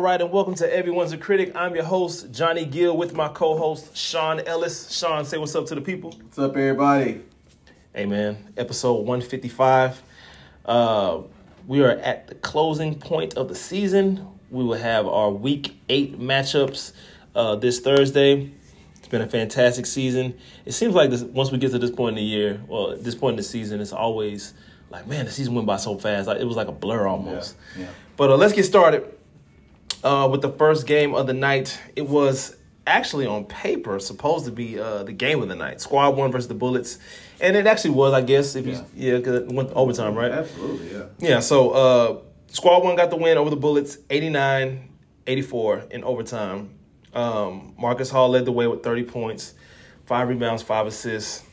All 0.00 0.06
right, 0.06 0.18
and 0.18 0.32
welcome 0.32 0.54
to 0.54 0.74
Everyone's 0.74 1.12
a 1.12 1.18
Critic. 1.18 1.52
I'm 1.54 1.74
your 1.74 1.84
host, 1.84 2.32
Johnny 2.32 2.64
Gill, 2.64 2.96
with 2.96 3.12
my 3.12 3.28
co 3.28 3.54
host, 3.54 3.94
Sean 3.94 4.40
Ellis. 4.40 4.90
Sean, 4.90 5.26
say 5.26 5.36
what's 5.36 5.54
up 5.54 5.66
to 5.66 5.74
the 5.74 5.82
people. 5.82 6.12
What's 6.12 6.38
up, 6.38 6.56
everybody? 6.56 7.20
Hey, 7.92 8.06
man, 8.06 8.50
episode 8.56 8.94
155. 8.94 10.02
Uh, 10.64 11.20
we 11.66 11.82
are 11.82 11.90
at 11.90 12.28
the 12.28 12.34
closing 12.36 12.98
point 12.98 13.34
of 13.34 13.48
the 13.48 13.54
season. 13.54 14.26
We 14.48 14.64
will 14.64 14.78
have 14.78 15.06
our 15.06 15.30
week 15.30 15.78
eight 15.90 16.18
matchups 16.18 16.92
uh, 17.34 17.56
this 17.56 17.80
Thursday. 17.80 18.50
It's 18.96 19.08
been 19.08 19.20
a 19.20 19.28
fantastic 19.28 19.84
season. 19.84 20.32
It 20.64 20.72
seems 20.72 20.94
like 20.94 21.10
this, 21.10 21.20
once 21.24 21.52
we 21.52 21.58
get 21.58 21.72
to 21.72 21.78
this 21.78 21.90
point 21.90 22.16
in 22.16 22.24
the 22.24 22.26
year, 22.26 22.58
well, 22.68 22.92
at 22.92 23.04
this 23.04 23.14
point 23.14 23.34
in 23.34 23.36
the 23.36 23.42
season, 23.42 23.82
it's 23.82 23.92
always 23.92 24.54
like, 24.88 25.06
man, 25.06 25.26
the 25.26 25.30
season 25.30 25.54
went 25.54 25.66
by 25.66 25.76
so 25.76 25.98
fast. 25.98 26.26
Like, 26.26 26.40
it 26.40 26.46
was 26.46 26.56
like 26.56 26.68
a 26.68 26.72
blur 26.72 27.06
almost. 27.06 27.56
Yeah, 27.76 27.82
yeah. 27.82 27.90
But 28.16 28.30
uh, 28.30 28.36
let's 28.38 28.54
get 28.54 28.64
started 28.64 29.19
uh, 30.04 30.28
with 30.30 30.42
the 30.42 30.50
first 30.50 30.86
game 30.86 31.14
of 31.14 31.26
the 31.26 31.32
night. 31.34 31.78
It 31.96 32.08
was 32.08 32.56
actually 32.86 33.26
on 33.26 33.44
paper 33.44 33.98
supposed 33.98 34.44
to 34.46 34.50
be 34.50 34.78
uh, 34.78 35.04
the 35.04 35.12
game 35.12 35.42
of 35.42 35.48
the 35.48 35.54
night. 35.54 35.80
Squad 35.80 36.16
one 36.16 36.32
versus 36.32 36.48
the 36.48 36.54
Bullets, 36.54 36.98
and 37.40 37.56
it 37.56 37.66
actually 37.66 37.90
was, 37.90 38.12
I 38.12 38.22
guess. 38.22 38.56
If 38.56 38.66
you 38.66 38.84
yeah, 38.94 39.16
because 39.16 39.42
it 39.42 39.48
went 39.48 39.70
overtime, 39.70 40.14
right? 40.14 40.30
Absolutely, 40.32 40.92
yeah. 40.92 41.04
Yeah. 41.18 41.40
So 41.40 41.70
uh, 41.70 42.18
Squad 42.48 42.82
one 42.82 42.96
got 42.96 43.10
the 43.10 43.16
win 43.16 43.38
over 43.38 43.50
the 43.50 43.56
Bullets, 43.56 43.96
89-84 44.08 45.90
in 45.90 46.04
overtime. 46.04 46.70
Um, 47.12 47.74
Marcus 47.78 48.10
Hall 48.10 48.28
led 48.28 48.44
the 48.44 48.52
way 48.52 48.66
with 48.66 48.82
thirty 48.82 49.02
points, 49.02 49.54
five 50.06 50.28
rebounds, 50.28 50.62
five 50.62 50.86
assists. 50.86 51.44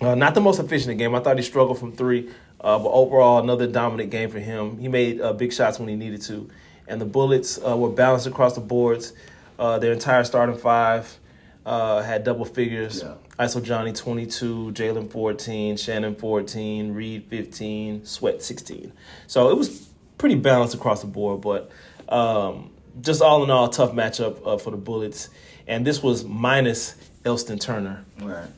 Uh, 0.00 0.16
not 0.16 0.34
the 0.34 0.40
most 0.40 0.58
efficient 0.58 0.98
game. 0.98 1.14
I 1.14 1.20
thought 1.20 1.36
he 1.36 1.44
struggled 1.44 1.78
from 1.78 1.92
three, 1.92 2.28
uh, 2.60 2.78
but 2.78 2.88
overall, 2.90 3.40
another 3.40 3.68
dominant 3.68 4.10
game 4.10 4.28
for 4.30 4.40
him. 4.40 4.78
He 4.78 4.88
made 4.88 5.20
uh, 5.20 5.32
big 5.32 5.52
shots 5.52 5.78
when 5.78 5.88
he 5.88 5.94
needed 5.94 6.22
to, 6.22 6.50
and 6.92 7.00
the 7.00 7.06
Bullets 7.06 7.58
uh, 7.66 7.74
were 7.74 7.88
balanced 7.88 8.26
across 8.26 8.54
the 8.54 8.60
boards. 8.60 9.14
Uh, 9.58 9.78
their 9.78 9.92
entire 9.92 10.24
starting 10.24 10.56
five 10.56 11.18
uh, 11.64 12.02
had 12.02 12.22
double 12.22 12.44
figures. 12.44 13.02
Yeah. 13.02 13.14
ISO 13.38 13.62
Johnny 13.62 13.94
22, 13.94 14.72
Jalen 14.72 15.10
14, 15.10 15.78
Shannon 15.78 16.14
14, 16.14 16.92
Reed 16.92 17.24
15, 17.30 18.04
Sweat 18.04 18.42
16. 18.42 18.92
So 19.26 19.48
it 19.48 19.56
was 19.56 19.88
pretty 20.18 20.34
balanced 20.34 20.74
across 20.74 21.00
the 21.00 21.06
board, 21.06 21.40
but 21.40 21.70
um, 22.10 22.70
just 23.00 23.22
all 23.22 23.42
in 23.42 23.50
all, 23.50 23.68
tough 23.68 23.92
matchup 23.92 24.46
uh, 24.46 24.58
for 24.58 24.70
the 24.70 24.76
Bullets. 24.76 25.30
And 25.66 25.86
this 25.86 26.02
was 26.02 26.24
minus 26.24 26.94
Elston 27.24 27.58
Turner. 27.58 28.04
Right. 28.20 28.48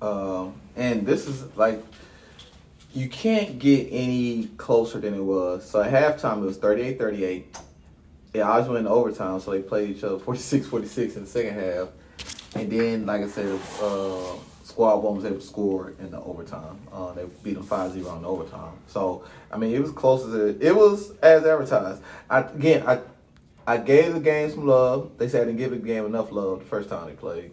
Um, 0.00 0.54
and 0.76 1.04
this 1.04 1.26
is 1.26 1.44
like 1.56 1.82
you 2.94 3.08
can't 3.08 3.58
get 3.58 3.88
any 3.90 4.46
closer 4.56 5.00
than 5.00 5.14
it 5.14 5.22
was. 5.22 5.68
So 5.68 5.82
at 5.82 5.92
halftime 5.92 6.42
it 6.42 6.46
was 6.46 6.58
38-38. 6.58 7.44
Yeah, 8.34 8.50
I 8.50 8.58
was 8.60 8.68
went 8.68 8.86
overtime, 8.86 9.40
so 9.40 9.50
they 9.50 9.60
played 9.60 9.96
each 9.96 10.04
other 10.04 10.16
46-46 10.24 11.16
in 11.16 11.24
the 11.24 11.30
second 11.30 11.54
half. 11.54 11.88
And 12.54 12.70
then, 12.70 13.06
like 13.06 13.22
I 13.22 13.28
said, 13.28 13.58
uh, 13.82 14.34
squad 14.64 14.96
one 14.96 15.16
was 15.16 15.24
able 15.24 15.36
to 15.36 15.42
score 15.42 15.92
in 15.98 16.10
the 16.10 16.20
overtime. 16.20 16.78
Uh, 16.92 17.12
they 17.12 17.24
beat 17.42 17.54
them 17.54 17.64
5-0 17.64 17.94
in 17.96 18.02
the 18.22 18.28
overtime. 18.28 18.72
So 18.86 19.24
I 19.50 19.58
mean, 19.58 19.74
it 19.74 19.80
was 19.80 19.90
close 19.90 20.26
as 20.26 20.34
it, 20.34 20.62
it 20.62 20.74
was 20.74 21.12
as 21.22 21.44
advertised. 21.44 22.02
I, 22.30 22.40
again, 22.40 22.84
I 22.86 23.00
I 23.66 23.76
gave 23.76 24.14
the 24.14 24.20
game 24.20 24.50
some 24.50 24.66
love. 24.66 25.12
They 25.18 25.28
said 25.28 25.42
I 25.42 25.44
didn't 25.44 25.58
give 25.58 25.70
the 25.70 25.76
game 25.76 26.04
enough 26.06 26.32
love 26.32 26.60
the 26.60 26.64
first 26.64 26.88
time 26.88 27.06
they 27.06 27.12
played. 27.12 27.52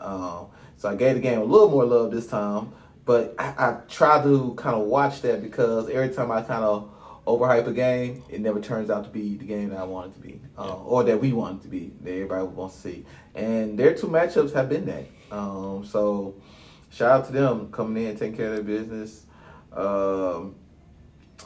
Um, 0.00 0.46
so 0.78 0.88
I 0.88 0.96
gave 0.96 1.14
the 1.14 1.20
game 1.20 1.38
a 1.40 1.44
little 1.44 1.70
more 1.70 1.84
love 1.84 2.10
this 2.10 2.26
time. 2.26 2.72
But 3.04 3.34
I, 3.38 3.54
I 3.58 3.76
try 3.88 4.22
to 4.22 4.54
kind 4.56 4.74
of 4.74 4.86
watch 4.86 5.20
that 5.22 5.42
because 5.42 5.88
every 5.90 6.08
time 6.14 6.30
I 6.32 6.40
kind 6.42 6.64
of 6.64 6.90
overhype 7.26 7.66
a 7.66 7.72
game, 7.72 8.22
it 8.28 8.40
never 8.40 8.60
turns 8.60 8.90
out 8.90 9.04
to 9.04 9.10
be 9.10 9.36
the 9.36 9.44
game 9.44 9.70
that 9.70 9.78
I 9.78 9.84
want 9.84 10.10
it 10.10 10.14
to 10.14 10.20
be, 10.20 10.40
uh, 10.58 10.76
or 10.76 11.04
that 11.04 11.20
we 11.20 11.32
want 11.32 11.60
it 11.60 11.62
to 11.64 11.68
be, 11.68 11.92
that 12.02 12.10
everybody 12.10 12.44
wants 12.44 12.76
to 12.76 12.80
see. 12.82 13.06
And 13.34 13.78
their 13.78 13.94
two 13.94 14.08
matchups 14.08 14.52
have 14.52 14.68
been 14.68 14.84
that. 14.86 15.06
Um, 15.30 15.84
so 15.84 16.34
shout 16.90 17.10
out 17.10 17.26
to 17.26 17.32
them 17.32 17.72
coming 17.72 18.04
in, 18.04 18.16
taking 18.16 18.36
care 18.36 18.48
of 18.48 18.52
their 18.54 18.62
business. 18.62 19.24
Um, 19.72 20.56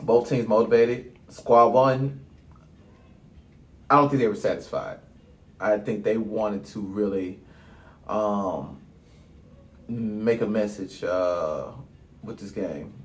both 0.00 0.28
teams 0.28 0.49
motivated. 0.49 1.16
Squad 1.28 1.69
one, 1.69 2.25
I 3.91 3.97
don't 3.97 4.09
think 4.09 4.21
they 4.21 4.28
were 4.28 4.34
satisfied. 4.34 4.99
I 5.60 5.78
think 5.78 6.05
they 6.05 6.16
wanted 6.16 6.65
to 6.66 6.81
really 6.81 7.41
um, 8.06 8.81
make 9.89 10.41
a 10.41 10.47
message 10.47 11.05
uh, 11.05 11.66
with 12.22 12.39
this 12.39 12.50
game 12.50 12.97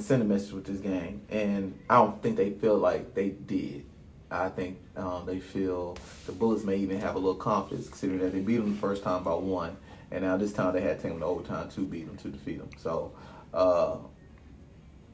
send 0.00 0.22
a 0.22 0.24
message 0.24 0.52
with 0.52 0.64
this 0.64 0.78
game. 0.78 1.22
And 1.30 1.78
I 1.88 1.96
don't 1.96 2.22
think 2.22 2.36
they 2.36 2.50
feel 2.50 2.76
like 2.76 3.14
they 3.14 3.30
did. 3.30 3.84
I 4.30 4.48
think 4.48 4.78
um, 4.96 5.24
they 5.24 5.38
feel 5.38 5.96
the 6.26 6.32
Bullets 6.32 6.64
may 6.64 6.76
even 6.76 7.00
have 7.00 7.14
a 7.14 7.18
little 7.18 7.36
confidence 7.36 7.88
considering 7.88 8.20
that 8.20 8.32
they 8.32 8.40
beat 8.40 8.56
them 8.56 8.74
the 8.74 8.80
first 8.80 9.02
time 9.02 9.22
by 9.22 9.34
one. 9.34 9.76
And 10.10 10.24
now 10.24 10.36
this 10.36 10.52
time 10.52 10.72
they 10.72 10.80
had 10.80 10.96
to 10.96 11.02
take 11.02 11.12
them 11.12 11.20
to 11.20 11.26
overtime 11.26 11.68
to 11.70 11.80
beat 11.80 12.06
them, 12.06 12.16
to 12.18 12.28
defeat 12.28 12.58
them. 12.58 12.70
So, 12.78 13.12
uh, 13.54 13.96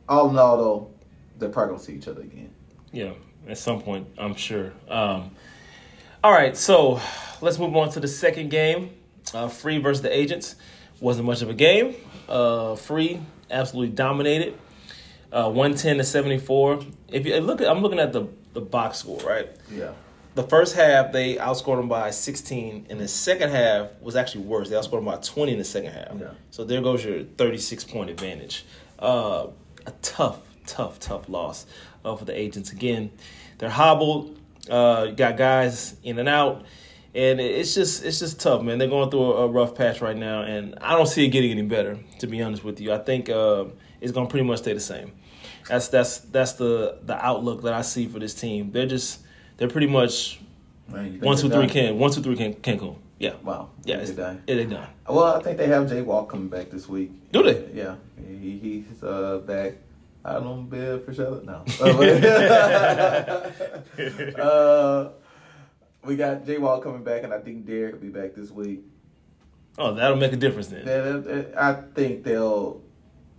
all 0.09 0.31
in 0.31 0.38
all, 0.38 0.56
though, 0.56 0.91
they're 1.38 1.49
probably 1.49 1.76
to 1.76 1.82
see 1.82 1.94
each 1.94 2.09
other 2.09 2.22
again. 2.22 2.53
Yeah, 2.93 3.12
at 3.49 3.59
some 3.59 3.81
point, 3.81 4.09
I'm 4.19 4.34
sure. 4.34 4.72
Um, 4.88 5.31
all 6.22 6.32
right, 6.32 6.56
so 6.56 7.00
let's 7.41 7.59
move 7.59 7.75
on 7.76 7.91
to 7.91 8.00
the 8.00 8.09
second 8.09 8.50
game. 8.50 8.91
Uh, 9.32 9.49
Free 9.49 9.78
versus 9.78 10.03
the 10.03 10.14
Agents 10.14 10.56
wasn't 11.00 11.26
much 11.26 11.43
of 11.43 11.49
a 11.49 11.54
game. 11.54 11.94
Uh, 12.28 12.76
Free 12.76 13.20
absolutely 13.50 13.94
dominated, 13.94 14.59
uh, 15.32 15.50
one 15.50 15.75
ten 15.75 15.97
to 15.98 16.04
seventy 16.04 16.38
four. 16.38 16.81
If 17.09 17.26
you 17.26 17.41
look, 17.41 17.60
at, 17.60 17.69
I'm 17.69 17.81
looking 17.81 17.98
at 17.98 18.12
the 18.12 18.28
the 18.53 18.60
box 18.60 18.98
score, 18.98 19.19
right? 19.20 19.48
Yeah. 19.70 19.93
The 20.34 20.43
first 20.44 20.76
half 20.76 21.12
they 21.12 21.37
outscored 21.37 21.76
them 21.76 21.88
by 21.88 22.10
16, 22.10 22.87
and 22.88 23.00
the 23.00 23.09
second 23.09 23.50
half 23.50 23.88
was 24.00 24.16
actually 24.16 24.44
worse. 24.44 24.70
They 24.70 24.76
outscored 24.76 24.93
them 24.93 25.04
by 25.04 25.16
20 25.16 25.53
in 25.53 25.59
the 25.59 25.65
second 25.65 25.93
half. 25.93 26.19
Yeah. 26.19 26.31
So 26.50 26.65
there 26.65 26.81
goes 26.81 27.04
your 27.04 27.25
36 27.25 27.84
point 27.84 28.09
advantage. 28.09 28.65
Uh, 28.98 29.48
a 29.87 29.91
tough, 30.00 30.41
tough, 30.66 30.98
tough 31.00 31.28
loss 31.28 31.66
uh, 32.04 32.16
for 32.16 32.25
the 32.25 32.38
agents. 32.38 32.72
Again, 32.72 33.10
they're 33.59 33.69
hobbled. 33.70 34.38
Uh, 34.70 35.06
got 35.06 35.37
guys 35.37 35.97
in 36.04 36.19
and 36.20 36.28
out, 36.28 36.64
and 37.16 37.41
it's 37.41 37.75
just 37.75 38.04
it's 38.04 38.20
just 38.20 38.41
tough, 38.41 38.62
man. 38.62 38.78
They're 38.78 38.88
going 38.88 39.10
through 39.10 39.32
a, 39.32 39.47
a 39.47 39.49
rough 39.49 39.75
patch 39.75 40.00
right 40.00 40.16
now, 40.16 40.43
and 40.43 40.78
I 40.81 40.94
don't 40.94 41.09
see 41.09 41.25
it 41.25 41.28
getting 41.28 41.50
any 41.50 41.62
better. 41.62 41.99
To 42.20 42.26
be 42.28 42.41
honest 42.41 42.62
with 42.62 42.81
you, 42.81 42.93
I 42.93 42.99
think 42.99 43.28
uh, 43.28 43.64
it's 44.00 44.12
going 44.12 44.28
to 44.28 44.31
pretty 44.31 44.47
much 44.47 44.60
stay 44.60 44.72
the 44.72 44.81
same. 44.81 45.12
That's 45.69 45.89
that's 45.89 46.19
that's 46.19 46.53
the 46.53 46.99
the 47.03 47.25
outlook 47.25 47.62
that 47.62 47.73
I 47.73 47.83
see 47.83 48.06
for 48.06 48.19
this 48.19 48.34
team. 48.34 48.73
They're 48.73 48.87
just 48.87 49.21
they're 49.56 49.69
pretty 49.69 49.87
much 49.87 50.41
Man, 50.89 51.21
one, 51.21 51.37
two, 51.37 51.49
they're 51.49 51.61
done? 51.61 51.69
can 51.69 51.99
one, 51.99 52.11
two, 52.11 52.23
three, 52.23 52.37
can 52.37 52.55
Cancun. 52.55 52.97
Yeah, 53.19 53.34
Wow. 53.45 53.71
yeah, 53.84 53.97
They're 53.97 54.03
it's 54.05 54.12
done. 54.12 54.43
Yeah, 54.49 54.55
they 54.56 54.65
done. 54.67 54.89
Well, 55.09 55.37
I 55.37 55.43
think 55.43 55.56
they 55.56 55.69
have 55.69 55.89
Jay 55.89 56.03
Wall 56.03 56.25
coming 56.25 56.49
back 56.49 56.71
this 56.71 56.89
week. 56.89 57.12
Do 57.31 57.45
they? 57.45 57.71
Yeah, 57.73 57.95
he, 58.27 58.59
he's 58.59 59.03
uh, 59.03 59.39
back. 59.47 59.75
I 60.25 60.34
don't 60.34 60.69
bid 60.69 61.05
for 61.05 61.15
Charlotte 61.15 61.45
now. 61.45 61.65
uh, 64.43 65.09
we 66.05 66.17
got 66.17 66.44
Jay 66.44 66.59
Wall 66.59 66.81
coming 66.81 67.05
back, 67.05 67.23
and 67.23 67.33
I 67.33 67.39
think 67.39 67.65
Derek 67.67 67.94
will 67.94 68.00
be 68.00 68.09
back 68.09 68.34
this 68.34 68.50
week. 68.50 68.81
Oh, 69.79 69.94
that'll 69.94 70.17
make 70.17 70.33
a 70.33 70.37
difference 70.37 70.69
then. 70.69 71.53
I 71.56 71.75
think 71.94 72.25
they'll, 72.25 72.81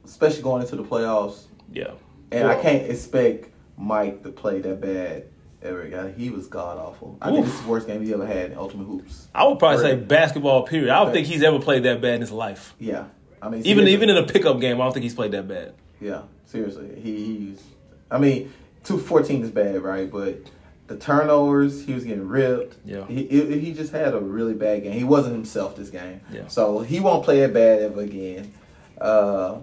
especially 0.05 0.41
going 0.41 0.61
into 0.63 0.75
the 0.78 0.84
playoffs, 0.84 1.44
Yeah. 1.72 1.91
And 2.33 2.47
I 2.47 2.61
can't 2.61 2.89
expect 2.89 3.49
Mike 3.77 4.23
to 4.23 4.29
play 4.29 4.59
that 4.61 4.81
bad 4.81 5.25
ever 5.61 5.81
again. 5.81 6.13
He 6.17 6.29
was 6.29 6.47
god 6.47 6.77
awful. 6.77 7.17
I 7.21 7.31
think 7.31 7.45
this 7.45 7.55
is 7.55 7.61
the 7.61 7.69
worst 7.69 7.88
game 7.88 8.03
he 8.03 8.13
ever 8.13 8.25
had 8.25 8.52
in 8.52 8.58
Ultimate 8.58 8.85
Hoops. 8.85 9.28
I 9.34 9.46
would 9.46 9.59
probably 9.59 9.84
say 9.84 9.96
basketball. 9.96 10.63
Period. 10.63 10.90
I 10.90 11.03
don't 11.03 11.13
think 11.13 11.28
he's 11.28 11.43
ever 11.43 11.59
played 11.59 11.84
that 11.84 12.02
bad 12.02 12.16
in 12.16 12.22
his 12.22 12.31
life. 12.31 12.73
Yeah, 12.79 13.05
I 13.41 13.49
mean, 13.49 13.66
Even 13.66 13.87
even 13.87 14.09
in 14.09 14.17
a 14.17 14.25
pickup 14.25 14.59
game, 14.59 14.79
I 14.79 14.84
don't 14.84 14.93
think 14.93 15.03
he's 15.03 15.16
played 15.16 15.31
that 15.31 15.47
bad. 15.47 15.73
Yeah, 16.02 16.23
seriously. 16.46 16.99
He, 17.02 17.25
he's. 17.25 17.63
I 18.11 18.17
mean, 18.17 18.52
two 18.84 18.97
fourteen 18.99 19.41
is 19.43 19.52
bad, 19.52 19.81
right? 19.81 20.11
But 20.11 20.40
the 20.87 20.97
turnovers, 20.97 21.85
he 21.85 21.93
was 21.93 22.03
getting 22.03 22.28
ripped. 22.28 22.75
Yeah. 22.85 23.05
He 23.08 23.25
he 23.25 23.59
he 23.59 23.73
just 23.73 23.91
had 23.91 24.13
a 24.13 24.19
really 24.19 24.53
bad 24.53 24.84
game. 24.84 24.93
He 24.93 25.03
wasn't 25.03 25.35
himself 25.35 25.75
this 25.75 25.90
game. 25.90 26.22
Yeah. 26.31 26.47
So 26.47 26.79
he 26.79 26.99
won't 26.99 27.23
play 27.23 27.40
it 27.40 27.53
bad 27.53 27.81
ever 27.81 28.02
again. 28.02 28.53
Uh, 28.99 29.58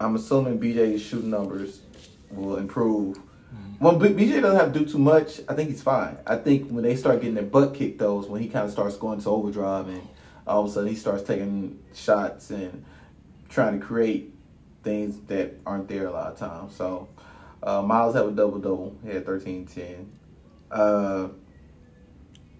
I'm 0.00 0.16
assuming 0.16 0.58
BJ's 0.58 1.02
shooting 1.02 1.30
numbers 1.30 1.82
will 2.30 2.56
improve. 2.56 3.18
Mm-hmm. 3.18 3.84
When 3.84 3.98
B- 3.98 4.24
BJ 4.24 4.40
doesn't 4.40 4.58
have 4.58 4.72
to 4.72 4.78
do 4.78 4.86
too 4.86 4.98
much, 4.98 5.40
I 5.46 5.54
think 5.54 5.68
he's 5.68 5.82
fine. 5.82 6.16
I 6.26 6.36
think 6.36 6.70
when 6.70 6.82
they 6.82 6.96
start 6.96 7.20
getting 7.20 7.34
their 7.34 7.44
butt 7.44 7.74
kicked, 7.74 7.98
those 7.98 8.26
when 8.26 8.40
he 8.40 8.48
kind 8.48 8.64
of 8.64 8.72
starts 8.72 8.96
going 8.96 9.20
to 9.20 9.28
overdrive 9.28 9.88
and 9.88 10.08
all 10.46 10.64
of 10.64 10.70
a 10.70 10.72
sudden 10.72 10.88
he 10.88 10.96
starts 10.96 11.22
taking 11.22 11.78
shots 11.94 12.50
and 12.50 12.84
trying 13.50 13.78
to 13.78 13.84
create 13.84 14.32
things 14.82 15.20
that 15.26 15.54
aren't 15.66 15.86
there 15.88 16.06
a 16.06 16.10
lot 16.10 16.32
of 16.32 16.38
times. 16.38 16.74
So 16.74 17.08
uh, 17.62 17.82
Miles 17.82 18.14
had 18.14 18.24
a 18.24 18.30
double 18.30 18.58
double. 18.58 18.96
He 19.04 19.10
had 19.10 19.26
13 19.26 19.66
10. 19.66 20.12
Uh, 20.70 21.28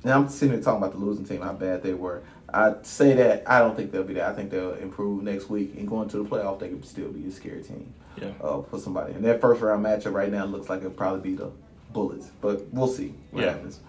and 0.02 0.12
I'm 0.12 0.28
sitting 0.28 0.54
here 0.54 0.62
talking 0.62 0.82
about 0.82 0.92
the 0.92 0.98
losing 0.98 1.24
team, 1.24 1.40
how 1.40 1.52
bad 1.52 1.82
they 1.82 1.94
were. 1.94 2.22
I 2.54 2.74
say 2.82 3.12
that 3.14 3.42
I 3.50 3.58
don't 3.60 3.76
think 3.76 3.92
they'll 3.92 4.02
be 4.04 4.14
there. 4.14 4.26
I 4.28 4.32
think 4.32 4.50
they'll 4.50 4.74
improve 4.74 5.22
next 5.22 5.48
week 5.48 5.74
and 5.76 5.88
going 5.88 6.08
to 6.10 6.18
the 6.18 6.24
playoff. 6.28 6.58
They 6.58 6.68
could 6.68 6.84
still 6.84 7.08
be 7.10 7.26
a 7.28 7.30
scary 7.32 7.62
team 7.62 7.92
Yeah. 8.20 8.32
uh, 8.42 8.62
for 8.62 8.78
somebody. 8.78 9.14
And 9.14 9.24
that 9.24 9.40
first 9.40 9.60
round 9.62 9.84
matchup 9.84 10.12
right 10.12 10.30
now 10.30 10.44
looks 10.44 10.68
like 10.68 10.80
it'll 10.80 10.90
probably 10.92 11.30
be 11.30 11.36
the 11.36 11.50
Bullets, 11.92 12.30
but 12.40 12.62
we'll 12.72 12.86
see 12.86 13.14
what 13.32 13.42
Yeah. 13.44 13.50
happens. 13.52 13.80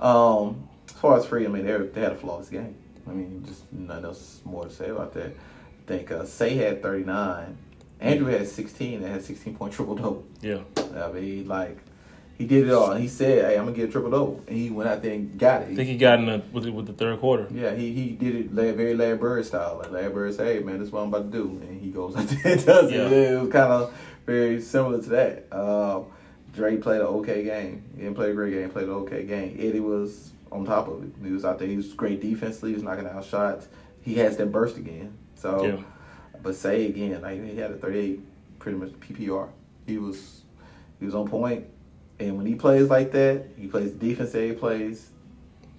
Um, 0.00 0.68
as 0.88 0.94
far 0.94 1.18
as 1.18 1.26
free, 1.26 1.44
I 1.44 1.48
mean, 1.48 1.66
they 1.66 1.76
they 1.76 2.00
had 2.00 2.12
a 2.12 2.16
flawless 2.16 2.48
game. 2.48 2.74
I 3.08 3.12
mean, 3.12 3.42
just 3.46 3.70
nothing 3.72 4.04
else 4.04 4.40
more 4.44 4.64
to 4.64 4.70
say 4.70 4.90
about 4.90 5.12
that. 5.14 5.26
I 5.32 5.86
think 5.86 6.12
uh, 6.12 6.24
Say 6.24 6.54
had 6.56 6.82
39, 6.82 7.56
Andrew 8.00 8.26
had 8.30 8.46
16, 8.46 9.02
and 9.02 9.12
had 9.12 9.22
16 9.24 9.56
point 9.56 9.72
triple 9.74 9.96
double. 9.96 10.24
Yeah. 10.40 10.58
I 10.96 11.10
mean, 11.10 11.48
like 11.48 11.78
he 12.38 12.46
did 12.46 12.68
it 12.68 12.72
all. 12.72 12.94
He 12.94 13.08
said, 13.08 13.44
"Hey, 13.44 13.56
I'm 13.58 13.64
gonna 13.66 13.76
get 13.76 13.88
a 13.88 13.92
triple 13.92 14.10
double," 14.10 14.42
and 14.46 14.56
he 14.56 14.70
went 14.70 14.88
out 14.88 15.02
there 15.02 15.12
and 15.12 15.36
got 15.38 15.62
it. 15.62 15.70
I 15.72 15.74
think 15.74 15.88
he 15.88 15.96
got 15.98 16.20
in 16.20 16.26
the, 16.26 16.42
with 16.52 16.64
the, 16.64 16.70
with 16.72 16.86
the 16.86 16.92
third 16.92 17.18
quarter. 17.20 17.48
Yeah, 17.52 17.74
he 17.74 17.92
he 17.92 18.10
did 18.10 18.34
it 18.36 18.54
like, 18.54 18.76
very 18.76 18.94
Larry 18.94 19.16
Bird 19.18 19.44
style. 19.44 19.78
Like 19.82 19.90
Larry 19.90 20.12
Bird 20.12 20.34
said, 20.34 20.46
"Hey 20.46 20.62
man, 20.62 20.78
this 20.78 20.88
is 20.88 20.92
what 20.92 21.00
I'm 21.02 21.08
about 21.08 21.30
to 21.32 21.36
do," 21.38 21.48
and 21.62 21.80
he 21.80 21.90
goes 21.90 22.16
out 22.16 22.26
there 22.28 22.52
and 22.52 22.64
does 22.64 22.92
Yeah. 22.92 23.06
it. 23.08 23.12
It 23.32 23.40
was 23.42 23.50
kind 23.52 23.72
of 23.72 23.92
very 24.24 24.60
similar 24.60 25.02
to 25.02 25.08
that. 25.10 25.52
Um, 25.52 26.06
Dre 26.54 26.76
played 26.76 27.00
an 27.00 27.06
okay 27.08 27.42
game. 27.44 27.82
He 27.96 28.02
didn't 28.02 28.14
play 28.16 28.30
a 28.30 28.34
great 28.34 28.52
game. 28.52 28.70
Played 28.70 28.86
an 28.88 28.94
okay 28.94 29.24
game. 29.24 29.56
Eddie 29.58 29.80
was 29.80 30.30
on 30.50 30.64
top 30.64 30.88
of 30.88 31.02
it. 31.02 31.10
He 31.22 31.30
was 31.32 31.44
out 31.44 31.58
there. 31.58 31.68
He 31.68 31.76
was 31.76 31.92
great 31.92 32.20
defensively. 32.20 32.70
He 32.70 32.74
was 32.74 32.82
knocking 32.84 33.06
out 33.06 33.24
shots. 33.24 33.68
He 34.00 34.14
has 34.14 34.36
that 34.38 34.50
burst 34.50 34.76
again. 34.76 35.12
So, 35.34 35.64
Yeah. 35.64 35.76
but 36.42 36.54
say 36.54 36.86
again, 36.86 37.20
like 37.20 37.44
he 37.44 37.56
had 37.56 37.70
a 37.72 37.76
38, 37.76 38.20
pretty 38.58 38.78
much 38.78 38.90
PPR. 39.00 39.48
He 39.86 39.98
was 39.98 40.42
he 41.00 41.04
was 41.04 41.14
on 41.14 41.28
point. 41.28 41.66
And 42.20 42.36
when 42.36 42.46
he 42.46 42.54
plays 42.54 42.88
like 42.88 43.12
that, 43.12 43.46
he 43.56 43.68
plays 43.68 43.92
defense 43.92 44.32
that 44.32 44.42
he 44.42 44.52
plays. 44.52 45.10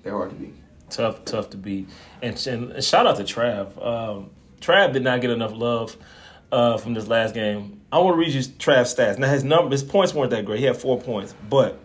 They're 0.03 0.13
hard 0.13 0.29
to 0.29 0.35
beat. 0.35 0.55
Tough, 0.89 1.25
tough 1.25 1.49
to 1.51 1.57
beat. 1.57 1.89
And, 2.21 2.47
and 2.47 2.83
shout 2.83 3.05
out 3.05 3.17
to 3.17 3.23
Trav. 3.23 3.85
Um, 3.85 4.29
Trav 4.61 4.93
did 4.93 5.03
not 5.03 5.21
get 5.21 5.29
enough 5.29 5.53
love 5.53 5.97
uh, 6.51 6.77
from 6.77 6.93
this 6.93 7.07
last 7.07 7.33
game. 7.33 7.81
I 7.91 7.99
want 7.99 8.15
to 8.15 8.19
read 8.19 8.33
you 8.33 8.41
Trav's 8.41 8.93
stats. 8.93 9.17
Now 9.17 9.29
his 9.29 9.43
number, 9.43 9.71
his 9.71 9.83
points 9.83 10.13
weren't 10.13 10.31
that 10.31 10.45
great. 10.45 10.59
He 10.59 10.65
had 10.65 10.77
four 10.77 10.99
points, 10.99 11.35
but 11.49 11.79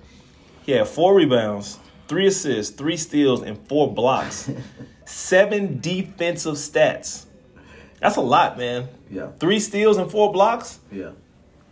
he 0.62 0.72
had 0.72 0.88
four 0.88 1.14
rebounds, 1.14 1.78
three 2.08 2.26
assists, 2.26 2.74
three 2.74 2.96
steals, 2.96 3.42
and 3.42 3.58
four 3.68 3.92
blocks. 3.92 4.50
Seven 5.06 5.80
defensive 5.80 6.54
stats. 6.54 7.26
That's 8.00 8.16
a 8.16 8.20
lot, 8.22 8.56
man. 8.56 8.88
Yeah. 9.10 9.28
Three 9.38 9.60
steals 9.60 9.96
and 9.98 10.10
four 10.10 10.32
blocks. 10.32 10.80
Yeah. 10.90 11.10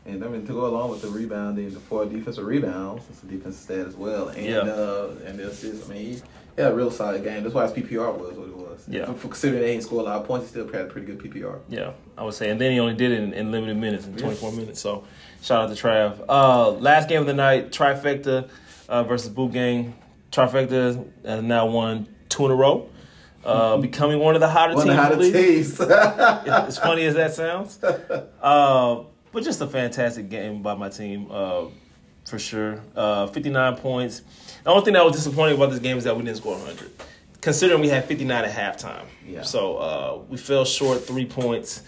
And 0.05 0.25
I 0.25 0.29
mean 0.29 0.47
to 0.47 0.53
go 0.53 0.67
along 0.67 0.91
with 0.91 1.03
the 1.03 1.09
rebounding, 1.09 1.73
the 1.73 1.79
four 1.81 2.05
defensive 2.07 2.45
rebounds, 2.45 3.05
it's 3.11 3.23
a 3.23 3.27
defensive 3.27 3.63
stat 3.63 3.87
as 3.87 3.95
well. 3.97 4.29
And 4.29 4.45
Yeah. 4.47 4.59
uh 4.61 5.15
and 5.27 5.39
the 5.39 5.49
assists. 5.49 5.89
I 5.89 5.93
mean 5.93 6.23
he 6.57 6.61
had 6.63 6.73
a 6.73 6.75
real 6.75 6.91
solid 6.91 7.23
game. 7.25 7.43
That's 7.45 7.55
why 7.55 7.63
his 7.67 7.73
PPR 7.73 8.13
was 8.19 8.37
what 8.37 8.49
it 8.49 8.57
was. 8.57 8.85
Yeah. 8.89 9.07
For, 9.07 9.13
for 9.15 9.29
considering 9.29 9.63
they 9.63 9.71
ain't 9.73 9.83
scored 9.85 10.03
a 10.07 10.09
lot 10.11 10.21
of 10.21 10.27
points, 10.27 10.47
he 10.47 10.51
still 10.51 10.67
had 10.67 10.83
a 10.83 10.85
pretty 10.87 11.07
good 11.07 11.19
PPR. 11.19 11.61
Yeah, 11.69 11.93
I 12.19 12.25
would 12.25 12.35
say. 12.35 12.51
And 12.51 12.61
then 12.61 12.73
he 12.73 12.81
only 12.81 12.95
did 12.95 13.13
it 13.13 13.21
in, 13.21 13.33
in 13.33 13.51
limited 13.53 13.77
minutes, 13.77 14.07
in 14.07 14.17
24 14.17 14.53
minutes. 14.53 14.81
So 14.81 15.05
shout 15.41 15.71
out 15.71 15.75
to 15.77 15.83
Trav. 15.83 16.23
Uh, 16.29 16.71
last 16.73 17.09
game 17.09 17.21
of 17.21 17.27
the 17.27 17.33
night, 17.35 17.71
Trifecta 17.73 18.49
uh, 18.89 19.05
versus 19.05 19.31
Boot 19.31 19.53
Gang. 19.53 19.95
Trifecta 20.31 21.07
has 21.25 21.43
now 21.43 21.67
won 21.67 22.07
two 22.29 22.45
in 22.47 22.51
a 22.51 22.55
row, 22.55 22.89
uh, 23.45 23.77
becoming 23.89 24.19
one 24.19 24.35
of 24.35 24.41
the 24.41 24.49
hotter 24.49 24.75
One 24.75 24.87
teams. 24.89 25.79
of 25.81 25.89
the 25.89 25.97
hotter 25.97 26.37
teams. 26.43 26.49
as 26.69 26.79
funny 26.79 27.05
as 27.07 27.15
that 27.15 27.33
sounds. 27.35 27.83
Uh, 27.83 29.05
but 29.33 29.43
just 29.43 29.61
a 29.61 29.67
fantastic 29.67 30.29
game 30.29 30.63
by 30.63 30.75
my 30.75 30.89
team, 30.89 31.29
uh, 31.31 31.65
for 32.25 32.39
sure. 32.39 32.81
Uh, 32.95 33.27
59 33.27 33.77
points. 33.77 34.23
The 34.63 34.71
only 34.71 34.85
thing 34.85 34.95
that 34.95 35.05
was 35.05 35.17
disappointing 35.17 35.57
about 35.57 35.71
this 35.71 35.81
game 35.81 35.97
is 35.97 36.05
that 36.05 36.17
we 36.17 36.23
didn't 36.23 36.37
score 36.37 36.57
100, 36.57 36.91
considering 37.41 37.81
we 37.81 37.89
had 37.89 38.05
59 38.05 38.45
at 38.45 38.51
halftime. 38.51 39.07
Yeah. 39.27 39.43
So 39.43 39.77
uh, 39.77 40.21
we 40.29 40.37
fell 40.37 40.65
short 40.65 41.05
three 41.05 41.27
points. 41.27 41.83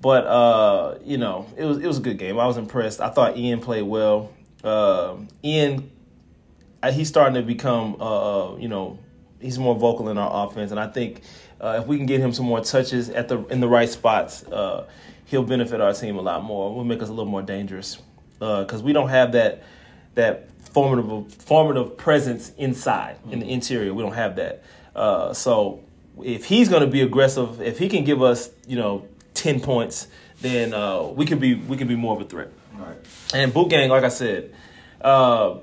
But 0.00 0.26
uh, 0.26 0.98
you 1.04 1.16
know, 1.16 1.46
it 1.56 1.64
was 1.64 1.78
it 1.78 1.86
was 1.86 1.98
a 1.98 2.00
good 2.00 2.18
game. 2.18 2.36
I 2.40 2.46
was 2.46 2.56
impressed. 2.56 3.00
I 3.00 3.08
thought 3.10 3.36
Ian 3.36 3.60
played 3.60 3.82
well. 3.82 4.32
Um 4.64 5.28
Ian, 5.44 5.92
uh, 6.82 6.90
he's 6.90 7.08
starting 7.08 7.34
to 7.34 7.42
become, 7.42 7.96
uh, 8.00 8.54
uh, 8.54 8.56
you 8.56 8.66
know, 8.66 8.98
he's 9.40 9.58
more 9.58 9.76
vocal 9.76 10.08
in 10.08 10.18
our 10.18 10.46
offense, 10.46 10.72
and 10.72 10.80
I 10.80 10.88
think 10.88 11.22
uh, 11.60 11.78
if 11.80 11.86
we 11.86 11.96
can 11.96 12.06
get 12.06 12.20
him 12.20 12.32
some 12.32 12.46
more 12.46 12.60
touches 12.60 13.10
at 13.10 13.28
the 13.28 13.44
in 13.46 13.60
the 13.60 13.68
right 13.68 13.88
spots, 13.88 14.42
uh, 14.44 14.88
he'll 15.32 15.42
benefit 15.42 15.80
our 15.80 15.92
team 15.94 16.16
a 16.16 16.20
lot 16.20 16.44
more. 16.44 16.72
Will 16.72 16.84
make 16.84 17.02
us 17.02 17.08
a 17.08 17.12
little 17.12 17.30
more 17.30 17.42
dangerous 17.42 18.00
because 18.38 18.82
we 18.82 18.92
don't 18.92 19.08
have 19.08 19.32
that 19.32 19.64
that 20.14 20.48
formidable 20.60 21.24
formative 21.38 21.96
presence 21.96 22.52
inside 22.58 23.16
in 23.30 23.40
the 23.40 23.50
interior. 23.50 23.92
We 23.92 24.02
don't 24.02 24.14
have 24.14 24.36
that. 24.36 24.62
Uh, 24.94 25.32
so 25.32 25.82
if 26.22 26.44
he's 26.44 26.68
going 26.68 26.82
to 26.82 26.86
be 26.86 27.00
aggressive, 27.00 27.60
if 27.60 27.78
he 27.78 27.88
can 27.88 28.04
give 28.04 28.22
us, 28.22 28.50
you 28.68 28.76
know, 28.76 29.08
ten 29.34 29.58
points, 29.58 30.06
then 30.42 30.74
uh, 30.74 31.02
we 31.02 31.24
could 31.24 31.40
be 31.40 31.54
we 31.54 31.76
could 31.76 31.88
be 31.88 31.96
more 31.96 32.14
of 32.14 32.20
a 32.20 32.28
threat. 32.28 32.50
All 32.78 32.86
right. 32.86 32.98
And 33.34 33.52
Boot 33.52 33.70
Gang, 33.70 33.88
like 33.88 34.04
I 34.04 34.08
said, 34.08 34.54
uh, 35.00 35.56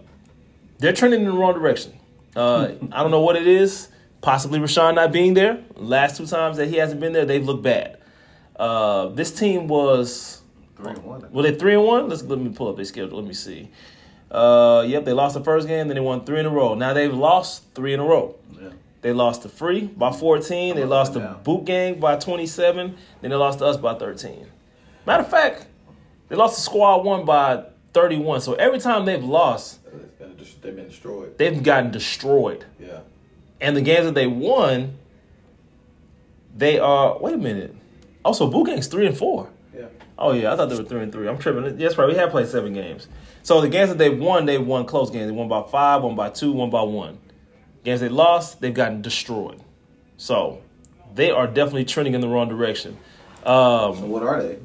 they're 0.79 0.93
trending 0.93 1.21
in 1.21 1.27
the 1.27 1.33
wrong 1.33 1.53
direction. 1.53 1.93
Uh, 2.35 2.71
I 2.91 3.03
don't 3.03 3.11
know 3.11 3.21
what 3.21 3.35
it 3.35 3.47
is. 3.47 3.87
Possibly 4.21 4.59
Rashawn 4.59 4.95
not 4.95 5.13
being 5.13 5.35
there. 5.35 5.63
Last 5.75 6.17
two 6.17 6.25
times 6.25 6.57
that 6.57 6.67
he 6.67 6.75
hasn't 6.75 6.99
been 6.99 7.13
there, 7.13 7.23
they've 7.23 7.45
looked 7.45 7.63
bad. 7.63 7.98
Uh, 8.59 9.07
this 9.07 9.31
team 9.31 9.67
was 9.67 10.41
Three 10.75 10.89
and 10.91 11.03
one. 11.03 11.31
were 11.31 11.43
they 11.43 11.55
three 11.55 11.73
and 11.75 11.83
one? 11.83 12.09
Let's 12.09 12.21
let 12.23 12.37
me 12.39 12.49
pull 12.49 12.67
up 12.67 12.75
their 12.75 12.85
schedule. 12.85 13.17
Let 13.17 13.25
me 13.27 13.33
see. 13.33 13.69
Uh, 14.29 14.83
yep, 14.87 15.05
they 15.05 15.13
lost 15.13 15.33
the 15.33 15.43
first 15.43 15.67
game, 15.67 15.87
then 15.87 15.95
they 15.95 16.01
won 16.01 16.23
three 16.25 16.39
in 16.39 16.45
a 16.45 16.49
row. 16.49 16.75
Now 16.75 16.93
they've 16.93 17.13
lost 17.13 17.63
three 17.73 17.93
in 17.93 17.99
a 17.99 18.03
row. 18.05 18.35
Yeah. 18.61 18.69
They 19.01 19.13
lost 19.13 19.41
to 19.43 19.49
Free 19.49 19.85
by 19.87 20.11
14. 20.11 20.75
They 20.75 20.83
lost 20.83 21.13
to 21.13 21.19
down. 21.19 21.41
Boot 21.43 21.65
Gang 21.65 21.99
by 21.99 22.17
27. 22.17 22.95
Then 23.21 23.31
they 23.31 23.35
lost 23.37 23.59
to 23.59 23.65
us 23.65 23.77
by 23.77 23.95
13. 23.95 24.45
Matter 25.07 25.23
of 25.23 25.29
fact, 25.29 25.65
they 26.27 26.35
lost 26.35 26.55
to 26.55 26.61
Squad 26.61 27.05
1 27.05 27.25
by 27.25 27.63
31. 27.93 28.41
So 28.41 28.53
every 28.55 28.77
time 28.79 29.05
they've 29.05 29.23
lost, 29.23 29.79
It's 29.87 29.95
been 30.19 30.35
dis- 30.35 30.53
They've 30.61 30.75
been 30.75 30.87
destroyed. 30.89 31.37
they've 31.37 31.63
gotten 31.63 31.91
destroyed. 31.91 32.65
Yeah. 32.79 32.99
And 33.61 33.75
the 33.75 33.81
games 33.81 34.05
that 34.05 34.15
they 34.15 34.27
won, 34.27 34.97
they 36.55 36.77
are. 36.77 37.17
Wait 37.19 37.33
a 37.33 37.37
minute. 37.37 37.75
Also, 38.25 38.49
Boot 38.49 38.67
Gang's 38.67 38.87
3 38.87 39.07
and 39.07 39.17
4. 39.17 39.49
Yeah. 39.75 39.85
Oh, 40.17 40.33
yeah. 40.33 40.53
I 40.53 40.57
thought 40.57 40.69
they 40.69 40.75
were 40.77 40.83
3 40.83 41.03
and 41.03 41.11
3. 41.11 41.27
I'm 41.27 41.37
tripping. 41.37 41.77
That's 41.77 41.97
right. 41.97 42.07
We 42.07 42.15
have 42.15 42.31
played 42.31 42.47
seven 42.47 42.73
games. 42.73 43.07
So 43.43 43.61
the 43.61 43.69
games 43.69 43.89
that 43.89 43.97
they 43.97 44.09
won, 44.09 44.45
they 44.45 44.57
won 44.57 44.85
close 44.85 45.09
games. 45.09 45.27
They 45.27 45.31
won 45.31 45.47
by 45.47 45.63
five, 45.63 46.03
one 46.03 46.15
by 46.15 46.29
two, 46.29 46.51
one 46.51 46.69
by 46.69 46.81
one. 46.81 47.17
Games 47.83 48.01
they 48.01 48.09
lost, 48.09 48.59
they've 48.59 48.73
gotten 48.73 49.01
destroyed. 49.01 49.61
So 50.17 50.61
they 51.15 51.31
are 51.31 51.47
definitely 51.47 51.85
trending 51.85 52.13
in 52.13 52.21
the 52.21 52.27
wrong 52.27 52.49
direction. 52.49 52.97
So 53.43 53.51
Um, 53.51 54.09
what 54.09 54.23
are 54.23 54.43
they? 54.43 54.59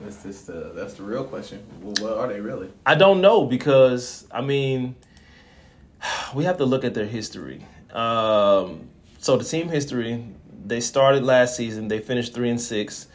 That's 0.00 0.22
just 0.22 0.46
the 0.46 0.72
that's 0.74 0.94
the 0.94 1.02
real 1.02 1.24
question. 1.24 1.62
Well, 1.82 1.92
what 2.00 2.18
are 2.18 2.28
they 2.32 2.40
really? 2.40 2.70
I 2.86 2.94
don't 2.94 3.20
know 3.20 3.44
because, 3.44 4.26
I 4.32 4.40
mean, 4.40 4.94
we 6.34 6.44
have 6.44 6.56
to 6.56 6.64
look 6.64 6.84
at 6.84 6.94
their 6.94 7.04
history. 7.06 7.66
Um, 7.92 8.88
so 9.18 9.36
the 9.36 9.44
team 9.44 9.68
history, 9.68 10.24
they 10.64 10.80
started 10.80 11.24
last 11.24 11.56
season, 11.56 11.88
they 11.88 12.00
finished 12.00 12.34
3 12.34 12.50
and 12.50 12.60
6. 12.60 13.06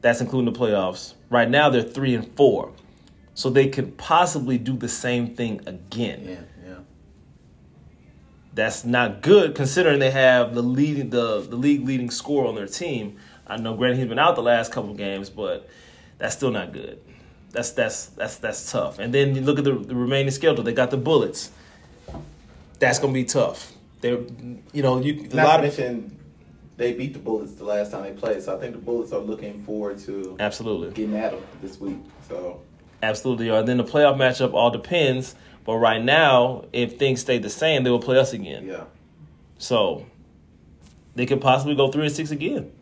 That's 0.00 0.20
including 0.20 0.52
the 0.52 0.58
playoffs. 0.58 1.14
Right 1.28 1.48
now, 1.48 1.68
they're 1.70 1.82
3 1.82 2.14
and 2.14 2.36
4. 2.36 2.72
So 3.34 3.50
they 3.50 3.68
could 3.68 3.96
possibly 3.96 4.58
do 4.58 4.76
the 4.76 4.88
same 4.88 5.34
thing 5.34 5.60
again. 5.66 6.22
Yeah. 6.24 6.68
Yeah. 6.68 6.78
That's 8.54 8.84
not 8.84 9.22
good 9.22 9.54
considering 9.54 9.98
they 9.98 10.10
have 10.10 10.54
the 10.54 10.62
leading 10.62 11.10
the, 11.10 11.40
the 11.40 11.56
league 11.56 11.86
leading 11.86 12.10
score 12.10 12.46
on 12.46 12.54
their 12.54 12.66
team. 12.66 13.18
I 13.46 13.56
know 13.56 13.74
granted 13.74 13.98
he's 13.98 14.08
been 14.08 14.18
out 14.18 14.36
the 14.36 14.42
last 14.42 14.72
couple 14.72 14.94
games, 14.94 15.30
but 15.30 15.68
that's 16.18 16.36
still 16.36 16.50
not 16.50 16.72
good. 16.72 17.00
That's 17.52 17.70
that's 17.72 18.06
that's 18.06 18.36
that's 18.36 18.70
tough. 18.70 18.98
And 18.98 19.12
then 19.12 19.34
you 19.34 19.40
look 19.40 19.58
at 19.58 19.64
the, 19.64 19.72
the 19.72 19.94
remaining 19.94 20.30
schedule. 20.30 20.62
They 20.62 20.72
got 20.72 20.90
the 20.90 20.96
Bullets. 20.96 21.50
That's 22.78 22.98
gonna 22.98 23.12
be 23.12 23.24
tough. 23.24 23.72
They're 24.00 24.20
you 24.72 24.82
know 24.82 25.00
you 25.00 25.28
a 25.32 25.34
lot 25.34 25.64
of 25.64 25.74
they 26.80 26.94
beat 26.94 27.12
the 27.12 27.18
Bullets 27.18 27.52
the 27.52 27.64
last 27.64 27.92
time 27.92 28.02
they 28.04 28.12
played, 28.18 28.42
so 28.42 28.56
I 28.56 28.58
think 28.58 28.72
the 28.72 28.80
Bullets 28.80 29.12
are 29.12 29.20
looking 29.20 29.62
forward 29.64 29.98
to 30.00 30.34
absolutely 30.40 30.90
getting 30.92 31.14
at 31.14 31.32
them 31.32 31.42
this 31.62 31.78
week. 31.78 31.98
So 32.26 32.62
absolutely 33.02 33.50
are. 33.50 33.62
Then 33.62 33.76
the 33.76 33.84
playoff 33.84 34.16
matchup 34.16 34.54
all 34.54 34.70
depends. 34.70 35.34
But 35.66 35.76
right 35.76 36.02
now, 36.02 36.64
if 36.72 36.98
things 36.98 37.20
stay 37.20 37.36
the 37.38 37.50
same, 37.50 37.84
they 37.84 37.90
will 37.90 38.00
play 38.00 38.18
us 38.18 38.32
again. 38.32 38.66
yeah, 38.66 38.84
So 39.58 40.06
they 41.14 41.26
could 41.26 41.42
possibly 41.42 41.74
go 41.74 41.92
three 41.92 42.06
and 42.06 42.12
six 42.12 42.30
again. 42.30 42.72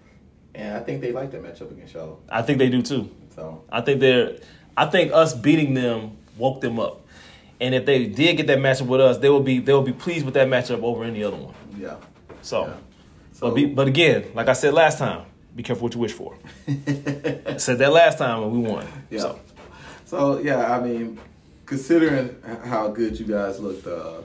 and 0.55 0.77
I 0.77 0.81
think 0.81 1.01
they 1.01 1.11
like 1.11 1.33
that 1.33 1.43
matchup 1.43 1.73
against 1.73 1.93
Charlotte. 1.93 2.19
I 2.29 2.43
think 2.43 2.59
they 2.59 2.69
do 2.69 2.81
too. 2.83 3.11
So 3.35 3.65
I 3.71 3.81
think 3.81 3.99
they're. 4.01 4.39
I 4.77 4.87
think 4.87 5.13
us 5.13 5.35
beating 5.35 5.75
them 5.75 6.17
woke 6.37 6.61
them 6.61 6.79
up, 6.79 7.05
and 7.61 7.75
if 7.75 7.85
they 7.85 8.07
did 8.07 8.37
get 8.37 8.47
that 8.47 8.59
matchup 8.59 8.87
with 8.87 9.01
us, 9.01 9.19
they 9.19 9.29
will 9.29 9.43
be 9.43 9.59
they 9.59 9.73
will 9.73 9.83
be 9.83 9.93
pleased 9.93 10.25
with 10.25 10.35
that 10.35 10.47
matchup 10.47 10.85
over 10.85 11.03
any 11.03 11.25
other 11.25 11.37
one. 11.37 11.55
yeah, 11.77 11.97
So, 12.43 12.67
yeah. 12.67 12.75
So 13.39 13.47
but 13.49 13.55
be, 13.55 13.67
but 13.67 13.87
again, 13.87 14.25
like 14.35 14.49
I 14.49 14.53
said 14.53 14.75
last 14.75 14.99
time, 14.99 15.25
be 15.55 15.63
careful 15.63 15.85
what 15.85 15.95
you 15.95 16.01
wish 16.01 16.13
for. 16.13 16.37
Said 17.57 17.79
that 17.79 17.93
last 17.93 18.19
time 18.19 18.43
and 18.43 18.51
we 18.51 18.59
won. 18.59 18.85
Yeah. 19.11 19.21
So 19.21 19.41
So 20.07 20.39
yeah, 20.41 20.77
I 20.77 20.81
mean, 20.81 21.21
considering 21.65 22.35
how 22.65 22.89
good 22.89 23.17
you 23.19 23.27
guys 23.27 23.61
looked, 23.61 23.87
uh, 23.87 24.23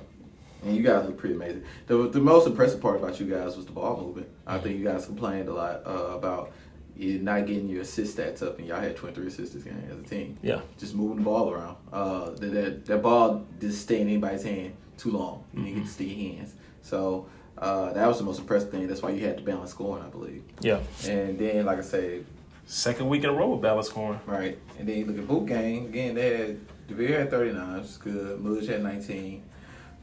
and 0.63 0.75
you 0.75 0.81
guys 0.81 1.05
look 1.05 1.19
pretty 1.19 1.35
amazing. 1.35 1.63
The 1.85 2.09
the 2.09 2.19
most 2.19 2.47
impressive 2.47 2.81
part 2.81 2.95
about 2.95 3.19
you 3.19 3.27
guys 3.27 3.55
was 3.55 3.67
the 3.67 3.71
ball 3.71 4.01
movement. 4.01 4.29
I 4.47 4.57
think 4.57 4.79
you 4.79 4.83
guys 4.83 5.05
complained 5.05 5.47
a 5.47 5.53
lot 5.53 5.83
uh, 5.85 6.15
about 6.17 6.51
you're 6.95 7.21
not 7.21 7.45
getting 7.45 7.69
your 7.69 7.81
assist 7.81 8.17
stats 8.17 8.41
up, 8.41 8.57
and 8.57 8.67
y'all 8.67 8.79
had 8.79 8.95
23 8.95 9.27
assists 9.27 9.53
this 9.53 9.63
game 9.63 9.79
as 9.91 9.99
a 9.99 10.03
team. 10.03 10.39
Yeah. 10.41 10.61
Just 10.79 10.95
moving 10.95 11.17
the 11.17 11.23
ball 11.23 11.51
around. 11.51 11.77
Uh, 11.91 12.31
that, 12.31 12.51
that 12.51 12.85
that 12.87 13.03
ball 13.03 13.45
didn't 13.59 13.75
stay 13.75 14.01
in 14.01 14.07
anybody's 14.07 14.43
hand 14.43 14.73
too 14.97 15.11
long. 15.11 15.43
You 15.53 15.63
didn't 15.65 15.75
get 15.75 15.85
to 15.85 15.91
stick 15.91 16.07
your 16.07 16.33
hands. 16.35 16.55
So 16.81 17.27
uh, 17.63 17.93
that 17.93 18.07
was 18.07 18.17
the 18.17 18.23
most 18.25 18.39
impressive 18.39 18.69
thing. 18.71 18.87
That's 18.87 19.01
why 19.01 19.11
you 19.11 19.25
had 19.25 19.37
to 19.37 19.43
balance 19.43 19.71
scoring, 19.71 20.03
I 20.03 20.09
believe. 20.09 20.43
Yeah. 20.61 20.79
And 21.07 21.39
then, 21.39 21.65
like 21.65 21.79
I 21.79 21.81
said, 21.81 22.25
Second 22.65 23.09
week 23.09 23.23
in 23.23 23.29
a 23.29 23.33
row 23.33 23.49
with 23.49 23.61
balance 23.61 23.87
scoring. 23.87 24.19
right. 24.25 24.57
And 24.79 24.87
then 24.87 24.97
you 24.97 25.05
look 25.05 25.17
at 25.17 25.27
Boot 25.27 25.47
Gang 25.47 25.85
again. 25.87 26.15
They 26.15 26.37
had 26.37 26.87
Devere 26.87 27.19
had 27.19 27.29
39, 27.29 27.73
which 27.75 27.83
is 27.83 27.97
good. 27.97 28.39
Muj 28.39 28.67
had 28.67 28.83
19. 28.83 29.43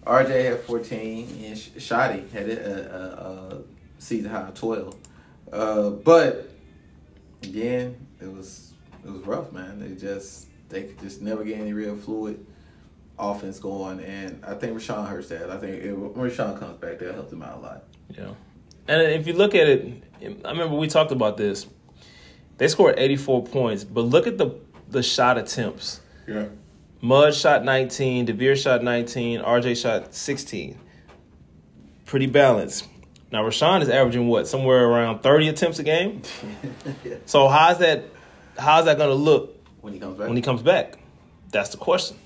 RJ 0.06 0.44
had 0.44 0.60
14, 0.60 1.28
and 1.44 1.56
Shotty 1.56 2.30
had 2.30 2.48
a, 2.48 2.94
a, 2.94 3.56
a 3.56 3.62
season 3.98 4.30
high 4.30 4.48
of 4.48 4.54
12. 4.54 4.96
Uh, 5.52 5.90
but 5.90 6.50
again, 7.42 8.06
it 8.20 8.30
was 8.32 8.72
it 9.04 9.10
was 9.10 9.22
rough, 9.22 9.52
man. 9.52 9.80
They 9.80 9.94
just 10.00 10.46
they 10.68 10.84
could 10.84 11.00
just 11.00 11.22
never 11.22 11.44
get 11.44 11.58
any 11.58 11.72
real 11.72 11.96
fluid 11.96 12.44
offense 13.20 13.58
going, 13.58 14.00
and 14.00 14.44
I 14.44 14.54
think 14.54 14.76
Rashawn 14.76 15.08
hurts 15.08 15.28
that. 15.28 15.50
I 15.50 15.56
think 15.58 15.82
it, 15.82 15.92
when 15.92 16.30
Rashawn 16.30 16.58
comes 16.58 16.78
back, 16.78 16.98
that'll 16.98 17.26
him 17.26 17.42
out 17.42 17.58
a 17.58 17.60
lot. 17.60 17.84
Yeah. 18.08 18.34
And 18.88 19.02
if 19.02 19.26
you 19.26 19.34
look 19.34 19.54
at 19.54 19.68
it, 19.68 20.02
I 20.22 20.50
remember 20.50 20.74
we 20.76 20.88
talked 20.88 21.12
about 21.12 21.36
this. 21.36 21.66
They 22.58 22.68
scored 22.68 22.98
84 22.98 23.44
points, 23.44 23.84
but 23.84 24.02
look 24.02 24.26
at 24.26 24.38
the 24.38 24.54
the 24.88 25.02
shot 25.02 25.38
attempts. 25.38 26.00
Yeah. 26.26 26.46
Muj 27.02 27.40
shot 27.40 27.64
19, 27.64 28.26
DeVere 28.26 28.56
shot 28.56 28.82
19, 28.82 29.40
RJ 29.40 29.80
shot 29.80 30.14
16. 30.14 30.78
Pretty 32.04 32.26
balanced. 32.26 32.86
Now 33.32 33.44
Rashawn 33.44 33.80
is 33.80 33.88
averaging 33.88 34.28
what, 34.28 34.46
somewhere 34.48 34.84
around 34.84 35.20
30 35.20 35.48
attempts 35.48 35.78
a 35.78 35.82
game? 35.82 36.22
So 37.26 37.48
how's 37.48 37.78
that 37.78 38.04
how's 38.58 38.84
that 38.86 38.98
gonna 38.98 39.14
look 39.14 39.56
When 39.80 39.92
he 39.92 40.00
comes 40.00 40.18
back, 40.18 40.26
when 40.26 40.36
he 40.36 40.42
comes 40.42 40.62
back? 40.62 40.98
That's 41.52 41.70
the 41.70 41.76
question. 41.76 42.18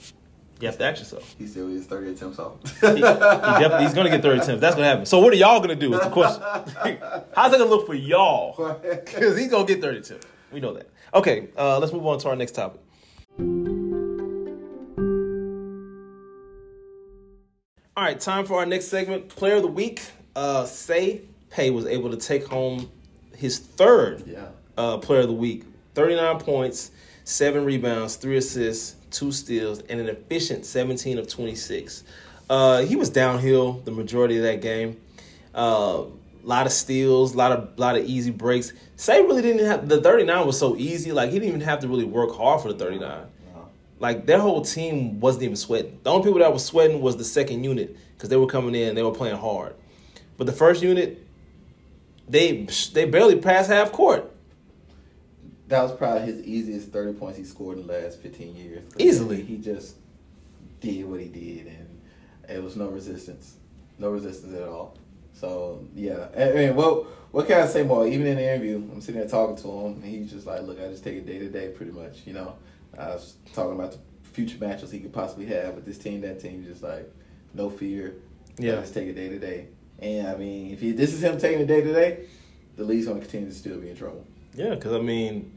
You 0.64 0.68
have 0.68 0.78
to 0.78 0.84
ask 0.86 1.00
yourself. 1.00 1.36
he 1.36 1.46
still 1.46 1.68
is 1.68 1.84
30 1.84 2.12
attempts 2.12 2.38
off. 2.38 2.58
He, 2.80 2.86
he 2.86 3.00
definitely, 3.02 3.84
he's 3.84 3.92
gonna 3.92 4.08
get 4.08 4.22
30 4.22 4.40
attempts. 4.40 4.60
That's 4.62 4.74
gonna 4.74 4.86
happen. 4.86 5.04
So 5.04 5.20
what 5.20 5.30
are 5.34 5.36
y'all 5.36 5.60
gonna 5.60 5.74
do 5.74 5.92
is 5.92 6.00
the 6.00 6.08
question. 6.08 6.42
how's 7.36 7.50
that 7.50 7.58
gonna 7.58 7.66
look 7.66 7.84
for 7.84 7.92
y'all? 7.92 8.80
Because 8.80 9.36
he's 9.36 9.50
gonna 9.50 9.66
get 9.66 9.82
30 9.82 9.98
attempts. 9.98 10.26
We 10.50 10.60
know 10.60 10.72
that. 10.72 10.88
Okay, 11.12 11.48
uh, 11.58 11.78
let's 11.80 11.92
move 11.92 12.06
on 12.06 12.18
to 12.20 12.30
our 12.30 12.36
next 12.36 12.52
topic. 12.52 12.80
All 17.94 18.02
right, 18.02 18.18
time 18.18 18.46
for 18.46 18.58
our 18.58 18.64
next 18.64 18.86
segment. 18.86 19.28
Player 19.28 19.56
of 19.56 19.62
the 19.62 19.68
week. 19.68 20.00
Uh, 20.34 20.64
Say 20.64 21.20
Pay 21.50 21.68
was 21.72 21.84
able 21.84 22.10
to 22.10 22.16
take 22.16 22.46
home 22.46 22.90
his 23.36 23.58
third 23.58 24.26
yeah. 24.26 24.46
uh, 24.78 24.96
player 24.96 25.20
of 25.20 25.28
the 25.28 25.34
week. 25.34 25.64
39 25.94 26.38
points, 26.38 26.90
seven 27.24 27.66
rebounds, 27.66 28.16
three 28.16 28.38
assists, 28.38 28.96
two 29.14 29.32
steals, 29.32 29.80
and 29.80 30.00
an 30.00 30.08
efficient 30.08 30.66
17 30.66 31.18
of 31.18 31.28
26. 31.28 32.04
Uh, 32.50 32.82
he 32.82 32.96
was 32.96 33.08
downhill 33.10 33.74
the 33.84 33.90
majority 33.90 34.36
of 34.36 34.42
that 34.42 34.60
game. 34.60 35.00
A 35.54 35.58
uh, 35.58 36.04
lot 36.42 36.66
of 36.66 36.72
steals, 36.72 37.34
a 37.34 37.36
lot 37.36 37.52
of 37.52 37.78
lot 37.78 37.96
of 37.96 38.04
easy 38.04 38.30
breaks. 38.30 38.72
Say 38.96 39.22
really 39.22 39.42
didn't 39.42 39.66
have 39.66 39.88
the 39.88 40.00
39 40.00 40.46
was 40.46 40.58
so 40.58 40.76
easy. 40.76 41.12
Like 41.12 41.30
he 41.30 41.38
didn't 41.38 41.48
even 41.48 41.60
have 41.62 41.80
to 41.80 41.88
really 41.88 42.04
work 42.04 42.34
hard 42.34 42.60
for 42.60 42.72
the 42.72 42.78
39. 42.84 43.26
Like 44.00 44.26
their 44.26 44.40
whole 44.40 44.62
team 44.62 45.20
wasn't 45.20 45.44
even 45.44 45.56
sweating. 45.56 45.98
The 46.02 46.10
only 46.10 46.24
people 46.24 46.40
that 46.40 46.52
was 46.52 46.64
sweating 46.64 47.00
was 47.00 47.16
the 47.16 47.24
second 47.24 47.64
unit 47.64 47.96
because 48.16 48.28
they 48.28 48.36
were 48.36 48.46
coming 48.46 48.74
in, 48.74 48.94
they 48.94 49.02
were 49.02 49.12
playing 49.12 49.36
hard. 49.36 49.74
But 50.36 50.46
the 50.46 50.52
first 50.52 50.82
unit, 50.82 51.24
they 52.28 52.66
they 52.92 53.04
barely 53.06 53.36
passed 53.36 53.70
half 53.70 53.92
court. 53.92 54.30
That 55.68 55.82
was 55.82 55.92
probably 55.92 56.22
his 56.22 56.42
easiest 56.42 56.90
30 56.90 57.18
points 57.18 57.38
he 57.38 57.44
scored 57.44 57.78
in 57.78 57.86
the 57.86 57.92
last 57.92 58.20
15 58.20 58.54
years. 58.54 58.82
Easily. 58.98 59.42
He 59.42 59.56
just 59.56 59.96
did 60.80 61.06
what 61.06 61.20
he 61.20 61.28
did, 61.28 61.66
and 61.66 62.00
it 62.48 62.62
was 62.62 62.76
no 62.76 62.88
resistance. 62.88 63.56
No 63.98 64.10
resistance 64.10 64.54
at 64.54 64.68
all. 64.68 64.98
So, 65.32 65.86
yeah. 65.94 66.28
I 66.36 66.52
mean, 66.52 66.76
what, 66.76 67.06
what 67.32 67.46
can 67.46 67.60
I 67.62 67.66
say 67.66 67.82
more? 67.82 68.06
Even 68.06 68.26
in 68.26 68.36
the 68.36 68.42
interview, 68.42 68.76
I'm 68.76 69.00
sitting 69.00 69.20
there 69.20 69.28
talking 69.28 69.56
to 69.56 69.68
him, 69.68 69.94
and 69.94 70.04
he's 70.04 70.30
just 70.30 70.46
like, 70.46 70.62
look, 70.62 70.78
I 70.80 70.88
just 70.88 71.02
take 71.02 71.16
it 71.16 71.26
day 71.26 71.38
to 71.38 71.48
day 71.48 71.68
pretty 71.68 71.92
much, 71.92 72.26
you 72.26 72.34
know. 72.34 72.56
I 72.98 73.08
was 73.08 73.34
talking 73.52 73.74
about 73.74 73.92
the 73.92 73.98
future 74.28 74.58
matches 74.58 74.90
he 74.90 75.00
could 75.00 75.12
possibly 75.12 75.46
have 75.46 75.74
with 75.74 75.84
this 75.84 75.98
team, 75.98 76.20
that 76.20 76.40
team, 76.40 76.64
just 76.64 76.82
like, 76.82 77.10
no 77.54 77.70
fear. 77.70 78.14
Yeah. 78.58 78.74
I 78.74 78.80
just 78.82 78.94
take 78.94 79.08
it 79.08 79.14
day 79.14 79.28
to 79.28 79.38
day. 79.38 79.68
And, 79.98 80.28
I 80.28 80.36
mean, 80.36 80.72
if 80.72 80.80
he, 80.80 80.92
this 80.92 81.12
is 81.14 81.22
him 81.22 81.38
taking 81.38 81.60
it 81.60 81.66
day 81.66 81.80
to 81.80 81.92
day, 81.92 82.26
the 82.76 82.84
league's 82.84 83.06
going 83.06 83.18
to 83.18 83.24
continue 83.24 83.48
to 83.48 83.54
still 83.54 83.78
be 83.78 83.90
in 83.90 83.96
trouble. 83.96 84.26
Yeah, 84.54 84.70
because 84.70 84.92
I 84.92 85.00
mean, 85.00 85.53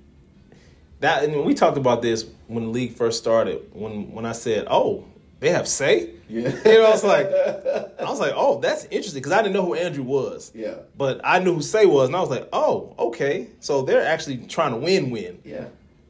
that 0.99 1.23
and 1.23 1.45
we 1.45 1.53
talked 1.53 1.77
about 1.77 2.01
this 2.01 2.25
when 2.47 2.63
the 2.65 2.69
league 2.69 2.93
first 2.93 3.17
started. 3.19 3.61
When 3.73 4.11
when 4.13 4.25
I 4.25 4.31
said, 4.31 4.67
"Oh, 4.69 5.05
they 5.39 5.49
have 5.49 5.67
say," 5.67 6.11
Yeah. 6.29 6.49
you 6.65 6.73
know, 6.79 6.85
I 6.85 6.89
was 6.89 7.03
like, 7.03 7.27
I 7.27 8.09
was 8.09 8.19
like, 8.19 8.33
"Oh, 8.35 8.59
that's 8.59 8.85
interesting," 8.85 9.21
because 9.21 9.31
I 9.33 9.41
didn't 9.41 9.53
know 9.53 9.65
who 9.65 9.75
Andrew 9.75 10.03
was, 10.03 10.51
Yeah. 10.55 10.75
but 10.97 11.21
I 11.23 11.39
knew 11.39 11.55
who 11.55 11.61
Say 11.61 11.85
was, 11.85 12.07
and 12.07 12.15
I 12.15 12.21
was 12.21 12.29
like, 12.29 12.47
"Oh, 12.51 12.93
okay." 12.97 13.47
So 13.59 13.83
they're 13.83 14.05
actually 14.05 14.37
trying 14.47 14.71
to 14.71 14.77
win-win. 14.77 15.39
Yeah. 15.45 15.65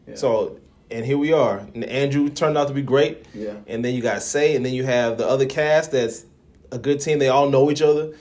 yeah. 0.08 0.16
So, 0.16 0.60
and 0.90 1.06
here 1.06 1.18
we 1.18 1.34
are. 1.34 1.60
And 1.74 1.84
Andrew 1.84 2.30
turned 2.30 2.58
out 2.58 2.68
to 2.70 2.74
be 2.74 2.82
great. 2.82 3.26
Yeah. 3.34 3.56
And 3.68 3.84
then 3.84 3.94
you 3.94 4.02
got 4.02 4.22
Say, 4.24 4.56
and 4.56 4.66
then 4.66 4.74
you 4.74 4.86
have 4.86 5.18
the 5.18 5.28
other 5.28 5.46
cast 5.46 5.92
that's 5.92 6.26
a 6.72 6.78
good 6.78 7.00
team. 7.02 7.20
They 7.20 7.30
all 7.30 7.50
know 7.50 7.70
each 7.70 7.82
other. 7.82 8.14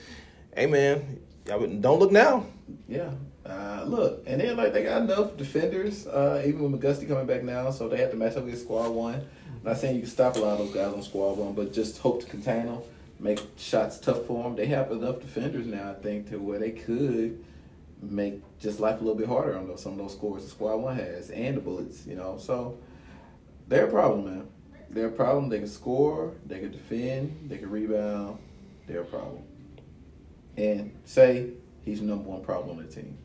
Hey, 0.55 0.65
man, 0.65 1.19
don't 1.45 1.99
look 1.99 2.11
now. 2.11 2.45
Yeah. 2.89 3.11
Look, 3.87 4.23
and 4.27 4.41
then 4.41 4.57
like 4.57 4.73
they 4.73 4.83
got 4.83 5.03
enough 5.03 5.37
defenders, 5.37 6.07
uh, 6.07 6.43
even 6.45 6.69
with 6.69 6.81
McGusty 6.81 7.07
coming 7.07 7.25
back 7.25 7.43
now, 7.43 7.71
so 7.71 7.87
they 7.87 7.97
have 7.97 8.11
to 8.11 8.17
match 8.17 8.35
up 8.35 8.43
against 8.43 8.63
squad 8.63 8.89
one. 8.89 9.25
Not 9.63 9.77
saying 9.77 9.95
you 9.95 10.01
can 10.01 10.09
stop 10.09 10.35
a 10.35 10.39
lot 10.39 10.59
of 10.59 10.67
those 10.67 10.73
guys 10.73 10.93
on 10.93 11.01
squad 11.01 11.37
one, 11.37 11.53
but 11.53 11.73
just 11.73 11.99
hope 11.99 12.19
to 12.21 12.27
contain 12.27 12.65
them, 12.65 12.79
make 13.17 13.39
shots 13.57 13.97
tough 13.97 14.25
for 14.25 14.43
them. 14.43 14.57
They 14.57 14.65
have 14.65 14.91
enough 14.91 15.21
defenders 15.21 15.65
now, 15.65 15.91
I 15.91 15.93
think, 15.93 16.29
to 16.31 16.37
where 16.37 16.59
they 16.59 16.71
could 16.71 17.41
make 18.01 18.41
just 18.59 18.81
life 18.81 18.99
a 18.99 19.03
little 19.03 19.17
bit 19.17 19.27
harder 19.27 19.57
on 19.57 19.67
those, 19.67 19.81
some 19.81 19.93
of 19.93 19.99
those 19.99 20.13
scores 20.13 20.43
the 20.43 20.49
squad 20.49 20.75
one 20.75 20.95
has 20.97 21.29
and 21.29 21.55
the 21.55 21.61
Bullets. 21.61 22.05
You 22.05 22.17
know, 22.17 22.37
so 22.37 22.77
they're 23.69 23.87
a 23.87 23.91
problem, 23.91 24.25
man. 24.25 24.47
They're 24.89 25.07
a 25.07 25.11
problem. 25.11 25.47
They 25.47 25.59
can 25.59 25.67
score, 25.67 26.33
they 26.45 26.59
can 26.59 26.71
defend, 26.71 27.49
they 27.49 27.57
can 27.57 27.69
rebound. 27.69 28.39
They're 28.85 29.01
a 29.01 29.05
problem. 29.05 29.43
And 30.57 30.91
say 31.05 31.51
he's 31.85 32.01
the 32.01 32.05
number 32.05 32.29
one 32.29 32.41
problem 32.41 32.77
on 32.77 32.85
the 32.85 32.91
team 32.91 33.17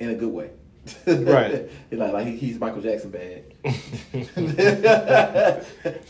in 0.00 0.10
a 0.10 0.14
good 0.14 0.32
way. 0.32 0.50
Right. 1.06 1.68
like, 1.90 2.12
like 2.12 2.26
he's 2.28 2.58
Michael 2.58 2.80
Jackson 2.82 3.10
bad. 3.10 3.44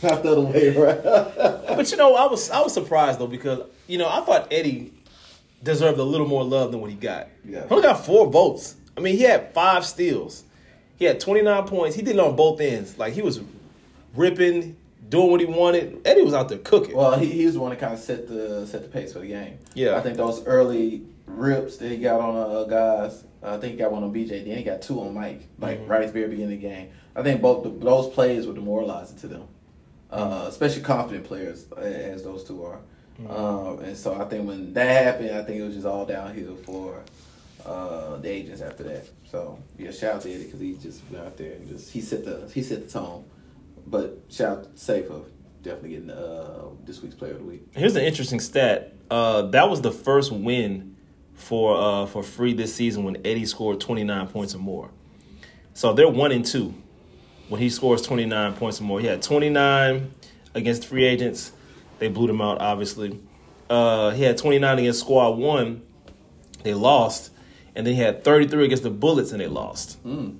Not 0.03 0.23
the 0.23 0.31
other 0.31 0.41
way 0.41 0.75
around. 0.75 1.03
But 1.03 1.89
you 1.91 1.97
know, 1.97 2.15
I 2.15 2.27
was 2.27 2.49
I 2.51 2.61
was 2.61 2.73
surprised 2.73 3.19
though 3.19 3.27
because 3.27 3.61
you 3.87 3.97
know 3.97 4.07
I 4.07 4.21
thought 4.21 4.47
Eddie 4.51 4.93
deserved 5.63 5.99
a 5.99 6.03
little 6.03 6.27
more 6.27 6.43
love 6.43 6.71
than 6.71 6.81
what 6.81 6.89
he 6.89 6.95
got. 6.95 7.27
Yeah. 7.43 7.63
He 7.65 7.69
only 7.69 7.83
got 7.83 8.05
four 8.05 8.27
votes. 8.27 8.75
I 8.95 8.99
mean, 8.99 9.17
he 9.17 9.23
had 9.23 9.53
five 9.53 9.85
steals. 9.85 10.43
He 10.97 11.05
had 11.05 11.19
29 11.19 11.67
points. 11.67 11.95
He 11.95 12.01
did 12.01 12.15
it 12.15 12.19
on 12.19 12.35
both 12.35 12.59
ends. 12.59 12.97
Like 12.97 13.13
he 13.13 13.21
was 13.21 13.41
ripping, 14.15 14.75
doing 15.09 15.31
what 15.31 15.39
he 15.39 15.45
wanted. 15.45 16.01
Eddie 16.05 16.23
was 16.23 16.33
out 16.33 16.49
there 16.49 16.57
cooking. 16.59 16.95
Well, 16.95 17.17
he, 17.17 17.27
he 17.27 17.45
was 17.45 17.55
the 17.55 17.59
one 17.59 17.69
that 17.71 17.79
kind 17.79 17.93
of 17.93 17.99
set 17.99 18.27
the 18.27 18.65
set 18.67 18.81
the 18.83 18.89
pace 18.89 19.13
for 19.13 19.19
the 19.19 19.27
game. 19.27 19.57
Yeah. 19.73 19.95
I 19.95 20.01
think 20.01 20.17
those 20.17 20.43
early 20.45 21.03
rips 21.25 21.77
that 21.77 21.89
he 21.89 21.97
got 21.97 22.19
on 22.19 22.35
uh, 22.35 22.63
guys. 22.63 23.23
Uh, 23.43 23.55
I 23.55 23.57
think 23.59 23.73
he 23.73 23.77
got 23.77 23.91
one 23.91 24.03
on 24.03 24.13
BJ. 24.13 24.43
Then 24.45 24.57
he 24.57 24.63
got 24.63 24.81
two 24.81 24.99
on 25.01 25.13
Mike, 25.13 25.41
like 25.59 25.79
Mhm. 25.81 25.89
right 25.89 26.01
at 26.01 26.07
the 26.07 26.13
very 26.13 26.27
beginning 26.29 26.55
of 26.55 26.61
the 26.61 26.67
game. 26.67 26.89
I 27.15 27.23
think 27.23 27.41
both 27.41 27.63
the, 27.63 27.69
those 27.69 28.07
plays 28.13 28.45
were 28.47 28.53
demoralizing 28.53 29.17
to 29.19 29.27
them, 29.27 29.43
uh, 30.11 30.45
especially 30.47 30.81
confident 30.83 31.25
players 31.25 31.65
as 31.73 32.23
those 32.23 32.43
two 32.43 32.63
are. 32.63 32.79
Um, 33.27 33.79
and 33.79 33.97
so 33.97 34.13
I 34.13 34.25
think 34.25 34.47
when 34.47 34.73
that 34.73 35.03
happened, 35.03 35.31
I 35.31 35.41
think 35.43 35.59
it 35.59 35.63
was 35.63 35.73
just 35.73 35.87
all 35.87 36.05
downhill 36.05 36.55
for 36.57 37.01
uh, 37.65 38.17
the 38.17 38.29
agents 38.29 38.61
after 38.61 38.83
that. 38.83 39.07
So 39.29 39.57
yeah, 39.77 39.91
shout 39.91 40.15
out 40.15 40.21
to 40.21 40.31
Eddie 40.33 40.43
because 40.45 40.59
he 40.59 40.73
just 40.75 41.01
went 41.11 41.25
out 41.25 41.35
there 41.37 41.53
and 41.53 41.67
just 41.67 41.91
he 41.91 41.99
set 42.01 42.23
the 42.25 42.49
he 42.53 42.61
set 42.61 42.85
the 42.85 42.91
tone. 42.99 43.23
But 43.87 44.19
shout 44.29 44.57
out 44.59 44.63
to 44.75 44.79
Safer 44.79 45.21
definitely 45.63 45.89
getting 45.91 46.09
uh, 46.11 46.65
this 46.85 47.01
week's 47.01 47.15
player 47.15 47.31
of 47.33 47.39
the 47.39 47.45
week. 47.45 47.67
Here's 47.75 47.95
an 47.95 48.03
interesting 48.03 48.39
stat. 48.39 48.93
Uh, 49.09 49.43
that 49.43 49.69
was 49.69 49.81
the 49.81 49.91
first 49.91 50.31
win 50.31 50.95
for 51.37 51.77
uh, 51.77 52.05
for 52.07 52.21
free 52.23 52.53
this 52.53 52.75
season 52.75 53.03
when 53.05 53.15
Eddie 53.25 53.45
scored 53.45 53.79
29 53.79 54.27
points 54.27 54.53
or 54.53 54.57
more. 54.59 54.89
So 55.73 55.93
they're 55.93 56.09
one 56.09 56.31
and 56.33 56.45
two 56.45 56.73
when 57.47 57.61
he 57.61 57.69
scores 57.69 58.01
29 58.01 58.53
points 58.55 58.81
or 58.81 58.83
more. 58.83 58.99
He 58.99 59.07
had 59.07 59.21
29 59.21 60.11
against 60.53 60.85
free 60.85 61.05
agents. 61.05 61.51
They 61.99 62.09
blew 62.09 62.27
them 62.27 62.41
out, 62.41 62.59
obviously. 62.59 63.19
Uh, 63.69 64.11
he 64.11 64.23
had 64.23 64.37
29 64.37 64.79
against 64.79 64.99
squad 64.99 65.37
one. 65.37 65.81
They 66.63 66.73
lost. 66.73 67.31
And 67.75 67.85
then 67.85 67.93
he 67.93 68.01
had 68.01 68.23
33 68.23 68.65
against 68.65 68.83
the 68.83 68.89
Bullets 68.89 69.31
and 69.31 69.39
they 69.39 69.47
lost. 69.47 70.03
Mm. 70.03 70.37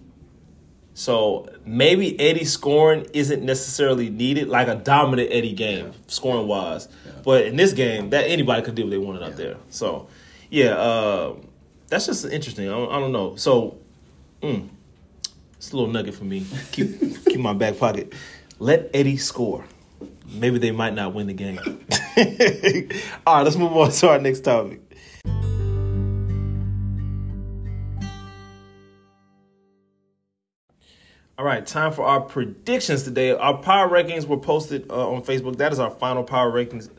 So 0.95 1.47
maybe 1.65 2.19
Eddie 2.19 2.45
scoring 2.45 3.05
isn't 3.13 3.43
necessarily 3.43 4.09
needed, 4.09 4.47
like 4.47 4.67
a 4.67 4.73
dominant 4.75 5.29
Eddie 5.31 5.53
game, 5.53 5.85
Yeah. 5.87 5.91
scoring 6.07 6.47
wise. 6.47 6.87
Yeah. 7.05 7.11
But 7.23 7.45
in 7.45 7.55
this 7.55 7.73
game, 7.73 8.09
that 8.09 8.23
anybody 8.27 8.63
could 8.63 8.73
do 8.73 8.83
what 8.83 8.89
they 8.89 8.97
wanted 8.97 9.21
out 9.21 9.37
there. 9.37 9.57
So 9.69 10.07
yeah, 10.49 10.75
uh, 10.75 11.35
that's 11.87 12.05
just 12.05 12.25
interesting. 12.25 12.67
I 12.67 12.71
don't, 12.71 12.91
I 12.91 12.99
don't 12.99 13.11
know. 13.11 13.35
So 13.35 13.77
Mm. 14.41 14.69
It's 15.55 15.71
a 15.71 15.75
little 15.75 15.91
nugget 15.91 16.13
for 16.13 16.23
me. 16.23 16.45
Keep 16.71 17.25
keep 17.25 17.39
my 17.39 17.53
back 17.53 17.77
pocket. 17.77 18.13
Let 18.59 18.89
Eddie 18.93 19.17
score. 19.17 19.65
Maybe 20.27 20.59
they 20.59 20.71
might 20.71 20.93
not 20.93 21.13
win 21.13 21.27
the 21.27 21.33
game. 21.33 21.59
All 23.25 23.35
right, 23.37 23.41
let's 23.43 23.55
move 23.55 23.75
on 23.75 23.91
to 23.91 24.09
our 24.09 24.19
next 24.19 24.41
topic. 24.41 24.81
All 31.39 31.45
right, 31.45 31.65
time 31.65 31.91
for 31.91 32.03
our 32.03 32.21
predictions 32.21 33.03
today. 33.03 33.31
Our 33.31 33.57
power 33.57 33.87
rankings 33.87 34.25
were 34.25 34.37
posted 34.37 34.89
uh, 34.89 35.11
on 35.11 35.23
Facebook. 35.23 35.57
That 35.57 35.71
is 35.71 35.79
our 35.79 35.91
final 35.91 36.23
power 36.23 36.51
rankings 36.51 36.89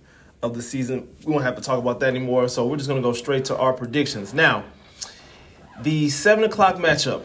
of 0.43 0.55
the 0.55 0.63
season. 0.63 1.09
We 1.27 1.33
won't 1.33 1.45
have 1.45 1.57
to 1.57 1.63
talk 1.63 1.79
about 1.79 2.01
that 2.01 2.09
anymore. 2.09 2.49
So 2.49 2.67
we're 2.67 2.77
just 2.77 2.89
going 2.89 3.01
to 3.03 3.07
go 3.07 3.13
straight 3.13 3.45
to 3.47 3.57
our 3.57 3.73
predictions. 3.73 4.33
Now, 4.35 4.65
the 5.83 6.09
seven 6.11 6.45
o'clock 6.45 6.77
matchup 6.77 7.25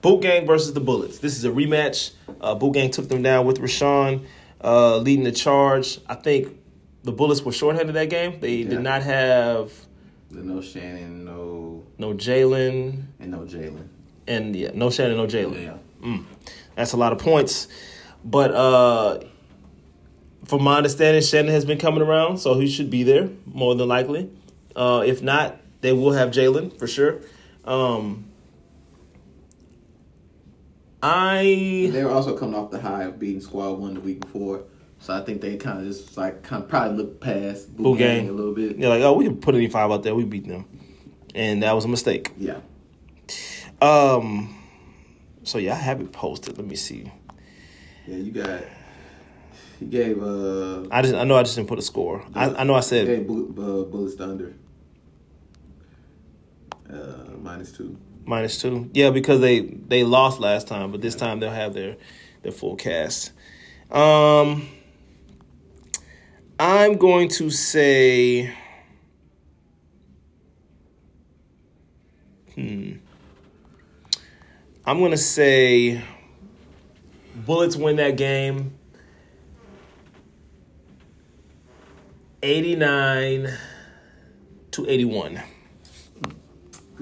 Boot 0.00 0.22
Gang 0.22 0.46
versus 0.46 0.72
the 0.72 0.80
Bullets. 0.80 1.18
This 1.18 1.36
is 1.36 1.44
a 1.44 1.50
rematch. 1.50 2.12
Uh, 2.40 2.54
Boot 2.54 2.74
Gang 2.74 2.90
took 2.90 3.08
them 3.08 3.22
down 3.22 3.46
with 3.46 3.58
Rashawn 3.60 4.24
uh, 4.62 4.98
leading 4.98 5.24
the 5.24 5.32
charge. 5.32 5.98
I 6.08 6.14
think 6.14 6.56
the 7.02 7.12
Bullets 7.12 7.42
were 7.42 7.52
shorthanded 7.52 7.94
that 7.96 8.10
game. 8.10 8.38
They 8.40 8.56
Yeah. 8.56 8.68
did 8.70 8.80
not 8.80 9.02
have 9.02 9.72
no 10.30 10.60
Shannon, 10.60 11.24
no 11.24 11.82
no 11.98 12.12
Jalen, 12.14 13.02
and 13.18 13.30
no 13.32 13.38
Jalen. 13.40 13.88
and 14.28 14.54
yeah, 14.54 14.70
no 14.74 14.90
Shannon, 14.90 15.16
no 15.16 15.26
Jalen. 15.26 15.64
Yeah. 16.02 16.18
That's 16.76 16.92
a 16.92 16.96
lot 16.96 17.12
of 17.12 17.18
points. 17.18 17.66
But 18.24 18.52
uh 18.54 19.20
from 20.48 20.62
my 20.64 20.78
understanding, 20.78 21.22
Shannon 21.22 21.52
has 21.52 21.64
been 21.64 21.78
coming 21.78 22.02
around, 22.02 22.38
so 22.38 22.58
he 22.58 22.66
should 22.68 22.90
be 22.90 23.02
there 23.02 23.28
more 23.46 23.74
than 23.74 23.86
likely. 23.86 24.30
Uh, 24.74 25.02
if 25.06 25.22
not, 25.22 25.60
they 25.82 25.92
will 25.92 26.12
have 26.12 26.30
Jalen 26.30 26.76
for 26.78 26.86
sure. 26.86 27.20
Um, 27.64 28.24
I 31.02 31.90
They 31.92 32.02
were 32.02 32.10
also 32.10 32.36
coming 32.36 32.54
off 32.54 32.70
the 32.70 32.80
high 32.80 33.04
of 33.04 33.18
beating 33.18 33.40
Squad 33.40 33.78
One 33.78 33.94
the 33.94 34.00
week 34.00 34.20
before, 34.20 34.64
so 34.98 35.14
I 35.14 35.20
think 35.20 35.40
they 35.40 35.56
kind 35.56 35.78
of 35.80 35.84
just 35.86 36.16
like 36.16 36.42
kind 36.42 36.62
of 36.62 36.68
probably 36.68 36.96
looked 36.96 37.20
past 37.20 37.76
Boot 37.76 37.98
Gang 37.98 38.22
Gang. 38.24 38.28
a 38.30 38.32
little 38.32 38.54
bit. 38.54 38.78
yeah, 38.78 38.88
like 38.88 39.02
oh, 39.02 39.12
we 39.12 39.26
can 39.26 39.36
put 39.36 39.54
any 39.54 39.68
five 39.68 39.90
out 39.90 40.02
there. 40.02 40.14
We 40.14 40.24
beat 40.24 40.48
them, 40.48 40.66
and 41.34 41.62
that 41.62 41.74
was 41.74 41.84
a 41.84 41.88
mistake. 41.88 42.32
Yeah. 42.38 42.58
Um, 43.80 44.56
so 45.44 45.58
yeah, 45.58 45.74
I 45.74 45.76
have 45.76 46.00
it 46.00 46.10
posted. 46.10 46.56
Let 46.58 46.66
me 46.66 46.74
see. 46.74 47.12
Yeah, 48.06 48.16
you 48.16 48.32
got. 48.32 48.62
He 49.78 49.86
gave 49.86 50.22
uh. 50.22 50.84
I 50.90 51.02
just 51.02 51.14
I 51.14 51.24
know 51.24 51.36
I 51.36 51.42
just 51.42 51.56
didn't 51.56 51.68
put 51.68 51.78
a 51.78 51.82
score. 51.82 52.24
I, 52.34 52.46
I 52.50 52.64
know 52.64 52.74
I 52.74 52.78
He 52.78 52.82
said 52.82 53.06
gave 53.06 53.26
Bull- 53.26 53.50
uh, 53.50 53.84
Bullets 53.84 54.16
the 54.16 54.24
under. 54.24 54.54
Uh, 56.90 57.36
minus 57.40 57.70
two. 57.72 57.96
minus 58.24 58.60
two. 58.60 58.90
Yeah, 58.94 59.10
because 59.10 59.40
they 59.40 59.60
they 59.60 60.04
lost 60.04 60.40
last 60.40 60.66
time, 60.66 60.90
but 60.90 61.00
this 61.02 61.14
time 61.14 61.38
they'll 61.38 61.50
have 61.50 61.74
their 61.74 61.96
their 62.42 62.52
full 62.52 62.76
cast. 62.76 63.32
Um, 63.90 64.68
I'm 66.58 66.96
going 66.96 67.28
to 67.30 67.50
say, 67.50 68.52
hmm, 72.54 72.92
I'm 74.84 74.98
going 74.98 75.12
to 75.12 75.16
say, 75.16 76.02
Bullets 77.34 77.76
win 77.76 77.96
that 77.96 78.16
game. 78.16 78.77
89 82.42 83.52
to 84.70 84.88
81. 84.88 85.42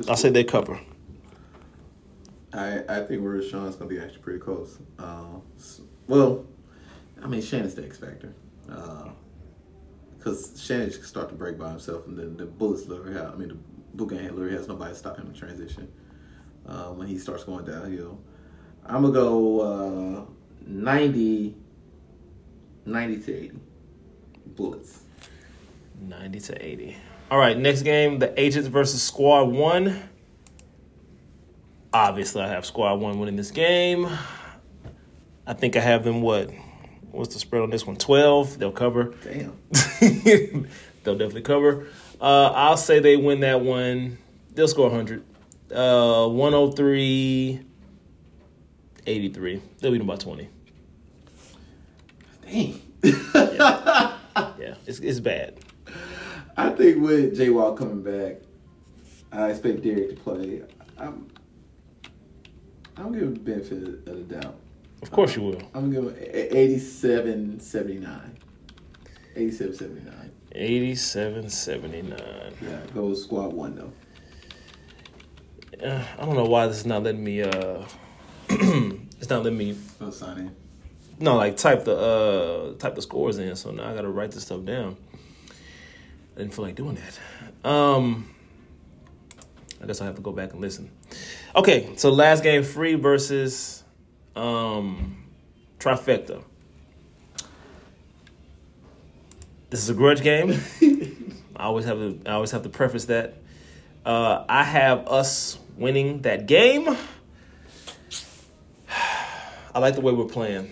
I'll 0.09 0.17
say 0.17 0.31
they 0.31 0.45
cover. 0.45 0.81
I 2.53 2.83
I 2.89 3.01
think 3.03 3.23
Sean's 3.45 3.77
gonna 3.77 3.91
be 3.91 3.99
actually 3.99 4.21
pretty 4.21 4.39
close. 4.39 4.79
Uh, 4.99 5.41
well, 6.07 6.45
I 7.23 7.27
mean 7.27 7.43
Shannon's 7.43 7.75
the 7.75 7.85
X 7.85 7.99
factor. 7.99 8.35
Because 10.19 10.61
Shannon 10.61 10.91
can 10.91 11.03
start 11.05 11.29
to 11.29 11.35
break 11.35 11.59
by 11.59 11.71
himself, 11.71 12.07
and 12.07 12.19
then 12.19 12.37
the 12.37 12.47
Bullets 12.47 12.87
literally 12.87 13.15
have. 13.15 13.33
I 13.33 13.37
mean, 13.37 13.49
the 13.49 13.59
Boot 13.95 14.11
Gang 14.11 14.25
literally 14.25 14.57
has 14.57 14.67
nobody 14.67 14.93
to 14.93 14.99
stop 14.99 15.17
him 15.19 15.27
in 15.27 15.35
transition 15.35 15.93
uh, 16.67 16.89
when 16.89 17.07
he 17.07 17.19
starts 17.19 17.45
going 17.45 17.65
downhill. 17.65 18.19
I'm 18.85 19.03
gonna 19.03 19.15
go 19.15 19.61
uh, 19.61 20.25
90, 20.67 21.55
90 22.85 23.23
to 23.23 23.35
80 23.35 23.59
Bullets. 24.47 25.06
90 26.01 26.41
to 26.41 26.65
80. 26.65 26.97
All 27.31 27.39
right, 27.39 27.57
next 27.57 27.83
game, 27.83 28.19
the 28.19 28.39
Agents 28.41 28.69
versus 28.69 29.03
Squad 29.03 29.45
1. 29.45 30.09
Obviously, 31.93 32.43
I 32.43 32.49
have 32.49 32.65
Squad 32.67 32.95
1 33.01 33.19
winning 33.19 33.37
this 33.37 33.51
game. 33.51 34.09
I 35.47 35.53
think 35.55 35.77
I 35.77 35.81
have 35.81 36.05
them 36.05 36.23
what? 36.23 36.51
What's 37.11 37.35
the 37.35 37.41
spread 37.41 37.63
on 37.63 37.71
this 37.71 37.87
one? 37.87 37.97
12. 37.97 38.59
They'll 38.59 38.73
cover. 38.73 39.15
Damn. 39.25 39.57
They'll 41.03 41.17
definitely 41.17 41.43
cover. 41.43 41.87
Uh, 42.21 42.53
I'll 42.55 42.77
say 42.77 42.99
they 42.99 43.17
win 43.17 43.41
that 43.41 43.61
one. 43.61 44.19
They'll 44.55 44.69
score 44.69 44.89
100. 44.91 45.25
Uh, 45.73 46.29
103 46.29 47.61
83. 49.09 49.63
They'll 49.79 49.93
beat 49.93 49.99
them 49.99 50.07
by 50.07 50.17
20. 50.17 50.49
Dang. 52.45 52.83
Yeah, 54.59 54.75
it's, 54.85 54.99
it's 55.01 55.21
bad. 55.21 55.59
I 56.57 56.71
think 56.71 57.03
with 57.03 57.37
J 57.37 57.51
Wall 57.51 57.75
coming 57.77 58.03
back, 58.03 58.37
I 59.33 59.51
expect 59.51 59.83
Derek 59.83 60.11
to 60.11 60.17
play. 60.17 60.63
I'm, 60.99 61.29
I'm 62.97 63.13
giving 63.13 63.35
the 63.35 63.41
benefit 63.41 64.09
of 64.09 64.29
the 64.29 64.41
doubt. 64.41 64.57
Of 65.03 65.11
course 65.11 65.37
you 65.37 65.43
will. 65.43 65.63
I'm 65.75 65.93
him 65.93 66.15
87 66.19 67.61
79. 67.61 68.39
87 69.37 69.75
79. 69.75 70.33
87 70.53 71.51
79. 71.51 72.19
Yeah, 72.63 72.81
go 72.95 73.13
squad 73.15 73.53
one 73.53 73.77
though. 73.77 73.93
Uh, 75.87 76.03
I 76.19 76.25
don't 76.25 76.35
know 76.35 76.47
why 76.47 76.67
this 76.67 76.79
is 76.79 76.87
not 76.87 77.03
letting 77.03 77.23
me. 77.23 77.43
Uh, 77.43 77.85
it's 78.49 79.29
not 79.29 79.43
letting 79.45 79.59
me. 79.59 79.77
Go 80.01 80.11
sign 80.11 80.39
in. 80.39 80.57
No, 81.19 81.37
like 81.37 81.57
type 81.57 81.85
the 81.85 81.97
uh 81.97 82.79
type 82.79 82.95
the 82.95 83.03
scores 83.03 83.39
in. 83.39 83.55
So 83.57 83.71
now 83.71 83.91
I 83.91 83.95
got 83.95 84.03
to 84.03 84.09
write 84.09 84.33
this 84.33 84.45
stuff 84.45 84.65
down. 84.65 84.97
I 86.37 86.41
didn't 86.41 86.53
feel 86.55 86.65
like 86.67 86.75
doing 86.75 86.97
that. 86.97 87.69
Um, 87.69 88.35
I 89.83 89.87
guess 89.87 90.03
I 90.03 90.05
have 90.05 90.17
to 90.17 90.23
go 90.23 90.33
back 90.33 90.53
and 90.53 90.61
listen. 90.61 90.91
Okay, 91.55 91.91
so 91.97 92.11
last 92.11 92.43
game, 92.43 92.63
free 92.63 92.95
versus 92.95 93.83
um 94.35 95.25
trifecta. 95.79 96.43
This 99.71 99.81
is 99.83 99.89
a 99.89 99.95
grudge 99.95 100.23
game. 100.23 100.61
I 101.57 101.65
always 101.65 101.87
have 101.87 101.97
to. 101.99 102.21
I 102.27 102.33
always 102.33 102.51
have 102.51 102.63
to 102.65 102.69
preface 102.69 103.07
that. 103.07 103.35
Uh, 104.05 104.45
I 104.49 104.63
have 104.63 105.09
us 105.09 105.59
winning 105.79 106.23
that 106.23 106.47
game. 106.47 106.87
I 109.75 109.79
like 109.79 109.95
the 109.95 110.03
way 110.03 110.13
we're 110.13 110.27
playing. 110.27 110.71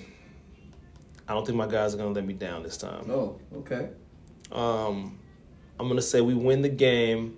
I 1.27 1.33
don't 1.33 1.46
think 1.46 1.57
my 1.57 1.66
guys 1.66 1.94
are 1.94 1.96
gonna 1.96 2.11
let 2.11 2.27
me 2.27 2.35
down 2.35 2.62
this 2.62 2.77
time. 2.77 3.11
Oh, 3.11 3.40
okay. 3.57 3.88
Um, 4.53 5.18
I'm 5.79 5.89
gonna 5.89 6.03
say 6.03 6.21
we 6.21 6.35
win 6.35 6.63
the 6.63 6.69
game. 6.69 7.37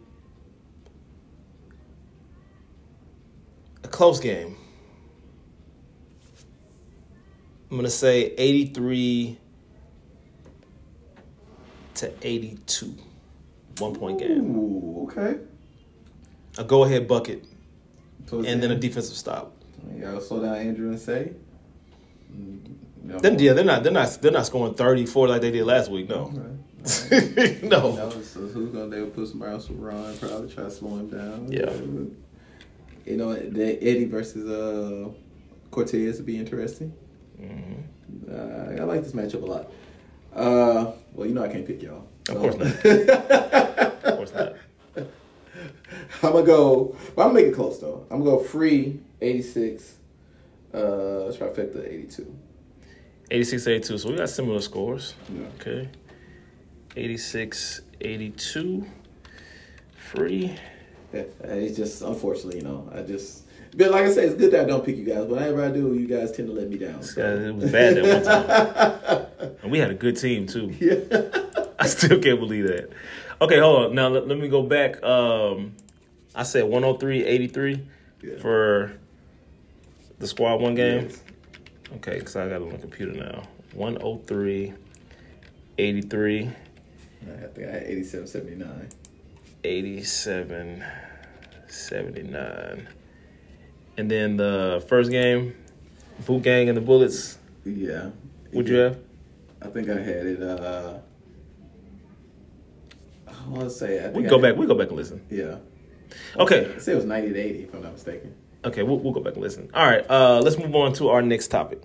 A 3.85 3.89
close 3.89 4.21
game. 4.21 4.57
I'm 7.71 7.77
gonna 7.77 7.91
say 7.91 8.35
83 8.37 9.39
to 11.95 12.13
82. 12.23 12.95
One 13.79 13.95
point 13.95 14.19
game. 14.19 14.57
Ooh, 14.57 15.09
okay. 15.09 15.41
A 16.59 16.65
go 16.65 16.85
ahead 16.85 17.07
bucket 17.09 17.45
and 18.33 18.45
the 18.45 18.69
then 18.69 18.71
a 18.71 18.77
defensive 18.77 19.17
stop. 19.17 19.53
You 19.95 20.03
gotta 20.03 20.21
slow 20.21 20.43
down 20.43 20.57
Andrew 20.57 20.89
and 20.91 20.99
say. 20.99 21.33
No. 23.03 23.19
Then 23.19 23.39
yeah, 23.39 23.53
they're 23.53 23.65
not 23.65 23.83
they're 23.83 23.93
not 23.93 24.19
they're 24.21 24.33
not 24.33 24.47
scoring 24.47 24.75
34 24.75 25.29
like 25.29 25.41
they 25.41 25.51
did 25.51 25.65
last 25.65 25.91
week. 25.91 26.09
No. 26.09 26.29
Right. 26.29 26.59
no. 27.63 27.97
No, 27.97 28.11
so 28.23 28.41
who's 28.41 28.71
gonna 28.71 28.89
they 28.89 29.05
put 29.05 29.29
somebody 29.29 29.53
else 29.53 29.69
with 29.69 29.79
Ron, 29.79 30.17
probably 30.19 30.53
try 30.53 30.65
to 30.65 30.71
slow 30.71 30.97
him 30.97 31.09
down. 31.09 31.51
Yeah. 31.51 31.71
You 33.05 33.17
know, 33.17 33.35
the 33.35 33.83
Eddie 33.83 34.05
versus 34.05 34.49
uh 34.49 35.09
Cortez 35.71 36.17
would 36.19 36.27
be 36.27 36.39
interesting. 36.39 36.93
Mhm. 37.41 37.83
Uh, 38.31 38.81
I 38.81 38.85
like 38.85 39.03
this 39.03 39.13
matchup 39.13 39.43
a 39.43 39.47
lot. 39.47 39.73
Uh, 40.35 40.93
well, 41.13 41.27
you 41.27 41.35
know 41.35 41.43
I 41.43 41.49
can't 41.49 41.67
pick 41.67 41.83
y'all. 41.83 42.07
Of 42.29 42.39
course 42.39 42.57
not. 42.57 42.85
not. 42.85 43.93
Of 44.07 44.17
course 44.17 44.33
not. 44.35 44.55
I'm 46.23 46.33
gonna 46.33 46.47
go. 46.47 46.97
Well, 47.17 47.27
I'm 47.27 47.33
gonna 47.33 47.45
make 47.45 47.47
it 47.53 47.55
close 47.55 47.81
though. 47.81 48.07
I'm 48.11 48.19
gonna 48.23 48.37
go 48.37 48.39
free 48.45 49.01
86. 49.21 49.95
Uh, 50.73 50.79
trifecta 51.33 51.85
82. 51.87 52.35
86 53.31 53.67
82. 53.67 53.99
So 53.99 54.11
we 54.11 54.17
got 54.17 54.29
similar 54.29 54.61
scores. 54.61 55.15
Yeah. 55.29 55.47
Okay. 55.61 55.89
86 56.97 57.83
82. 58.01 58.87
Free. 59.97 60.57
it's 61.13 61.77
just 61.77 62.03
unfortunately, 62.03 62.59
you 62.61 62.65
know, 62.65 62.89
I 62.95 63.03
just. 63.03 63.43
But 63.77 63.91
like 63.91 64.05
I 64.05 64.13
said, 64.13 64.25
it's 64.25 64.35
good 64.37 64.53
that 64.53 64.63
I 64.63 64.65
don't 64.65 64.85
pick 64.85 64.97
you 64.97 65.05
guys. 65.05 65.27
Whenever 65.27 65.63
I 65.63 65.71
do, 65.71 65.95
you 65.95 66.07
guys 66.07 66.33
tend 66.33 66.49
to 66.49 66.55
let 66.55 66.71
me 66.71 66.79
down. 66.79 67.01
Yeah, 67.17 67.35
it 67.35 67.55
was 67.55 67.71
bad 67.71 67.97
that 67.97 69.27
one 69.39 69.43
time. 69.43 69.57
and 69.63 69.71
we 69.71 69.79
had 69.79 69.91
a 69.91 69.95
good 69.95 70.17
team 70.17 70.47
too. 70.47 70.75
Yeah. 70.81 71.21
I 71.79 71.87
still 71.87 72.19
can't 72.21 72.41
believe 72.41 72.69
that. 72.69 72.91
Okay, 73.41 73.59
hold 73.59 73.87
on. 73.87 73.95
Now 73.95 74.09
let, 74.09 74.27
let 74.27 74.39
me 74.39 74.49
go 74.49 74.63
back. 74.63 75.03
Um, 75.03 75.75
I 76.35 76.45
said 76.45 76.65
103 76.65 77.25
83 77.25 77.87
Yeah. 78.23 78.39
for 78.39 78.93
the 80.19 80.27
squad 80.27 80.61
one 80.61 80.75
game. 80.75 81.09
Yes. 81.11 81.23
Okay, 81.97 82.19
because 82.19 82.37
I 82.37 82.49
got 82.49 82.63
it 82.63 82.63
on 82.63 82.71
the 82.71 82.79
computer 82.79 83.13
now. 83.13 83.43
103 83.75 84.73
83 85.79 86.51
I 87.29 87.47
think 87.49 87.69
I 87.69 87.71
had 87.73 87.83
87, 87.85 88.27
79. 88.27 88.89
87 89.65 90.85
79. 91.69 92.89
And 93.99 94.11
then 94.11 94.37
the 94.37 94.85
first 94.89 95.11
game, 95.11 95.55
Boot 96.27 96.43
Gang 96.43 96.69
and 96.69 96.77
the 96.77 96.81
Bullets. 96.83 97.39
Yeah. 97.65 98.11
What'd 98.53 98.69
you 98.71 98.77
have? 98.77 98.99
I 99.63 99.69
think 99.69 99.89
I 99.89 99.95
had 100.01 100.27
it. 100.27 100.43
Uh, 100.43 100.99
I 103.27 103.49
want 103.49 103.65
to 103.65 103.71
say. 103.71 103.99
I 103.99 104.03
think 104.05 104.17
We 104.17 104.27
I 104.27 104.29
go 104.29 104.37
had- 104.39 104.43
back. 104.53 104.57
We 104.57 104.67
go 104.67 104.75
back 104.75 104.89
and 104.89 104.97
listen. 104.97 105.21
Yeah. 105.31 105.57
Okay. 106.39 106.73
I 106.75 106.79
say 106.79 106.93
it 106.93 106.97
was 106.97 107.05
90 107.05 107.33
to 107.33 107.39
80, 107.39 107.59
if 107.65 107.75
I'm 107.75 107.83
not 107.83 107.93
mistaken. 107.93 108.35
Okay, 108.65 108.83
we'll, 108.83 108.99
we'll 108.99 109.13
go 109.13 109.21
back 109.21 109.35
and 109.35 109.43
listen. 109.43 109.69
All 109.75 109.87
right, 109.87 110.05
uh, 110.11 110.41
let's 110.41 110.59
move 110.59 110.75
on 110.75 110.93
to 110.95 111.09
our 111.09 111.23
next 111.23 111.49
topic. 111.49 111.83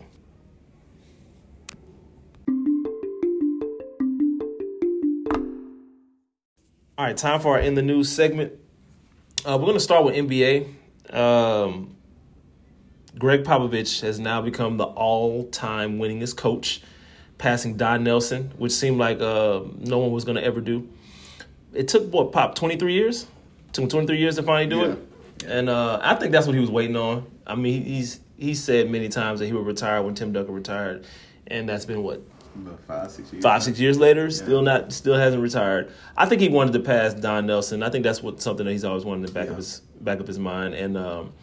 All 6.97 7.05
right, 7.05 7.15
time 7.15 7.39
for 7.39 7.53
our 7.53 7.59
in 7.59 7.75
the 7.75 7.81
news 7.81 8.11
segment. 8.11 8.51
Uh, 9.45 9.57
we're 9.57 9.65
going 9.65 9.75
to 9.75 9.79
start 9.79 10.03
with 10.03 10.13
NBA. 10.13 10.67
Um, 11.09 11.95
Gregg 13.17 13.45
Popovich 13.45 14.01
has 14.01 14.19
now 14.19 14.41
become 14.41 14.75
the 14.75 14.83
all-time 14.83 15.99
winningest 15.99 16.35
coach, 16.35 16.81
passing 17.37 17.77
Don 17.77 18.03
Nelson, 18.03 18.51
which 18.57 18.73
seemed 18.73 18.97
like 18.97 19.21
uh, 19.21 19.61
no 19.79 19.99
one 19.99 20.11
was 20.11 20.25
going 20.25 20.35
to 20.35 20.43
ever 20.43 20.59
do. 20.59 20.89
It 21.73 21.87
took 21.87 22.11
what 22.11 22.33
Pop 22.33 22.55
twenty 22.55 22.75
three 22.75 22.93
years, 22.93 23.25
took 23.71 23.83
him 23.83 23.89
twenty 23.89 24.07
three 24.07 24.19
years 24.19 24.35
to 24.35 24.43
finally 24.43 24.69
do 24.69 24.83
it, 24.83 24.99
and 25.47 25.69
uh, 25.69 25.97
I 26.03 26.15
think 26.15 26.33
that's 26.33 26.45
what 26.45 26.55
he 26.55 26.61
was 26.61 26.69
waiting 26.69 26.97
on. 26.97 27.25
I 27.47 27.55
mean, 27.55 27.85
he's 27.85 28.19
he 28.37 28.53
said 28.53 28.91
many 28.91 29.07
times 29.07 29.39
that 29.39 29.45
he 29.45 29.53
would 29.53 29.65
retire 29.65 30.01
when 30.01 30.13
Tim 30.13 30.33
Duncan 30.33 30.53
retired, 30.53 31.05
and 31.47 31.69
that's 31.69 31.85
been 31.85 32.03
what 32.03 32.21
About 32.55 32.79
five, 32.87 33.11
six 33.11 33.31
years. 33.31 33.43
five 33.43 33.63
six 33.63 33.79
years 33.79 33.97
later, 33.97 34.29
still 34.29 34.61
not 34.61 34.91
still 34.91 35.15
hasn't 35.15 35.41
retired. 35.41 35.91
I 36.17 36.25
think 36.25 36.41
he 36.41 36.49
wanted 36.49 36.73
to 36.73 36.79
pass 36.79 37.13
Don 37.13 37.45
Nelson. 37.45 37.81
I 37.83 37.89
think 37.89 38.03
that's 38.03 38.21
what 38.21 38.41
something 38.41 38.65
that 38.65 38.71
he's 38.71 38.83
always 38.83 39.05
wanted 39.05 39.21
in 39.21 39.25
the 39.27 39.31
back 39.31 39.45
Yeah. 39.45 39.51
of 39.51 39.57
his 39.57 39.79
back 40.01 40.19
of 40.19 40.27
his 40.27 40.37
mind, 40.39 40.73
and 40.73 40.97
um, 40.97 41.33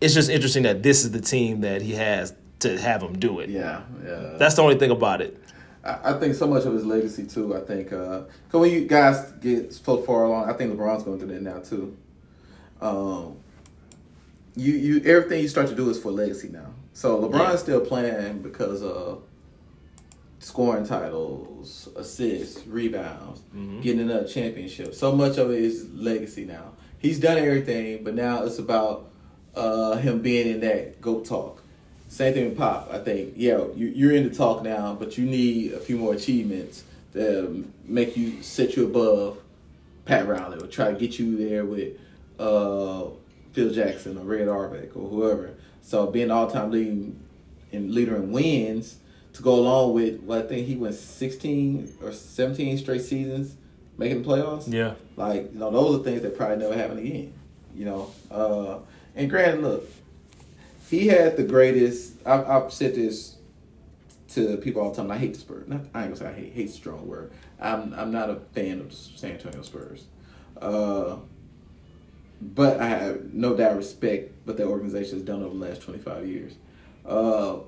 it's 0.00 0.14
just 0.14 0.30
interesting 0.30 0.62
that 0.64 0.82
this 0.82 1.04
is 1.04 1.10
the 1.10 1.20
team 1.20 1.60
that 1.62 1.82
he 1.82 1.92
has 1.92 2.34
to 2.60 2.78
have 2.80 3.02
him 3.02 3.18
do 3.18 3.40
it. 3.40 3.50
Yeah, 3.50 3.82
yeah. 4.04 4.36
That's 4.38 4.54
the 4.54 4.62
only 4.62 4.76
thing 4.76 4.90
about 4.90 5.20
it. 5.20 5.38
I, 5.84 6.14
I 6.14 6.18
think 6.18 6.34
so 6.34 6.46
much 6.46 6.64
of 6.64 6.72
his 6.72 6.84
legacy 6.86 7.26
too. 7.26 7.54
I 7.54 7.60
think 7.60 7.90
because 7.90 8.26
when 8.52 8.70
you 8.70 8.86
guys 8.86 9.32
get 9.40 9.74
so 9.74 9.98
far 9.98 10.24
along, 10.24 10.48
I 10.48 10.54
think 10.54 10.72
LeBron's 10.72 11.02
going 11.02 11.18
through 11.18 11.28
that 11.28 11.42
now 11.42 11.58
too. 11.58 11.96
Um, 12.80 13.36
you 14.56 14.72
you 14.72 15.02
everything 15.04 15.42
you 15.42 15.48
start 15.48 15.68
to 15.68 15.74
do 15.74 15.90
is 15.90 15.98
for 15.98 16.10
legacy 16.10 16.48
now. 16.48 16.70
So 16.94 17.20
LeBron's 17.20 17.34
Yeah. 17.52 17.56
still 17.56 17.80
playing 17.80 18.38
because 18.40 18.82
of 18.82 19.22
scoring 20.46 20.86
titles, 20.86 21.88
assists, 21.96 22.64
rebounds, 22.68 23.40
getting 23.82 24.00
another 24.02 24.28
championship. 24.28 24.94
So 24.94 25.10
much 25.10 25.38
of 25.38 25.50
it 25.50 25.58
is 25.58 25.90
legacy 25.92 26.44
now. 26.44 26.70
He's 27.00 27.18
done 27.18 27.36
everything, 27.36 28.04
but 28.04 28.14
now 28.14 28.44
it's 28.44 28.60
about 28.60 29.10
uh, 29.56 29.96
him 29.96 30.20
being 30.22 30.46
in 30.46 30.60
that 30.60 31.00
goat 31.00 31.24
talk. 31.24 31.64
Same 32.06 32.32
thing 32.32 32.48
with 32.50 32.56
Pop. 32.56 32.88
I 32.92 33.00
think, 33.00 33.32
yeah, 33.34 33.64
you, 33.74 33.88
you're 33.88 34.12
in 34.12 34.22
the 34.22 34.32
talk 34.32 34.62
now, 34.62 34.94
but 34.94 35.18
you 35.18 35.26
need 35.26 35.72
a 35.72 35.80
few 35.80 35.96
more 35.96 36.14
achievements 36.14 36.84
to 37.14 37.68
make 37.84 38.16
you 38.16 38.40
set 38.40 38.76
you 38.76 38.84
above 38.86 39.38
Pat 40.04 40.28
Riley 40.28 40.58
or 40.62 40.68
try 40.68 40.92
to 40.92 40.96
get 40.96 41.18
you 41.18 41.36
there 41.36 41.64
with 41.64 41.98
uh, 42.38 43.06
Phil 43.52 43.72
Jackson 43.72 44.16
or 44.16 44.22
Red 44.22 44.46
Auerbach 44.46 44.96
or 44.96 45.08
whoever. 45.08 45.54
So 45.82 46.06
being 46.06 46.30
all 46.30 46.48
time 46.48 46.70
leading 46.70 47.20
and 47.72 47.90
leader 47.90 48.14
in 48.14 48.30
wins 48.30 48.98
to 49.36 49.42
go 49.42 49.54
along 49.54 49.92
with 49.92 50.20
what 50.20 50.38
I 50.38 50.42
think 50.42 50.66
he 50.66 50.76
went 50.76 50.94
16 50.94 51.98
or 52.02 52.12
17 52.12 52.78
straight 52.78 53.02
seasons 53.02 53.56
making 53.98 54.22
the 54.22 54.28
playoffs. 54.28 54.72
Yeah, 54.72 54.94
Like, 55.16 55.52
you 55.52 55.58
know, 55.58 55.70
those 55.70 56.00
are 56.00 56.04
things 56.04 56.22
that 56.22 56.36
probably 56.36 56.56
never 56.56 56.74
happen 56.74 56.98
again. 56.98 57.32
You 57.74 57.84
know, 57.84 58.10
uh, 58.30 58.78
and 59.14 59.28
granted, 59.28 59.62
look, 59.62 59.90
he 60.88 61.08
had 61.08 61.36
the 61.36 61.44
greatest. 61.44 62.14
I've, 62.24 62.48
I've 62.48 62.72
said 62.72 62.94
this 62.94 63.36
to 64.30 64.56
people 64.58 64.82
all 64.82 64.90
the 64.90 64.96
time. 64.96 65.10
I 65.10 65.18
hate 65.18 65.34
the 65.34 65.40
Spurs. 65.40 65.68
Not, 65.68 65.80
I 65.92 66.04
ain't 66.04 66.14
gonna 66.14 66.16
say 66.16 66.26
I 66.26 66.32
hate. 66.32 66.52
Hate's 66.54 66.72
a 66.72 66.76
strong 66.76 67.06
word. 67.06 67.32
I'm 67.60 67.92
I'm 67.94 68.10
not 68.10 68.30
a 68.30 68.36
fan 68.54 68.80
of 68.80 68.90
the 68.90 68.96
San 68.96 69.32
Antonio 69.32 69.62
Spurs. 69.62 70.04
Uh, 70.60 71.16
but 72.40 72.80
I 72.80 72.86
have 72.86 73.32
no 73.32 73.56
doubt 73.56 73.76
respect 73.76 74.32
what 74.44 74.56
that 74.56 74.66
organization 74.66 75.14
has 75.14 75.22
done 75.22 75.42
over 75.42 75.56
the 75.56 75.64
last 75.64 75.82
25 75.82 76.26
years. 76.26 76.54
Uh, 77.04 77.58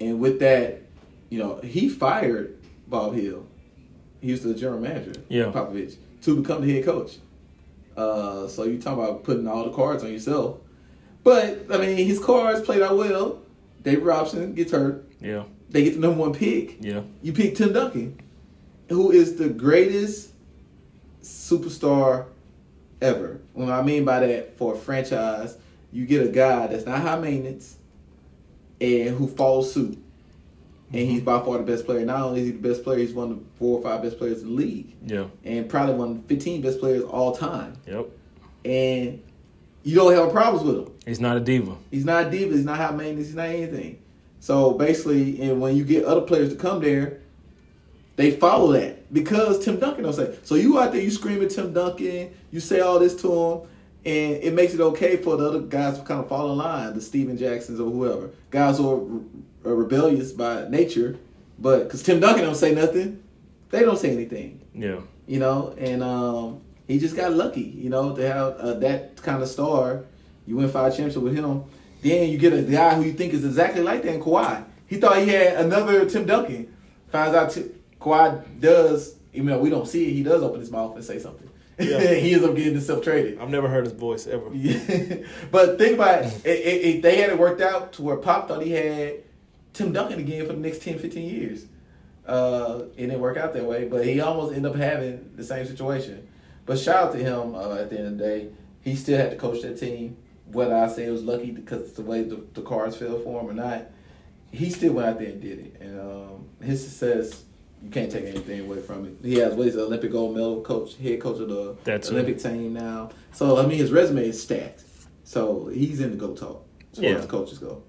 and 0.00 0.20
with 0.20 0.40
that, 0.40 0.82
you 1.30 1.38
know, 1.38 1.56
he 1.62 1.88
fired 1.88 2.56
Bob 2.86 3.14
Hill. 3.14 3.46
He 4.20 4.30
was 4.32 4.42
the 4.42 4.54
general 4.54 4.80
manager, 4.80 5.12
Yeah. 5.28 5.46
Popovich, 5.46 5.96
to 6.22 6.40
become 6.40 6.66
the 6.66 6.72
head 6.74 6.84
coach. 6.84 7.18
Uh, 7.96 8.46
so 8.48 8.64
you 8.64 8.78
talking 8.78 9.02
about 9.02 9.24
putting 9.24 9.46
all 9.48 9.64
the 9.64 9.70
cards 9.70 10.02
on 10.04 10.12
yourself. 10.12 10.58
But 11.24 11.66
I 11.70 11.78
mean, 11.78 11.96
his 12.06 12.18
cards 12.18 12.60
played 12.62 12.82
out 12.82 12.96
well. 12.96 13.40
David 13.82 14.04
Robinson 14.04 14.54
gets 14.54 14.72
hurt. 14.72 15.08
yeah, 15.20 15.44
They 15.70 15.84
get 15.84 15.94
the 15.94 16.00
number 16.00 16.20
one 16.20 16.32
pick. 16.32 16.76
yeah. 16.80 17.02
You 17.22 17.32
pick 17.32 17.54
Tim 17.54 17.72
Duncan, 17.72 18.18
who 18.88 19.10
is 19.12 19.36
the 19.36 19.48
greatest 19.48 20.30
superstar 21.22 22.26
ever. 23.00 23.40
What 23.52 23.70
I 23.70 23.82
mean 23.82 24.04
by 24.04 24.20
that, 24.26 24.56
for 24.58 24.74
a 24.74 24.76
franchise, 24.76 25.56
you 25.92 26.06
get 26.06 26.24
a 26.26 26.28
guy 26.28 26.66
that's 26.66 26.86
not 26.86 27.00
high 27.00 27.18
maintenance 27.18 27.76
and 28.80 29.16
who 29.16 29.26
follows 29.28 29.72
suit. 29.72 29.98
And 30.92 31.10
he's 31.10 31.20
by 31.20 31.40
far 31.40 31.58
the 31.58 31.64
best 31.64 31.84
player. 31.84 32.04
Not 32.04 32.20
only 32.20 32.40
is 32.40 32.46
he 32.46 32.52
the 32.52 32.68
best 32.68 32.84
player, 32.84 32.98
he's 32.98 33.12
one 33.12 33.30
of 33.32 33.38
the 33.38 33.44
four 33.58 33.78
or 33.78 33.82
five 33.82 34.02
best 34.02 34.18
players 34.18 34.42
in 34.42 34.48
the 34.48 34.54
league. 34.54 34.94
Yeah. 35.04 35.26
And 35.44 35.68
probably 35.68 35.94
one 35.94 36.10
of 36.10 36.28
the 36.28 36.34
15 36.34 36.62
best 36.62 36.78
players 36.78 37.02
all 37.02 37.34
time. 37.34 37.76
Yep. 37.86 38.06
And 38.64 39.22
you 39.82 39.94
don't 39.96 40.14
have 40.14 40.32
problems 40.32 40.64
with 40.64 40.86
him. 40.86 40.94
He's 41.04 41.20
not 41.20 41.36
a 41.36 41.40
diva. 41.40 41.76
He's 41.90 42.04
not 42.04 42.26
a 42.26 42.30
diva. 42.30 42.54
He's 42.54 42.64
not 42.64 42.76
high 42.76 42.90
maintenance. 42.92 43.28
He's 43.28 43.36
not 43.36 43.46
anything. 43.46 43.98
So 44.40 44.72
basically, 44.72 45.40
and 45.42 45.60
when 45.60 45.76
you 45.76 45.84
get 45.84 46.04
other 46.04 46.20
players 46.20 46.50
to 46.50 46.56
come 46.56 46.80
there, 46.80 47.20
they 48.16 48.30
follow 48.30 48.72
that 48.72 49.12
because 49.12 49.64
Tim 49.64 49.78
Duncan 49.78 50.04
don't 50.04 50.12
say. 50.12 50.36
So 50.42 50.54
you 50.54 50.78
out 50.80 50.92
there, 50.92 51.02
you 51.02 51.10
scream 51.10 51.42
at 51.42 51.50
Tim 51.50 51.72
Duncan, 51.72 52.34
you 52.50 52.60
say 52.60 52.80
all 52.80 52.98
this 52.98 53.14
to 53.22 53.32
him, 53.32 53.60
and 54.04 54.42
it 54.42 54.54
makes 54.54 54.72
it 54.72 54.80
okay 54.80 55.16
for 55.16 55.36
the 55.36 55.48
other 55.48 55.60
guys 55.60 55.98
to 55.98 56.04
kind 56.04 56.20
of 56.20 56.28
fall 56.28 56.52
in 56.52 56.58
line, 56.58 56.94
the 56.94 57.00
Stephen 57.00 57.36
Jacksons 57.36 57.80
or 57.80 57.90
whoever, 57.90 58.30
guys 58.50 58.78
who 58.78 58.88
are, 58.88 59.55
are 59.66 59.74
rebellious 59.74 60.32
by 60.32 60.68
nature, 60.68 61.16
but 61.58 61.84
because 61.84 62.02
Tim 62.02 62.20
Duncan 62.20 62.44
don't 62.44 62.54
say 62.54 62.74
nothing, 62.74 63.22
they 63.70 63.80
don't 63.80 63.98
say 63.98 64.10
anything 64.12 64.60
Yeah. 64.74 65.00
you 65.26 65.38
know, 65.40 65.74
and 65.78 66.02
um, 66.02 66.60
he 66.86 66.98
just 66.98 67.16
got 67.16 67.32
lucky, 67.32 67.62
you 67.62 67.90
know, 67.90 68.14
to 68.14 68.22
have 68.26 68.56
uh, 68.58 68.74
that 68.74 69.16
kind 69.22 69.42
of 69.42 69.48
star. 69.48 70.04
You 70.46 70.56
win 70.56 70.68
five 70.68 70.92
championships 70.92 71.16
with 71.22 71.34
him. 71.34 71.64
Then 72.02 72.28
you 72.30 72.38
get 72.38 72.52
a 72.52 72.62
guy 72.62 72.94
who 72.94 73.02
you 73.02 73.12
think 73.14 73.34
is 73.34 73.44
exactly 73.44 73.82
like 73.82 74.02
that 74.02 74.14
in 74.14 74.22
Kawhi. 74.22 74.64
He 74.86 74.98
thought 74.98 75.18
he 75.18 75.28
had 75.28 75.64
another 75.64 76.08
Tim 76.08 76.24
Duncan. 76.26 76.72
Finds 77.10 77.34
out 77.34 77.50
Ti- 77.50 77.72
Kawhi 78.00 78.60
does, 78.60 79.16
even 79.32 79.46
though 79.48 79.58
we 79.58 79.70
don't 79.70 79.88
see 79.88 80.08
it, 80.08 80.12
he 80.12 80.22
does 80.22 80.42
open 80.42 80.60
his 80.60 80.70
mouth 80.70 80.94
and 80.94 81.04
say 81.04 81.18
something. 81.18 81.48
Yeah. 81.80 82.14
he 82.14 82.32
ends 82.34 82.44
up 82.44 82.54
getting 82.54 82.74
himself 82.74 83.02
traded. 83.02 83.40
I've 83.40 83.48
never 83.50 83.68
heard 83.68 83.84
his 83.84 83.92
voice 83.94 84.28
ever. 84.28 84.48
Yeah. 84.54 85.16
but 85.50 85.78
think 85.78 85.94
about 85.94 86.22
it. 86.24 86.46
It, 86.46 86.48
it, 86.50 86.84
it. 86.84 87.02
They 87.02 87.16
had 87.16 87.30
it 87.30 87.38
worked 87.38 87.60
out 87.60 87.94
to 87.94 88.02
where 88.02 88.16
Pop 88.16 88.46
thought 88.46 88.62
he 88.62 88.70
had 88.70 89.14
Tim 89.76 89.92
Duncan 89.92 90.18
again 90.20 90.46
for 90.46 90.54
the 90.54 90.58
next 90.58 90.80
10, 90.80 90.98
15 90.98 91.28
years. 91.28 91.66
Uh, 92.26 92.84
it 92.96 93.02
didn't 93.02 93.20
work 93.20 93.36
out 93.36 93.52
that 93.52 93.64
way, 93.64 93.86
but 93.86 94.06
he 94.06 94.20
almost 94.20 94.54
ended 94.54 94.72
up 94.72 94.76
having 94.78 95.30
the 95.36 95.44
same 95.44 95.66
situation. 95.66 96.26
But 96.64 96.78
shout 96.78 97.08
out 97.08 97.12
to 97.12 97.18
him 97.18 97.54
uh, 97.54 97.74
at 97.74 97.90
the 97.90 97.98
end 97.98 98.06
of 98.08 98.18
the 98.18 98.24
day. 98.24 98.48
He 98.80 98.96
still 98.96 99.18
had 99.18 99.30
to 99.30 99.36
coach 99.36 99.60
that 99.62 99.78
team. 99.78 100.16
Whether 100.50 100.74
I 100.74 100.88
say 100.88 101.04
it 101.04 101.10
was 101.10 101.22
lucky 101.24 101.50
because 101.50 101.92
the 101.92 102.02
way 102.02 102.22
the, 102.22 102.42
the 102.54 102.62
cards 102.62 102.96
fell 102.96 103.18
for 103.18 103.40
him 103.40 103.50
or 103.50 103.52
not, 103.52 103.90
he 104.50 104.70
still 104.70 104.94
went 104.94 105.08
out 105.08 105.18
there 105.18 105.28
and 105.28 105.42
did 105.42 105.58
it. 105.58 105.76
And 105.80 106.00
um, 106.00 106.46
his 106.62 106.82
success, 106.82 107.44
you 107.82 107.90
can't 107.90 108.10
take 108.10 108.24
anything 108.24 108.60
away 108.60 108.80
from 108.80 109.04
it. 109.04 109.16
He 109.22 109.34
has 109.40 109.54
what 109.54 109.66
is 109.68 109.74
the 109.74 109.82
Olympic 109.82 110.10
gold 110.10 110.34
medal 110.34 110.62
coach, 110.62 110.96
head 110.96 111.20
coach 111.20 111.38
of 111.40 111.48
the 111.50 111.76
That's 111.84 112.10
Olympic 112.10 112.38
team 112.38 112.72
now. 112.72 113.10
So 113.32 113.58
I 113.58 113.66
mean, 113.66 113.76
his 113.78 113.92
resume 113.92 114.26
is 114.26 114.40
stacked. 114.42 114.84
So 115.24 115.66
he's 115.66 116.00
in 116.00 116.12
the 116.12 116.16
goat 116.16 116.38
talk 116.38 116.64
as 116.92 116.98
far 116.98 117.04
Yeah. 117.08 117.16
as 117.18 117.26
coaches 117.26 117.58
go. 117.58 117.82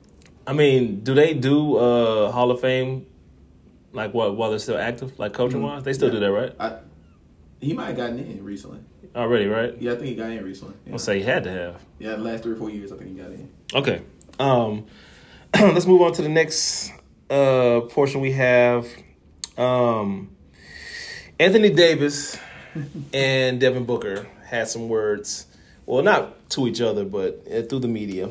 I 0.48 0.54
mean, 0.54 1.02
do 1.02 1.14
they 1.14 1.34
do 1.34 1.76
uh 1.76 2.32
Hall 2.32 2.50
of 2.52 2.62
Fame 2.62 3.06
like 3.92 4.14
what 4.14 4.36
while 4.38 4.50
they're 4.50 4.60
still 4.60 4.78
active, 4.78 5.20
like 5.20 5.34
coaching 5.34 5.62
wise? 5.62 5.84
They 5.84 5.94
still 5.94 6.10
do 6.10 6.20
that, 6.20 6.32
right? 6.32 6.54
I 6.60 6.78
He 7.60 7.74
might 7.74 7.88
have 7.88 7.98
gotten 7.98 8.20
in 8.20 8.44
recently. 8.44 8.80
already, 9.16 9.48
right? 9.48 9.76
Yeah, 9.80 9.92
I 9.92 9.96
think 9.96 10.08
he 10.08 10.16
got 10.16 10.32
in 10.32 10.44
recently. 10.44 10.76
Yeah, 10.86 10.94
I'll 10.94 11.00
say 11.00 11.20
he 11.20 11.24
had 11.26 11.44
to 11.44 11.52
have. 11.52 11.82
yeah 12.00 12.12
the 12.12 12.18
last 12.24 12.44
three 12.44 12.54
or 12.54 12.56
four 12.56 12.70
years, 12.70 12.92
I 12.92 12.98
think 12.98 13.10
he 13.12 13.16
got 13.18 13.32
in. 13.32 13.50
Okay. 13.76 14.02
Um, 14.40 14.86
let's 15.60 15.86
move 15.86 16.02
on 16.02 16.14
to 16.14 16.22
the 16.22 16.30
next 16.30 16.92
uh, 17.30 17.82
portion 17.90 18.22
we 18.22 18.32
have. 18.34 18.88
Um, 19.58 20.30
Anthony 21.40 21.72
Davis 21.72 22.38
and 23.14 23.60
Devin 23.60 23.84
Booker 23.86 24.28
had 24.46 24.68
some 24.70 24.88
words. 24.88 25.48
Well, 25.86 26.04
not 26.04 26.50
to 26.52 26.68
each 26.68 26.80
other, 26.82 27.04
but 27.06 27.46
uh, 27.52 27.64
through 27.64 27.80
the 27.80 27.88
media. 27.88 28.30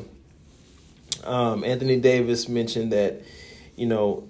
Um, 1.23 1.63
Anthony 1.63 1.99
Davis 1.99 2.47
mentioned 2.47 2.93
that, 2.93 3.21
you 3.75 3.85
know, 3.85 4.29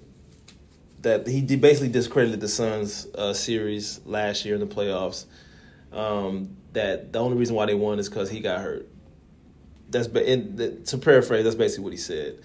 that 1.01 1.27
he 1.27 1.41
basically 1.55 1.89
discredited 1.89 2.39
the 2.39 2.47
Suns 2.47 3.07
uh, 3.15 3.33
series 3.33 4.01
last 4.05 4.45
year 4.45 4.55
in 4.55 4.61
the 4.61 4.67
playoffs. 4.67 5.25
Um, 5.91 6.57
that 6.73 7.13
the 7.13 7.19
only 7.19 7.37
reason 7.37 7.55
why 7.55 7.65
they 7.65 7.75
won 7.75 7.99
is 7.99 8.09
because 8.09 8.29
he 8.29 8.39
got 8.39 8.59
hurt 8.59 8.89
that's 9.89 10.07
ba- 10.07 10.23
to 10.85 10.97
paraphrase. 10.97 11.43
That's 11.43 11.55
basically 11.55 11.83
what 11.83 11.93
he 11.93 11.97
said. 11.97 12.39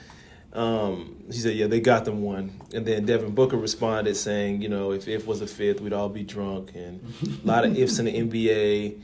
Um, 0.53 1.25
he 1.27 1.39
said, 1.39 1.57
"Yeah, 1.57 1.67
they 1.67 1.81
got 1.81 2.05
them 2.05 2.23
one." 2.23 2.61
And 2.75 2.85
then 2.87 3.07
Devin 3.07 3.35
Booker 3.35 3.57
responded 3.57 4.17
saying, 4.17 4.63
"You 4.63 4.69
know, 4.69 4.93
if 4.93 5.09
if 5.09 5.27
was 5.27 5.41
a 5.41 5.47
fifth, 5.47 5.81
we'd 5.81 5.93
all 5.93 6.09
be 6.09 6.23
drunk." 6.23 6.73
And 6.75 7.01
a 7.43 7.47
lot 7.47 7.65
of 7.65 7.77
ifs 7.77 7.99
in 7.99 8.05
the 8.05 8.13
NBA. 8.13 9.01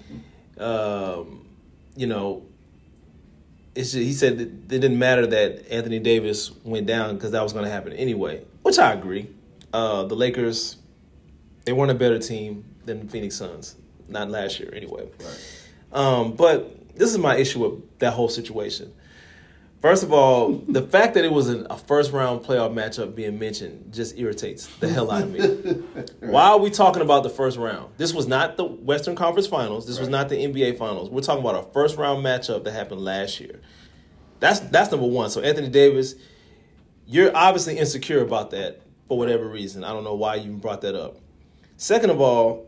Um, 0.60 1.46
you 1.96 2.06
know, 2.06 2.44
it's 3.78 3.92
just, 3.92 4.04
he 4.04 4.12
said 4.12 4.38
that 4.38 4.48
it 4.48 4.68
didn't 4.68 4.98
matter 4.98 5.24
that 5.24 5.70
Anthony 5.70 6.00
Davis 6.00 6.50
went 6.64 6.86
down 6.86 7.14
because 7.14 7.30
that 7.30 7.42
was 7.42 7.52
going 7.52 7.64
to 7.64 7.70
happen 7.70 7.92
anyway, 7.92 8.42
which 8.62 8.76
I 8.76 8.92
agree. 8.92 9.30
Uh, 9.72 10.02
the 10.02 10.16
Lakers, 10.16 10.78
they 11.64 11.72
weren't 11.72 11.92
a 11.92 11.94
better 11.94 12.18
team 12.18 12.64
than 12.84 13.06
the 13.06 13.06
Phoenix 13.06 13.36
Suns, 13.36 13.76
not 14.08 14.30
last 14.30 14.58
year 14.58 14.74
anyway. 14.74 15.08
Um, 15.92 16.32
but 16.32 16.96
this 16.96 17.12
is 17.12 17.18
my 17.18 17.36
issue 17.36 17.60
with 17.60 17.98
that 18.00 18.14
whole 18.14 18.28
situation. 18.28 18.92
First 19.80 20.02
of 20.02 20.12
all, 20.12 20.54
the 20.68 20.82
fact 20.82 21.14
that 21.14 21.24
it 21.24 21.30
was 21.30 21.48
an, 21.48 21.66
a 21.70 21.78
first 21.78 22.10
round 22.10 22.44
playoff 22.44 22.72
matchup 22.74 23.14
being 23.14 23.38
mentioned 23.38 23.94
just 23.94 24.18
irritates 24.18 24.66
the 24.78 24.88
hell 24.88 25.10
out 25.10 25.22
of 25.22 25.30
me. 25.30 25.40
Why 26.20 26.48
are 26.48 26.58
we 26.58 26.70
talking 26.70 27.00
about 27.00 27.22
the 27.22 27.30
first 27.30 27.56
round? 27.56 27.92
This 27.96 28.12
was 28.12 28.26
not 28.26 28.56
the 28.56 28.64
Western 28.64 29.14
Conference 29.14 29.46
Finals. 29.46 29.86
This 29.86 30.00
was 30.00 30.08
not 30.08 30.28
the 30.28 30.36
NBA 30.36 30.78
Finals. 30.78 31.10
We're 31.10 31.20
talking 31.20 31.44
about 31.44 31.64
a 31.64 31.72
first 31.72 31.96
round 31.96 32.24
matchup 32.24 32.64
that 32.64 32.72
happened 32.72 33.02
last 33.02 33.38
year. 33.38 33.60
That's 34.40 34.58
that's 34.60 34.90
number 34.90 35.06
one. 35.06 35.30
So 35.30 35.42
Anthony 35.42 35.68
Davis, 35.68 36.16
you're 37.06 37.34
obviously 37.36 37.78
insecure 37.78 38.22
about 38.22 38.50
that 38.50 38.80
for 39.06 39.16
whatever 39.16 39.48
reason. 39.48 39.84
I 39.84 39.92
don't 39.92 40.04
know 40.04 40.14
why 40.14 40.36
you 40.36 40.46
even 40.46 40.58
brought 40.58 40.80
that 40.80 40.96
up. 40.96 41.18
Second 41.76 42.10
of 42.10 42.20
all, 42.20 42.67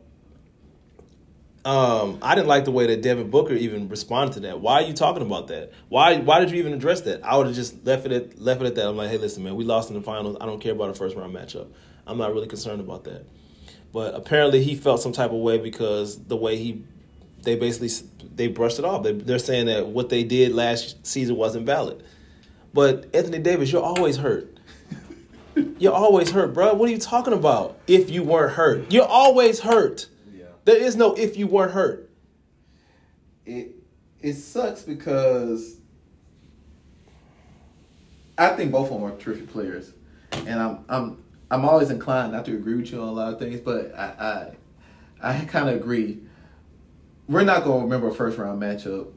um, 1.64 2.18
I 2.22 2.34
didn't 2.34 2.48
like 2.48 2.64
the 2.64 2.70
way 2.70 2.86
that 2.86 3.02
Devin 3.02 3.30
Booker 3.30 3.52
even 3.52 3.88
responded 3.88 4.34
to 4.34 4.40
that. 4.40 4.60
Why 4.60 4.82
are 4.82 4.86
you 4.86 4.94
talking 4.94 5.22
about 5.22 5.48
that? 5.48 5.72
Why 5.88 6.16
why 6.18 6.40
did 6.40 6.50
you 6.50 6.56
even 6.58 6.72
address 6.72 7.02
that? 7.02 7.22
I 7.22 7.36
would 7.36 7.46
have 7.46 7.54
just 7.54 7.84
left 7.84 8.06
it 8.06 8.12
at 8.12 8.40
left 8.40 8.62
it 8.62 8.66
at 8.66 8.74
that. 8.76 8.88
I'm 8.88 8.96
like, 8.96 9.10
hey, 9.10 9.18
listen, 9.18 9.44
man, 9.44 9.56
we 9.56 9.64
lost 9.64 9.90
in 9.90 9.96
the 9.96 10.02
finals. 10.02 10.38
I 10.40 10.46
don't 10.46 10.60
care 10.60 10.72
about 10.72 10.90
a 10.90 10.94
first 10.94 11.16
round 11.16 11.34
matchup. 11.34 11.68
I'm 12.06 12.16
not 12.16 12.32
really 12.32 12.48
concerned 12.48 12.80
about 12.80 13.04
that. 13.04 13.26
But 13.92 14.14
apparently, 14.14 14.62
he 14.62 14.74
felt 14.74 15.02
some 15.02 15.12
type 15.12 15.32
of 15.32 15.38
way 15.38 15.58
because 15.58 16.22
the 16.24 16.36
way 16.36 16.56
he 16.56 16.82
they 17.42 17.56
basically 17.56 17.90
they 18.34 18.48
brushed 18.48 18.78
it 18.78 18.84
off. 18.84 19.02
They, 19.02 19.12
they're 19.12 19.38
saying 19.38 19.66
that 19.66 19.86
what 19.88 20.08
they 20.08 20.24
did 20.24 20.54
last 20.54 21.06
season 21.06 21.36
wasn't 21.36 21.66
valid. 21.66 22.02
But 22.72 23.14
Anthony 23.14 23.38
Davis, 23.38 23.70
you're 23.72 23.82
always 23.82 24.16
hurt. 24.16 24.58
You're 25.78 25.92
always 25.92 26.30
hurt, 26.30 26.54
bro. 26.54 26.72
What 26.74 26.88
are 26.88 26.92
you 26.92 26.98
talking 26.98 27.32
about? 27.32 27.78
If 27.86 28.08
you 28.08 28.22
weren't 28.22 28.52
hurt, 28.52 28.92
you're 28.92 29.06
always 29.06 29.60
hurt. 29.60 30.06
Yeah. 30.72 30.78
There 30.78 30.86
is 30.86 30.96
no 30.96 31.14
if 31.14 31.36
you 31.36 31.46
weren't 31.46 31.72
hurt. 31.72 32.10
it 33.46 33.76
it 34.20 34.34
sucks 34.34 34.82
because 34.82 35.76
I 38.38 38.48
think 38.50 38.72
both 38.72 38.90
of 38.90 39.00
them 39.00 39.04
are 39.04 39.16
terrific 39.16 39.50
players, 39.52 39.92
and 40.32 40.60
I'm 40.60 40.84
I'm 40.88 41.22
I'm 41.50 41.64
always 41.64 41.90
inclined 41.90 42.32
not 42.32 42.44
to 42.46 42.54
agree 42.54 42.76
with 42.76 42.90
you 42.92 43.00
on 43.00 43.08
a 43.08 43.12
lot 43.12 43.32
of 43.32 43.38
things, 43.38 43.60
but 43.60 43.94
I 43.94 44.52
I, 45.22 45.32
I 45.34 45.44
kind 45.44 45.68
of 45.68 45.76
agree. 45.76 46.18
We're 47.28 47.44
not 47.44 47.64
gonna 47.64 47.84
remember 47.84 48.08
a 48.08 48.14
first 48.14 48.38
round 48.38 48.60
matchup 48.62 49.08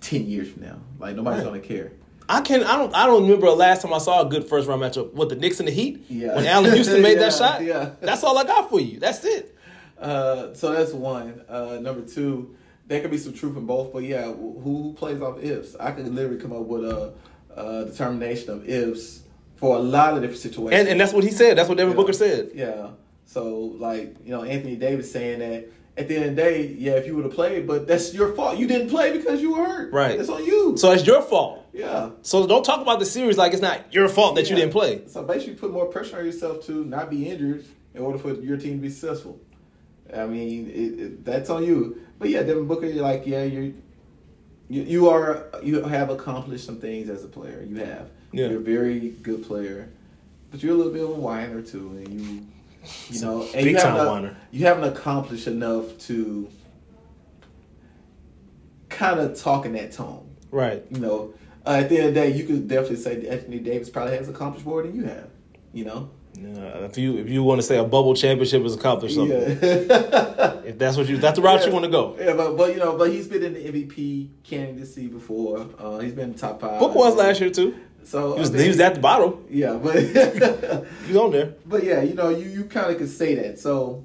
ten 0.00 0.26
years 0.26 0.50
from 0.50 0.62
now. 0.62 0.78
Like 0.98 1.16
nobody's 1.16 1.44
Right. 1.44 1.50
gonna 1.50 1.60
care. 1.60 1.92
I 2.28 2.42
can 2.42 2.62
I 2.64 2.76
don't 2.76 2.94
I 2.94 3.06
don't 3.06 3.22
remember 3.22 3.46
the 3.46 3.52
last 3.56 3.80
time 3.82 3.94
I 3.94 3.98
saw 3.98 4.26
a 4.26 4.28
good 4.28 4.44
first 4.44 4.68
round 4.68 4.82
matchup 4.82 5.14
with 5.14 5.30
the 5.30 5.36
Knicks 5.36 5.58
and 5.60 5.66
the 5.68 5.72
Heat. 5.72 6.04
Yeah. 6.10 6.34
When 6.36 6.44
Allan 6.46 6.74
Houston 6.74 7.00
made 7.08 7.18
that 7.20 7.32
shot. 7.32 7.64
yeah. 7.64 7.92
That's 8.00 8.22
all 8.22 8.36
I 8.36 8.44
got 8.44 8.68
for 8.68 8.80
you. 8.80 9.00
That's 9.00 9.24
it. 9.24 9.56
Uh, 10.00 10.54
so 10.54 10.72
that's 10.72 10.92
one. 10.92 11.42
Uh, 11.48 11.78
number 11.80 12.02
two, 12.02 12.54
there 12.86 13.00
could 13.00 13.10
be 13.10 13.18
some 13.18 13.32
truth 13.34 13.56
in 13.56 13.66
both, 13.66 13.92
but 13.92 14.02
yeah, 14.04 14.24
who, 14.24 14.60
who 14.62 14.94
plays 14.94 15.20
off 15.20 15.42
ifs? 15.42 15.76
I 15.78 15.90
could 15.92 16.06
literally 16.08 16.40
come 16.40 16.52
up 16.52 16.62
with 16.62 16.84
a, 16.84 17.12
a 17.56 17.84
determination 17.86 18.50
of 18.50 18.68
ifs 18.68 19.22
for 19.56 19.76
a 19.76 19.80
lot 19.80 20.14
of 20.14 20.20
different 20.22 20.40
situations. 20.40 20.78
And 20.80 20.88
and 20.88 21.00
that's 21.00 21.12
what 21.12 21.24
he 21.24 21.30
said. 21.30 21.58
That's 21.58 21.68
what 21.68 21.78
Devin 21.78 21.92
Yeah. 21.92 21.96
Booker 21.96 22.12
said. 22.12 22.50
Yeah. 22.54 22.90
So 23.26 23.56
like 23.78 24.16
you 24.24 24.30
know 24.30 24.44
Anthony 24.44 24.76
Davis 24.76 25.10
saying 25.12 25.40
that 25.40 25.68
at 25.98 26.06
the 26.06 26.14
end 26.16 26.24
of 26.26 26.36
the 26.36 26.42
day, 26.42 26.66
yeah, 26.78 26.92
if 26.92 27.06
you 27.06 27.16
would 27.16 27.24
have 27.24 27.34
played, 27.34 27.66
but 27.66 27.88
that's 27.88 28.14
your 28.14 28.32
fault. 28.34 28.56
You 28.56 28.68
didn't 28.68 28.88
play 28.88 29.16
because 29.16 29.42
you 29.42 29.52
were 29.54 29.64
hurt. 29.66 29.92
Right. 29.92 30.18
It's 30.18 30.28
on 30.28 30.44
you. 30.44 30.76
So 30.76 30.92
it's 30.92 31.04
your 31.04 31.20
fault. 31.22 31.66
yeah. 31.72 32.10
So 32.22 32.46
don't 32.46 32.64
talk 32.64 32.80
about 32.80 33.00
the 33.00 33.04
series 33.04 33.36
like 33.36 33.52
it's 33.52 33.60
not 33.60 33.92
your 33.92 34.08
fault 34.08 34.36
that 34.36 34.48
you 34.48 34.54
didn't 34.54 34.70
play. 34.72 35.02
So 35.08 35.24
basically, 35.24 35.54
put 35.56 35.72
more 35.72 35.86
pressure 35.86 36.18
on 36.18 36.24
yourself 36.24 36.64
to 36.66 36.84
not 36.84 37.10
be 37.10 37.28
injured 37.28 37.64
in 37.94 38.00
order 38.00 38.16
for 38.18 38.32
your 38.34 38.56
team 38.56 38.74
to 38.76 38.82
be 38.82 38.90
successful. 38.90 39.40
I 40.16 40.26
mean, 40.26 40.68
it, 40.70 41.00
it, 41.00 41.24
that's 41.24 41.50
on 41.50 41.64
you. 41.64 42.00
But 42.18 42.30
yeah, 42.30 42.42
Devin 42.42 42.66
Booker, 42.66 42.86
you're 42.86 43.02
like, 43.02 43.26
yeah, 43.26 43.44
you're, 43.44 43.72
you 44.70 44.82
you 44.82 45.08
are 45.08 45.46
you 45.62 45.82
have 45.82 46.10
accomplished 46.10 46.64
some 46.66 46.80
things 46.80 47.08
as 47.08 47.24
a 47.24 47.28
player. 47.28 47.62
You 47.66 47.76
have. 47.76 48.10
Yeah. 48.32 48.48
You're 48.48 48.58
a 48.58 48.62
very 48.62 49.10
good 49.10 49.44
player, 49.44 49.88
but 50.50 50.62
you're 50.62 50.74
a 50.74 50.76
little 50.76 50.92
bit 50.92 51.02
of 51.04 51.10
a 51.10 51.14
whiner 51.14 51.62
too, 51.62 51.88
and 52.04 52.20
you. 52.20 52.46
You 53.10 53.20
know, 53.20 53.42
and 53.42 53.64
Big 53.64 53.72
you 53.72 53.78
time 53.78 54.06
whiner. 54.06 54.36
you 54.50 54.64
haven't 54.64 54.84
accomplished 54.84 55.46
enough 55.46 55.98
to 56.06 56.48
kind 58.88 59.20
of 59.20 59.38
talk 59.38 59.66
in 59.66 59.72
that 59.72 59.92
tone 59.92 60.26
Right. 60.50 60.82
you 60.90 60.98
know, 60.98 61.34
uh, 61.66 61.80
at 61.82 61.88
the 61.90 61.98
end 61.98 62.08
of 62.08 62.14
the 62.14 62.20
day, 62.20 62.32
you 62.32 62.44
could 62.44 62.66
definitely 62.68 62.96
say 62.96 63.16
that 63.16 63.30
Anthony 63.30 63.58
Davis 63.58 63.90
probably 63.90 64.16
has 64.16 64.28
accomplished 64.28 64.64
more 64.64 64.82
than 64.82 64.94
you 64.96 65.04
have. 65.04 65.28
You 65.74 65.84
know, 65.84 66.10
Yeah, 66.40 66.84
if 66.86 66.96
you 66.96 67.18
if 67.18 67.28
you 67.28 67.42
want 67.42 67.60
to 67.60 67.66
say 67.66 67.78
a 67.78 67.84
bubble 67.84 68.14
championship 68.14 68.62
has 68.62 68.74
accomplished 68.74 69.14
something, 69.16 69.38
yeah, 69.38 70.60
if 70.64 70.78
that's 70.78 70.96
what 70.96 71.08
you 71.08 71.16
that's 71.18 71.36
the 71.36 71.42
route 71.42 71.64
you 71.66 71.72
want 71.72 71.84
to 71.84 71.90
go. 71.90 72.16
yeah, 72.18 72.32
but 72.34 72.56
but 72.56 72.72
you 72.72 72.78
know, 72.78 72.96
but 72.96 73.10
he's 73.10 73.26
been 73.26 73.42
in 73.42 73.54
the 73.54 73.60
MVP 73.72 74.28
candidacy 74.44 75.08
before. 75.08 75.66
Uh, 75.78 75.98
he's 75.98 76.12
been 76.14 76.34
top 76.34 76.60
five. 76.60 76.78
Book 76.78 76.94
was 76.94 77.14
last 77.16 77.40
year 77.40 77.50
too. 77.50 77.74
so 78.04 78.34
He 78.34 78.40
was, 78.40 78.52
he 78.54 78.68
was 78.68 78.78
at 78.80 78.94
the 78.94 79.00
bottom. 79.00 79.44
yeah, 79.50 79.74
but 79.74 79.96
he's 81.06 81.16
on 81.16 81.32
there. 81.32 81.54
but 81.66 81.82
yeah, 81.84 82.02
you 82.02 82.14
know, 82.14 82.28
you 82.30 82.48
you 82.48 82.64
kind 82.64 82.90
of 82.90 82.98
could 82.98 83.10
say 83.10 83.34
that. 83.34 83.58
So 83.58 84.04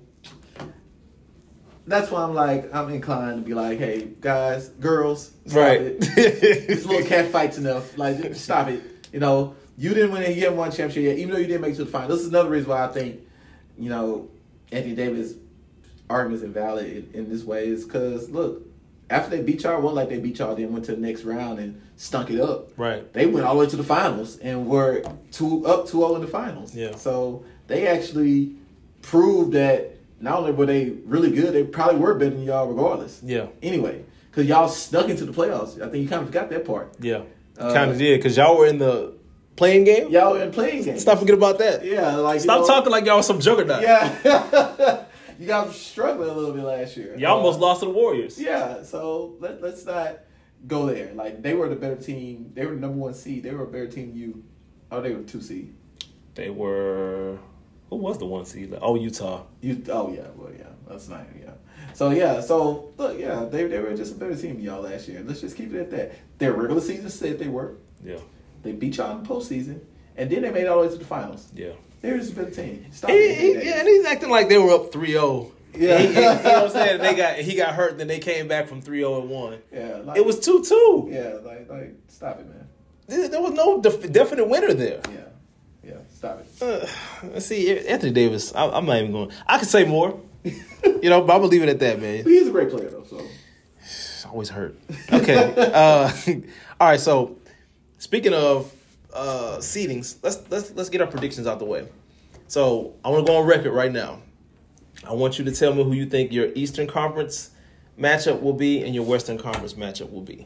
that's 1.85 2.09
why 2.09 2.23
I'm 2.23 2.33
like, 2.33 2.73
I'm 2.73 2.89
inclined 2.93 3.43
to 3.43 3.47
be 3.47 3.53
like, 3.53 3.77
hey, 3.77 4.07
guys, 4.21 4.69
girls, 4.69 5.31
stop 5.45 5.57
Right. 5.57 5.81
it. 5.81 5.99
this 5.99 6.85
little 6.85 7.05
cat 7.05 7.27
fights 7.31 7.57
enough. 7.57 7.97
Like, 7.97 8.35
stop 8.35 8.69
it. 8.69 8.81
You 9.11 9.19
know, 9.19 9.55
you 9.77 9.93
didn't 9.93 10.11
win. 10.11 10.23
You 10.35 10.41
haven't 10.43 10.57
won 10.57 10.69
a 10.69 10.71
championship 10.71 11.03
yet, 11.03 11.17
even 11.17 11.33
though 11.33 11.39
you 11.39 11.47
didn't 11.47 11.61
make 11.61 11.73
it 11.73 11.77
to 11.77 11.85
the 11.85 11.91
final. 11.91 12.09
This 12.09 12.21
is 12.21 12.27
another 12.27 12.49
reason 12.49 12.69
why 12.69 12.85
I 12.85 12.87
think, 12.89 13.21
you 13.77 13.89
know, 13.89 14.29
Anthony 14.71 14.95
Davis' 14.95 15.33
argument 16.09 16.41
is 16.41 16.43
invalid 16.43 16.85
in, 17.13 17.21
in 17.21 17.29
this 17.29 17.43
way 17.43 17.67
is 17.67 17.85
because 17.85 18.29
look, 18.29 18.61
after 19.09 19.35
they 19.35 19.41
beat 19.41 19.63
y'all, 19.63 19.77
it 19.77 19.81
wasn't 19.81 19.95
like 19.95 20.09
they 20.09 20.19
beat 20.19 20.39
y'all, 20.39 20.55
then 20.55 20.71
went 20.73 20.85
to 20.85 20.95
the 20.95 21.01
next 21.01 21.23
round 21.23 21.59
and 21.59 21.81
stunk 21.95 22.29
it 22.29 22.39
up. 22.39 22.77
Right. 22.77 23.11
They 23.13 23.25
went 23.25 23.45
all 23.45 23.55
the 23.55 23.61
way 23.61 23.69
to 23.69 23.75
the 23.75 23.83
finals 23.83 24.37
and 24.37 24.67
were 24.67 25.03
two 25.31 25.65
up 25.65 25.87
2-0 25.87 26.15
in 26.15 26.21
the 26.21 26.27
finals. 26.27 26.75
Yeah. 26.75 26.95
So 26.95 27.45
they 27.67 27.87
actually 27.87 28.55
proved 29.01 29.53
that 29.53 29.97
not 30.19 30.39
only 30.39 30.51
were 30.51 30.65
they 30.65 30.89
really 31.05 31.31
good, 31.31 31.53
they 31.53 31.63
probably 31.63 31.99
were 31.99 32.15
better 32.15 32.31
than 32.31 32.43
y'all 32.43 32.67
regardless. 32.67 33.21
Yeah. 33.23 33.47
Anyway, 33.61 34.03
because 34.31 34.47
y'all 34.47 34.69
snuck 34.69 35.09
into 35.09 35.25
the 35.25 35.33
playoffs. 35.33 35.81
I 35.81 35.89
think 35.89 36.03
you 36.03 36.07
kind 36.09 36.21
of 36.21 36.29
forgot 36.29 36.49
that 36.49 36.65
part. 36.65 36.93
Yeah. 36.99 37.23
Uh, 37.57 37.73
kind 37.73 37.91
of 37.91 37.97
did 37.97 38.19
because 38.19 38.37
y'all 38.37 38.57
were 38.57 38.65
in 38.65 38.79
the 38.79 39.12
play-in 39.55 39.83
game. 39.83 40.09
Y'all 40.09 40.35
in 40.35 40.51
play-in 40.51 40.83
games. 40.83 41.01
Stop 41.01 41.19
forget 41.19 41.35
about 41.35 41.57
that. 41.59 41.83
Yeah, 41.85 42.15
like 42.17 42.35
you 42.35 42.39
Stop 42.41 42.61
know- 42.61 42.67
talking 42.67 42.91
like 42.91 43.05
y'all 43.05 43.17
was 43.17 43.27
some 43.27 43.39
juggernaut. 43.39 43.81
Yeah. 43.81 45.05
you 45.39 45.47
guys 45.47 45.67
were 45.67 45.73
struggling 45.73 46.29
a 46.29 46.33
little 46.33 46.53
bit 46.53 46.63
last 46.63 46.97
year. 46.97 47.15
Y'all 47.17 47.37
almost 47.37 47.59
Uh, 47.59 47.61
lost 47.61 47.79
to 47.81 47.85
the 47.87 47.91
Warriors. 47.91 48.39
Yeah, 48.39 48.83
so 48.83 49.35
let, 49.39 49.61
let's 49.61 49.85
not 49.85 50.19
go 50.67 50.85
there. 50.87 51.13
Like 51.13 51.41
they 51.41 51.53
were 51.53 51.69
the 51.69 51.75
better 51.75 51.95
team. 51.95 52.51
They 52.53 52.65
were 52.65 52.73
the 52.75 52.81
number 52.81 52.97
one 52.97 53.13
seed. 53.13 53.43
They 53.43 53.51
were 53.51 53.63
a 53.63 53.67
better 53.67 53.87
team 53.87 54.09
than 54.09 54.17
you. 54.17 54.43
Oh, 54.91 55.01
they 55.01 55.13
were 55.13 55.23
two 55.23 55.41
seed. 55.41 55.73
They 56.35 56.49
were. 56.49 57.37
Who 57.89 57.97
was 57.97 58.17
the 58.17 58.25
one 58.25 58.45
seed? 58.45 58.75
Oh, 58.81 58.95
Utah. 58.95 59.43
You 59.61 59.83
oh 59.89 60.11
yeah, 60.11 60.27
well 60.35 60.51
yeah, 60.57 60.65
that's 60.87 61.09
not 61.09 61.27
yeah. 61.39 61.51
So 61.93 62.09
yeah, 62.09 62.41
so 62.41 62.91
look, 62.97 63.19
yeah, 63.19 63.45
they 63.45 63.65
they 63.67 63.79
were 63.79 63.93
just 63.95 64.13
a 64.13 64.15
better 64.15 64.35
team 64.35 64.55
than 64.55 64.63
y'all 64.63 64.81
last 64.81 65.07
year. 65.07 65.21
Let's 65.23 65.41
just 65.41 65.55
keep 65.55 65.73
it 65.73 65.79
at 65.79 65.91
that. 65.91 66.11
Their 66.39 66.53
regular 66.53 66.81
season 66.81 67.09
said 67.11 67.37
they 67.37 67.47
were. 67.49 67.75
Yeah. 68.03 68.17
They 68.63 68.71
beat 68.71 68.97
y'all 68.97 69.15
in 69.17 69.23
the 69.23 69.29
postseason, 69.29 69.79
and 70.17 70.29
then 70.29 70.41
they 70.41 70.51
made 70.51 70.63
it 70.63 70.67
all 70.67 70.81
the 70.81 70.87
way 70.87 70.93
to 70.93 70.97
the 70.99 71.05
finals. 71.05 71.47
Yeah. 71.53 71.71
They're 72.01 72.17
just 72.17 72.33
a 72.33 72.35
better 72.35 72.51
team. 72.51 72.85
Stop 72.91 73.11
He, 73.11 73.15
it. 73.17 73.37
he- 73.61 73.69
yeah, 73.69 73.79
and 73.79 73.87
he's 73.87 74.05
acting 74.05 74.29
like 74.29 74.49
they 74.49 74.57
were 74.57 74.71
up 74.73 74.91
3-0 74.91 75.51
Yeah. 75.75 75.97
He, 75.99 76.07
he- 76.07 76.13
you 76.13 76.21
know 76.21 76.33
what 76.33 76.47
I'm 76.47 76.69
saying? 76.69 77.01
They 77.01 77.15
got 77.15 77.35
he 77.37 77.55
got 77.55 77.73
hurt, 77.75 77.97
then 77.97 78.07
they 78.07 78.19
came 78.19 78.47
back 78.47 78.67
from 78.67 78.81
3-0 78.81 79.21
and 79.21 79.29
one. 79.29 79.57
Yeah, 79.71 79.97
like, 80.03 80.17
It 80.17 80.25
was 80.25 80.39
two 80.39 80.63
two. 80.63 81.07
Yeah, 81.11 81.35
like 81.45 81.69
like 81.69 81.95
stop 82.07 82.39
it, 82.39 82.47
man. 82.47 82.67
There, 83.07 83.27
there 83.27 83.41
was 83.41 83.51
no 83.53 83.81
def- 83.81 84.11
definite 84.11 84.47
winner 84.49 84.73
there. 84.73 85.01
Yeah, 85.11 85.89
yeah, 85.91 85.97
stop 86.13 86.39
it. 86.41 86.61
Uh, 86.61 86.85
let's 87.33 87.45
see, 87.45 87.77
Anthony 87.87 88.11
Davis. 88.11 88.53
I, 88.55 88.67
I'm 88.69 88.85
not 88.85 88.97
even 88.97 89.11
going. 89.11 89.31
I 89.47 89.57
could 89.59 89.67
say 89.67 89.83
more, 89.85 90.19
you 90.43 91.09
know, 91.09 91.21
but 91.21 91.33
I'm 91.33 91.39
gonna 91.39 91.47
leave 91.47 91.63
it 91.63 91.69
at 91.69 91.79
that, 91.79 92.01
man. 92.01 92.23
He's 92.23 92.47
a 92.47 92.51
great 92.51 92.69
player 92.69 92.89
though. 92.89 93.03
So 93.03 93.25
always 94.29 94.49
hurt. 94.49 94.77
Okay. 95.11 95.53
uh, 95.73 96.11
all 96.81 96.87
right. 96.89 96.99
So, 96.99 97.37
speaking 98.03 98.33
of 98.33 98.73
uh, 99.13 99.57
seedings, 99.59 100.17
let's 100.21 100.39
let's 100.49 100.71
let's 100.71 100.89
get 100.89 100.99
our 100.99 101.07
predictions 101.07 101.47
out 101.47 101.59
the 101.59 101.65
way. 101.65 101.87
So, 102.47 102.95
I 103.03 103.09
want 103.09 103.25
to 103.25 103.31
go 103.31 103.37
on 103.39 103.47
record 103.47 103.71
right 103.71 103.91
now. 103.91 104.19
I 105.07 105.13
want 105.13 105.39
you 105.39 105.45
to 105.45 105.51
tell 105.51 105.73
me 105.73 105.83
who 105.83 105.93
you 105.93 106.05
think 106.05 106.31
your 106.33 106.49
Eastern 106.53 106.85
Conference 106.85 107.51
matchup 107.97 108.41
will 108.41 108.53
be 108.53 108.83
and 108.83 108.93
your 108.93 109.05
Western 109.05 109.37
Conference 109.37 109.73
matchup 109.73 110.11
will 110.11 110.21
be. 110.21 110.45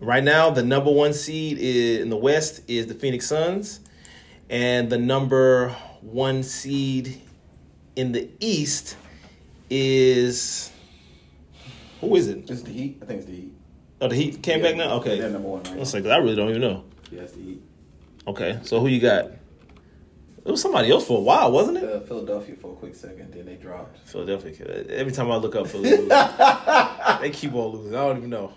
Right 0.00 0.24
now, 0.24 0.50
the 0.50 0.64
number 0.64 0.90
one 0.90 1.12
seed 1.12 1.58
in 1.58 2.10
the 2.10 2.16
West 2.16 2.62
is 2.66 2.88
the 2.88 2.94
Phoenix 2.94 3.26
Suns, 3.26 3.80
and 4.48 4.90
the 4.90 4.98
number 4.98 5.68
one 6.00 6.42
seed 6.42 7.22
in 7.94 8.10
the 8.10 8.28
East 8.40 8.96
is 9.68 10.72
who 12.00 12.16
is 12.16 12.26
it? 12.26 12.50
it's 12.50 12.62
the 12.62 12.72
Heat. 12.72 12.98
I 13.02 13.06
think 13.06 13.18
it's 13.18 13.28
the 13.28 13.36
Heat. 13.36 13.59
Oh, 14.00 14.08
the 14.08 14.14
Heat 14.16 14.42
came 14.42 14.62
back 14.62 14.76
now. 14.76 14.92
Okay, 14.94 15.18
they're 15.18 15.30
number 15.30 15.48
one 15.48 15.62
right 15.64 15.76
Let's 15.76 15.92
now. 15.94 16.00
say 16.02 16.10
I 16.10 16.16
really 16.18 16.36
don't 16.36 16.48
even 16.50 16.62
know. 16.62 16.84
Yeah, 17.10 17.22
the 17.24 17.36
Heat. 17.42 17.62
Okay, 18.26 18.58
so 18.62 18.80
who 18.80 18.88
you 18.88 19.00
got? 19.00 19.26
It 19.26 20.50
was 20.50 20.62
somebody 20.62 20.90
else 20.90 21.06
for 21.06 21.18
a 21.18 21.20
while, 21.20 21.52
wasn't 21.52 21.76
it? 21.78 21.84
Uh, 21.84 22.00
Philadelphia 22.00 22.56
for 22.56 22.72
a 22.72 22.74
quick 22.76 22.94
second, 22.94 23.32
then 23.34 23.44
they 23.44 23.56
dropped. 23.56 23.98
Philadelphia. 24.08 24.84
Every 24.88 25.12
time 25.12 25.30
I 25.30 25.36
look 25.36 25.54
up 25.54 25.66
Philly, 25.66 25.90
they 27.20 27.30
keep 27.30 27.52
on 27.54 27.72
losing. 27.76 27.94
I 27.94 27.98
don't 28.08 28.16
even 28.18 28.30
know. 28.30 28.52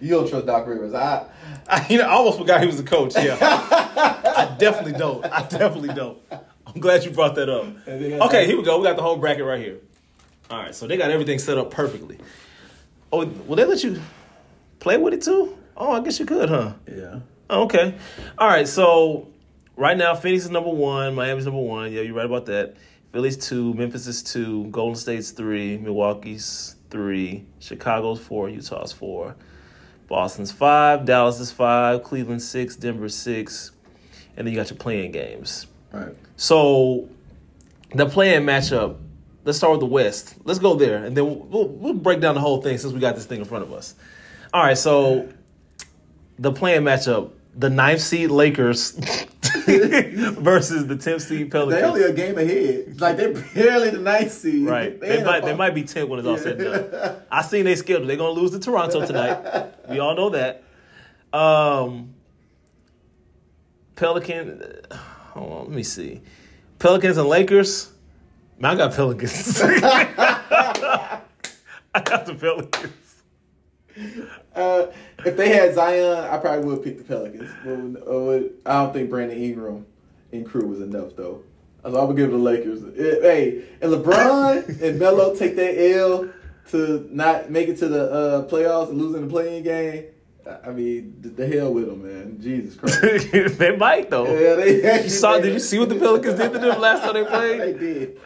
You 0.00 0.10
don't 0.10 0.28
trust 0.28 0.44
Doc 0.44 0.66
Rivers. 0.66 0.92
I 0.92 1.26
I, 1.66 1.86
you 1.88 1.96
know, 1.96 2.04
I 2.04 2.10
almost 2.12 2.38
forgot 2.38 2.60
he 2.60 2.66
was 2.66 2.78
a 2.78 2.82
coach. 2.84 3.14
Yeah, 3.16 3.38
I 3.40 4.54
definitely 4.58 4.92
don't. 4.92 5.24
I 5.24 5.40
definitely 5.48 5.94
don't. 5.94 6.18
I'm 6.66 6.80
glad 6.80 7.02
you 7.04 7.10
brought 7.12 7.34
that 7.36 7.48
up. 7.48 7.64
And 7.86 8.04
they 8.04 8.10
got- 8.10 8.28
Okay, 8.28 8.46
here 8.46 8.58
we 8.58 8.62
go. 8.62 8.78
We 8.78 8.84
got 8.84 8.96
the 8.96 9.02
whole 9.02 9.16
bracket 9.16 9.44
right 9.46 9.58
here. 9.60 9.78
All 10.50 10.58
right, 10.58 10.74
so 10.74 10.86
they 10.86 10.98
got 10.98 11.10
everything 11.10 11.38
set 11.38 11.56
up 11.56 11.70
perfectly. 11.70 12.18
Oh, 13.10 13.24
will 13.24 13.56
they 13.56 13.64
let 13.64 13.82
you 13.82 14.02
play 14.84 14.98
with 14.98 15.14
it 15.14 15.22
too? 15.22 15.56
Oh, 15.78 15.92
I 15.92 16.00
guess 16.00 16.20
you 16.20 16.26
could, 16.26 16.50
huh? 16.50 16.74
yeah. 16.86 17.20
Oh, 17.48 17.62
okay. 17.64 17.94
All 18.36 18.46
right. 18.46 18.68
So 18.68 19.28
right 19.76 19.96
now, 19.96 20.14
Phoenix 20.14 20.44
is 20.44 20.50
number 20.50 20.70
one. 20.70 21.14
Miami's 21.14 21.46
number 21.46 21.60
one. 21.60 21.90
Yeah, 21.90 22.02
you're 22.02 22.14
right 22.14 22.26
about 22.26 22.44
that. 22.46 22.76
Philly's 23.10 23.38
two. 23.38 23.72
Memphis 23.74 24.06
is 24.06 24.22
two. 24.22 24.64
Golden 24.66 24.94
State's 24.94 25.30
three. 25.30 25.78
Milwaukee's 25.78 26.76
three. 26.90 27.46
Chicago's 27.60 28.20
four. 28.20 28.50
Utah's 28.50 28.92
four. 28.92 29.34
Boston's 30.06 30.52
five. 30.52 31.06
Dallas 31.06 31.40
is 31.40 31.50
five. 31.50 32.02
Cleveland 32.02 32.42
six. 32.42 32.76
Denver 32.76 33.08
six. 33.08 33.70
And 34.36 34.46
then 34.46 34.52
you 34.52 34.60
got 34.60 34.68
your 34.68 34.78
play-in 34.78 35.12
games. 35.12 35.66
Right. 35.92 36.14
So 36.36 37.08
the 37.94 38.06
play-in 38.06 38.44
matchup. 38.44 38.98
Let's 39.44 39.58
start 39.58 39.72
with 39.72 39.80
the 39.80 39.86
West. 39.86 40.36
Let's 40.44 40.58
go 40.58 40.74
there, 40.74 41.04
and 41.04 41.14
then 41.14 41.26
we'll, 41.26 41.36
we'll, 41.36 41.68
we'll 41.68 41.92
break 41.92 42.20
down 42.20 42.34
the 42.34 42.40
whole 42.40 42.62
thing 42.62 42.78
since 42.78 42.94
we 42.94 42.98
got 42.98 43.14
this 43.14 43.26
thing 43.26 43.40
in 43.40 43.44
front 43.44 43.62
of 43.62 43.74
us. 43.74 43.94
All 44.54 44.62
right, 44.62 44.78
so 44.78 45.28
the 46.38 46.52
play-in 46.52 46.84
matchup: 46.84 47.32
the 47.56 47.68
ninth 47.68 48.00
seed 48.00 48.30
Lakers 48.30 48.92
versus 49.66 50.86
the 50.86 50.96
tenth 50.96 51.22
seed 51.22 51.50
Pelicans. 51.50 51.80
They 51.80 51.86
only 51.86 52.02
a 52.04 52.12
game 52.12 52.38
ahead. 52.38 53.00
Like 53.00 53.16
they're 53.16 53.32
barely 53.32 53.90
the 53.90 53.98
ninth 53.98 54.30
seed. 54.30 54.64
Right, 54.68 54.98
They 55.00 55.16
they 55.16 55.24
might 55.24 55.44
they 55.44 55.56
might 55.56 55.74
be 55.74 55.82
tenth 55.82 56.08
when 56.08 56.20
it's 56.20 56.28
all 56.28 56.38
said 56.38 56.60
and 56.60 56.90
done. 56.92 57.16
I 57.32 57.42
seen 57.42 57.64
they 57.64 57.74
schedule. 57.74 58.06
They're 58.06 58.16
gonna 58.16 58.30
lose 58.30 58.52
to 58.52 58.60
Toronto 58.60 59.04
tonight. 59.04 59.72
We 59.88 59.98
all 59.98 60.14
know 60.14 60.30
that. 60.30 60.62
Um, 61.36 62.14
Pelican. 63.96 64.62
Hold 65.32 65.52
on, 65.52 65.58
let 65.64 65.70
me 65.70 65.82
see. 65.82 66.20
Pelicans 66.78 67.16
and 67.16 67.28
Lakers. 67.28 67.90
Man, 68.60 68.70
I 68.70 68.76
got 68.76 68.94
Pelicans. 68.94 69.60
I 69.64 71.20
got 72.04 72.24
the 72.26 72.36
Pelicans. 72.36 72.92
Uh, 74.54 74.86
if 75.24 75.36
they 75.36 75.50
had 75.50 75.74
Zion, 75.74 76.24
I 76.24 76.36
probably 76.38 76.64
would 76.64 76.82
pick 76.82 76.98
the 76.98 77.04
Pelicans. 77.04 77.50
Uh, 77.64 78.48
I 78.68 78.82
don't 78.84 78.92
think 78.92 79.10
Brandon 79.10 79.38
Ingram 79.38 79.86
and 80.32 80.46
crew 80.46 80.66
was 80.66 80.80
enough 80.80 81.16
though. 81.16 81.42
So 81.84 81.96
I 81.96 82.04
would 82.04 82.16
give 82.16 82.30
the 82.30 82.38
Lakers. 82.38 82.82
Eh, 82.82 83.20
Hey, 83.20 83.64
and 83.80 83.92
LeBron 83.92 84.80
and 84.80 84.98
Melo 84.98 85.34
take 85.34 85.54
that 85.56 85.78
L 85.96 86.30
to 86.70 87.08
not 87.10 87.50
make 87.50 87.68
it 87.68 87.76
to 87.78 87.88
the 87.88 88.10
uh, 88.10 88.48
playoffs 88.48 88.88
and 88.88 88.98
losing 88.98 89.22
the 89.22 89.28
play-in 89.28 89.62
game. 89.62 90.06
I- 90.66 90.70
mean, 90.70 91.14
the, 91.20 91.46
hell 91.46 91.72
with 91.72 91.86
them, 91.86 92.02
man. 92.02 92.38
Jesus 92.40 92.74
Christ. 92.76 93.30
they 93.58 93.76
might 93.76 94.10
though. 94.10 94.26
Yeah, 94.26 94.54
they 94.54 94.82
actually 94.82 95.04
You 95.04 95.10
saw? 95.10 95.38
Did 95.38 95.52
you 95.52 95.58
see 95.58 95.78
what 95.78 95.88
the 95.88 95.94
Pelicans 95.96 96.38
did 96.38 96.52
to 96.52 96.58
them 96.58 96.80
last 96.80 97.02
time 97.02 97.14
they 97.14 97.24
played? 97.24 97.60
they 97.60 97.72
did. 97.72 98.18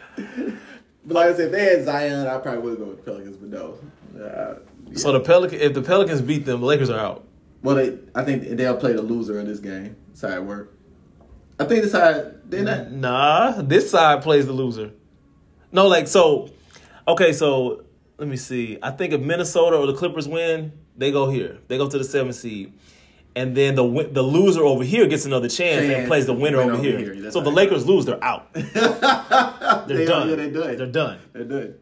But 1.05 1.15
like 1.15 1.27
I 1.29 1.35
said, 1.35 1.47
if 1.47 1.53
they 1.53 1.65
had 1.65 1.85
Zion, 1.85 2.27
I 2.27 2.39
probably 2.39 2.63
would 2.63 2.79
go 2.79 2.85
with 2.87 3.05
the 3.05 3.11
Pelicans. 3.11 3.37
But 3.37 3.51
no. 3.51 3.79
Uh, 4.21 4.55
yeah. 4.91 4.99
So 4.99 5.13
the 5.13 5.21
Pelican, 5.21 5.61
if 5.61 5.75
the 5.75 5.83
Pelicans 5.83 6.21
beat 6.21 6.45
them, 6.45 6.61
the 6.61 6.67
Lakers 6.67 6.91
are 6.91 6.99
out. 6.99 7.25
Well, 7.63 7.77
they, 7.77 7.99
I 8.15 8.25
think 8.25 8.45
they'll 8.45 8.77
play 8.77 8.93
the 8.93 9.03
loser 9.03 9.39
of 9.39 9.47
this 9.47 9.61
game. 9.61 9.97
That's 10.09 10.23
how 10.23 10.29
it 10.29 10.45
works. 10.45 10.75
I 11.59 11.65
think 11.65 11.83
that's 11.83 11.93
how 11.93 12.33
they're 12.45 12.63
not. 12.63 12.93
Nah, 12.93 13.63
this 13.63 13.91
side 13.91 14.23
plays 14.23 14.47
the 14.47 14.53
loser. 14.53 14.93
No, 15.73 15.89
like 15.89 16.07
so. 16.07 16.51
Okay, 17.07 17.33
so 17.33 17.85
let 18.17 18.29
me 18.29 18.37
see. 18.37 18.79
I 18.83 18.91
think 18.93 19.13
if 19.13 19.21
Minnesota 19.21 19.77
or 19.77 19.87
the 19.87 19.95
Clippers 19.95 20.29
win, 20.29 20.73
they 20.97 21.11
go 21.11 21.29
here. 21.29 21.59
They 21.67 21.77
go 21.77 21.89
to 21.89 21.99
the 21.99 22.05
seventh 22.05 22.37
seed, 22.37 22.73
and 23.35 23.57
then 23.57 23.75
the 23.75 24.09
the 24.13 24.23
loser 24.23 24.63
over 24.63 24.85
here 24.85 25.07
gets 25.09 25.25
another 25.25 25.49
chance, 25.49 25.85
and 25.85 26.07
plays 26.07 26.27
the 26.27 26.33
winner 26.33 26.61
over 26.61 26.75
over 26.75 26.83
here. 26.83 27.15
here. 27.15 27.31
So 27.31 27.41
the. 27.41 27.51
Lakers 27.51 27.87
lose, 27.87 28.05
they're 28.05 28.23
out. 28.23 28.53
They're 29.89 29.97
they 29.97 30.05
done. 30.05 30.29
Are, 30.29 30.31
yeah, 30.31 30.37
they're 30.37 30.51
done. 30.51 30.77
They're 30.77 30.87
done. 30.87 31.19
They're 31.33 31.45
done. 31.45 31.75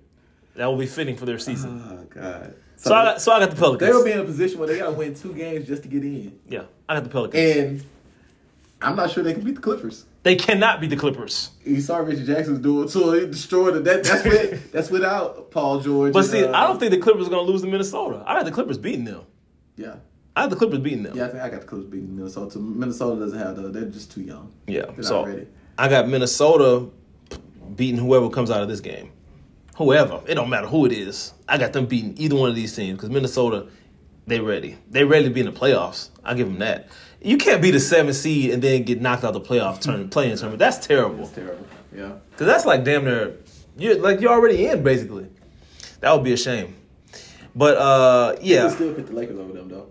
That 0.55 0.67
will 0.67 0.77
be 0.77 0.87
fitting 0.87 1.17
for 1.17 1.27
their 1.27 1.39
season. 1.39 1.83
Oh 1.87 2.05
God. 2.05 2.55
So 2.77 2.95
I 2.95 3.05
got 3.05 3.21
so 3.23 3.33
I 3.33 3.41
got 3.41 3.51
the 3.51 3.57
Pelicans. 3.57 3.89
they 3.91 3.95
will 3.97 4.05
be 4.05 4.13
in 4.13 4.21
a 4.21 4.25
position 4.25 4.59
where 4.59 4.69
they 4.69 4.79
got 4.79 4.87
to 4.87 4.93
win 4.93 5.15
two 5.15 5.33
games 5.33 5.67
just 5.67 5.83
to 5.83 5.89
get 5.89 6.03
in, 6.03 6.39
yeah, 6.49 6.65
I 6.89 6.95
got 6.95 7.05
the 7.05 7.11
Pelicans. 7.11 7.59
and 7.59 7.85
I'm 8.83 8.97
not 8.97 9.11
sure 9.11 9.25
they 9.25 9.33
can 9.33 9.43
beat 9.43 9.55
the 9.55 9.61
Clippers. 9.61 10.05
they 10.23 10.37
cannot 10.37 10.81
beat 10.81 10.91
the 10.91 10.97
Clippers. 10.97 11.51
You 11.65 11.81
saw 11.81 11.97
Richard 11.99 12.27
Jackson's 12.27 12.59
doing 12.59 12.89
so 12.89 13.13
he 13.13 13.27
destroyed 13.27 13.77
it. 13.77 13.85
That, 13.85 14.05
that's 14.05 14.25
with, 14.25 14.73
that's 14.73 14.91
without 14.91 15.51
Paul 15.51 15.81
George. 15.81 16.13
But 16.13 16.21
and, 16.25 16.29
see, 16.29 16.45
uh, 16.45 16.53
I 16.53 16.67
don't 16.67 16.79
think 16.79 16.91
the 16.91 16.99
Clippers 16.99 17.27
are 17.27 17.31
going 17.31 17.47
to 17.47 17.51
lose 17.51 17.63
to 17.63 17.69
Minnesota. 17.69 18.23
I 18.27 18.35
got 18.35 18.45
the 18.45 18.53
Clippers 18.53 18.77
beating 18.79 19.05
them. 19.05 19.23
Yeah, 19.77 19.97
I 20.37 20.43
got 20.43 20.51
the 20.51 20.57
Clippers 20.57 20.81
beating 20.81 21.03
them. 21.05 21.17
yeah. 21.17 21.25
I 21.27 21.29
think 21.29 21.43
I 21.43 21.49
got 21.49 21.61
the 21.63 21.67
Clippers 21.67 21.87
beating 21.89 22.15
Minnesota. 22.17 22.59
Minnesota 22.59 23.21
doesn't 23.21 23.39
have 23.39 23.57
the. 23.57 23.69
They're 23.69 23.85
just 23.87 24.11
too 24.13 24.21
young. 24.23 24.53
Yeah, 24.67 24.87
They're 24.95 25.03
so 25.03 25.23
not 25.23 25.29
ready. 25.29 25.47
I 25.79 25.89
got 25.89 26.09
Minnesota 26.09 26.89
beating 27.75 27.99
whoever 27.99 28.29
comes 28.31 28.51
out 28.51 28.63
of 28.63 28.69
this 28.69 28.81
game. 28.81 29.11
Whoever, 29.77 30.23
it 30.27 30.35
don't 30.35 30.49
matter 30.49 30.67
who 30.67 30.87
it 30.87 30.93
is. 30.93 31.35
I 31.49 31.59
got 31.59 31.73
them 31.73 31.87
beating 31.87 32.15
either 32.17 32.35
one 32.35 32.49
of 32.49 32.55
these 32.57 32.75
teams 32.75 32.97
because 32.97 33.11
Minnesota, 33.11 33.67
they 34.27 34.41
ready. 34.41 34.79
They 34.91 35.05
ready 35.05 35.25
to 35.29 35.31
be 35.31 35.41
in 35.41 35.47
the 35.47 35.53
playoffs. 35.53 36.09
I 36.25 36.35
give 36.35 36.47
them 36.49 36.59
that. 36.61 36.89
You 37.21 37.37
can't 37.37 37.61
be 37.61 37.71
the 37.71 37.81
seventh 37.81 38.17
seed 38.17 38.51
and 38.53 38.63
then 38.63 38.85
get 38.85 39.01
knocked 39.01 39.25
out 39.25 39.35
of 39.37 39.43
the 39.43 39.49
playoff 39.49 39.81
turn 39.83 40.09
play-in 40.09 40.37
tournament. 40.37 40.59
That's 40.59 40.85
terrible. 40.87 41.25
It's 41.25 41.33
terrible. 41.33 41.67
Yeah. 41.95 42.13
Because 42.31 42.47
that's 42.47 42.65
like 42.67 42.85
damn 42.85 43.05
near 43.05 43.37
you're 43.79 43.99
like 43.99 44.21
you're 44.21 44.33
already 44.33 44.67
in 44.67 44.83
basically. 44.83 45.27
That 46.01 46.13
would 46.13 46.25
be 46.25 46.33
a 46.33 46.37
shame. 46.37 46.75
But 47.55 47.77
uh 47.77 48.33
People 48.33 48.47
yeah, 48.49 48.69
still 48.71 48.95
pick 48.95 49.07
the 49.07 49.13
Lakers 49.15 49.39
over 49.39 49.53
them 49.53 49.69
though. 49.69 49.89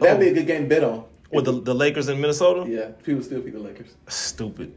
That'd 0.00 0.20
be 0.20 0.28
a 0.28 0.34
good 0.34 0.46
game 0.46 0.62
to 0.62 0.68
bet 0.68 0.84
on. 0.84 1.04
with 1.30 1.44
the 1.46 1.52
the 1.60 1.74
Lakers 1.74 2.08
in 2.08 2.20
Minnesota, 2.20 2.70
Yeah, 2.70 2.90
people 3.02 3.22
still 3.22 3.40
pick 3.42 3.52
the 3.52 3.58
Lakers. 3.58 3.94
stupid. 4.08 4.72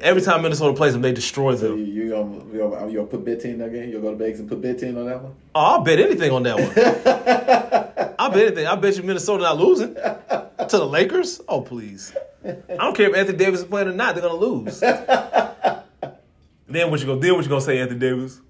Every 0.00 0.22
time 0.22 0.40
Minnesota 0.42 0.74
plays 0.74 0.94
them, 0.94 1.02
they 1.02 1.12
destroy 1.12 1.54
So 1.54 1.68
them. 1.68 1.78
you, 1.78 1.84
you 1.84 2.08
gonna 2.10 2.36
you 2.52 2.58
gonna, 2.58 2.88
you 2.88 2.96
gonna 2.96 3.06
put 3.08 3.22
bet 3.24 3.40
ten 3.42 3.58
that 3.58 3.70
game? 3.70 3.90
You'll 3.90 4.00
go 4.00 4.12
to 4.12 4.16
Vegas 4.16 4.40
and 4.40 4.48
put 4.48 4.62
bet 4.62 4.78
ten 4.78 4.96
on 4.96 5.04
that 5.06 5.22
one? 5.22 5.34
Oh, 5.54 5.60
I'll 5.60 5.80
bet 5.82 5.98
anything 5.98 6.30
on 6.32 6.42
that 6.44 6.56
one. 6.56 8.14
I'll 8.18 8.30
bet 8.30 8.46
anything. 8.46 8.66
I 8.66 8.74
bet 8.76 8.96
you 8.96 9.02
Minnesota 9.02 9.42
not 9.42 9.58
losing 9.58 9.94
to 9.94 10.48
the 10.70 10.86
Lakers. 10.86 11.42
Oh 11.46 11.60
please! 11.60 12.14
I 12.44 12.54
don't 12.76 12.96
care 12.96 13.10
if 13.10 13.16
Anthony 13.16 13.36
Davis 13.36 13.60
is 13.60 13.66
playing 13.66 13.88
or 13.88 13.92
not. 13.92 14.14
They're 14.14 14.22
gonna 14.22 14.40
lose. 14.40 14.80
then 16.68 16.90
what 16.90 17.00
you 17.00 17.06
gonna 17.06 17.20
then 17.20 17.34
what 17.34 17.44
you 17.44 17.48
gonna 17.50 17.60
say, 17.60 17.78
Anthony 17.78 18.00
Davis? 18.00 18.40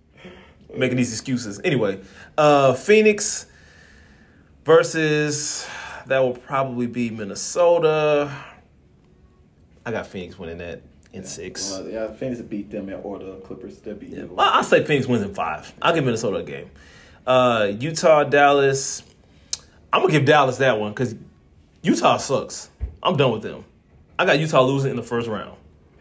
Making 0.73 0.99
these 0.99 1.13
excuses. 1.13 1.61
Anyway, 1.65 2.01
uh, 2.37 2.75
Phoenix 2.75 3.47
versus 4.65 5.67
that 6.07 6.21
will 6.21 6.35
probably 6.35 6.87
be 6.87 7.11
Minnesota. 7.11 8.31
I 9.85 9.91
got 9.91 10.07
Phoenix 10.07 10.39
winning 10.39 10.59
that 10.59 10.83
in 11.13 11.25
six. 11.25 11.71
Well, 11.71 11.89
yeah, 11.89 12.13
Phoenix 12.13 12.41
beat 12.43 12.71
them 12.71 12.93
or 13.03 13.19
the 13.19 13.37
Clippers. 13.37 13.79
They'll 13.79 13.95
beat 13.95 14.15
them. 14.15 14.35
Well, 14.35 14.49
I'll 14.53 14.65
say 14.65 14.85
Phoenix 14.85 15.07
wins 15.07 15.23
in 15.23 15.35
five. 15.35 15.73
I'll 15.81 15.95
give 15.95 16.05
Minnesota 16.05 16.39
a 16.39 16.43
game. 16.43 16.71
Uh, 17.27 17.73
Utah, 17.79 18.25
Dallas. 18.25 19.03
I'm 19.93 20.03
gonna 20.03 20.13
give 20.13 20.25
Dallas 20.25 20.59
that 20.59 20.79
one 20.79 20.93
because 20.93 21.15
Utah 21.83 22.19
sucks. 22.19 22.71
I'm 23.03 23.17
done 23.17 23.33
with 23.33 23.43
them. 23.43 23.65
I 24.19 24.27
got 24.27 24.39
Utah 24.39 24.63
losing 24.63 24.91
in 24.91 24.97
the 24.97 25.03
first 25.03 25.29
round. 25.29 25.57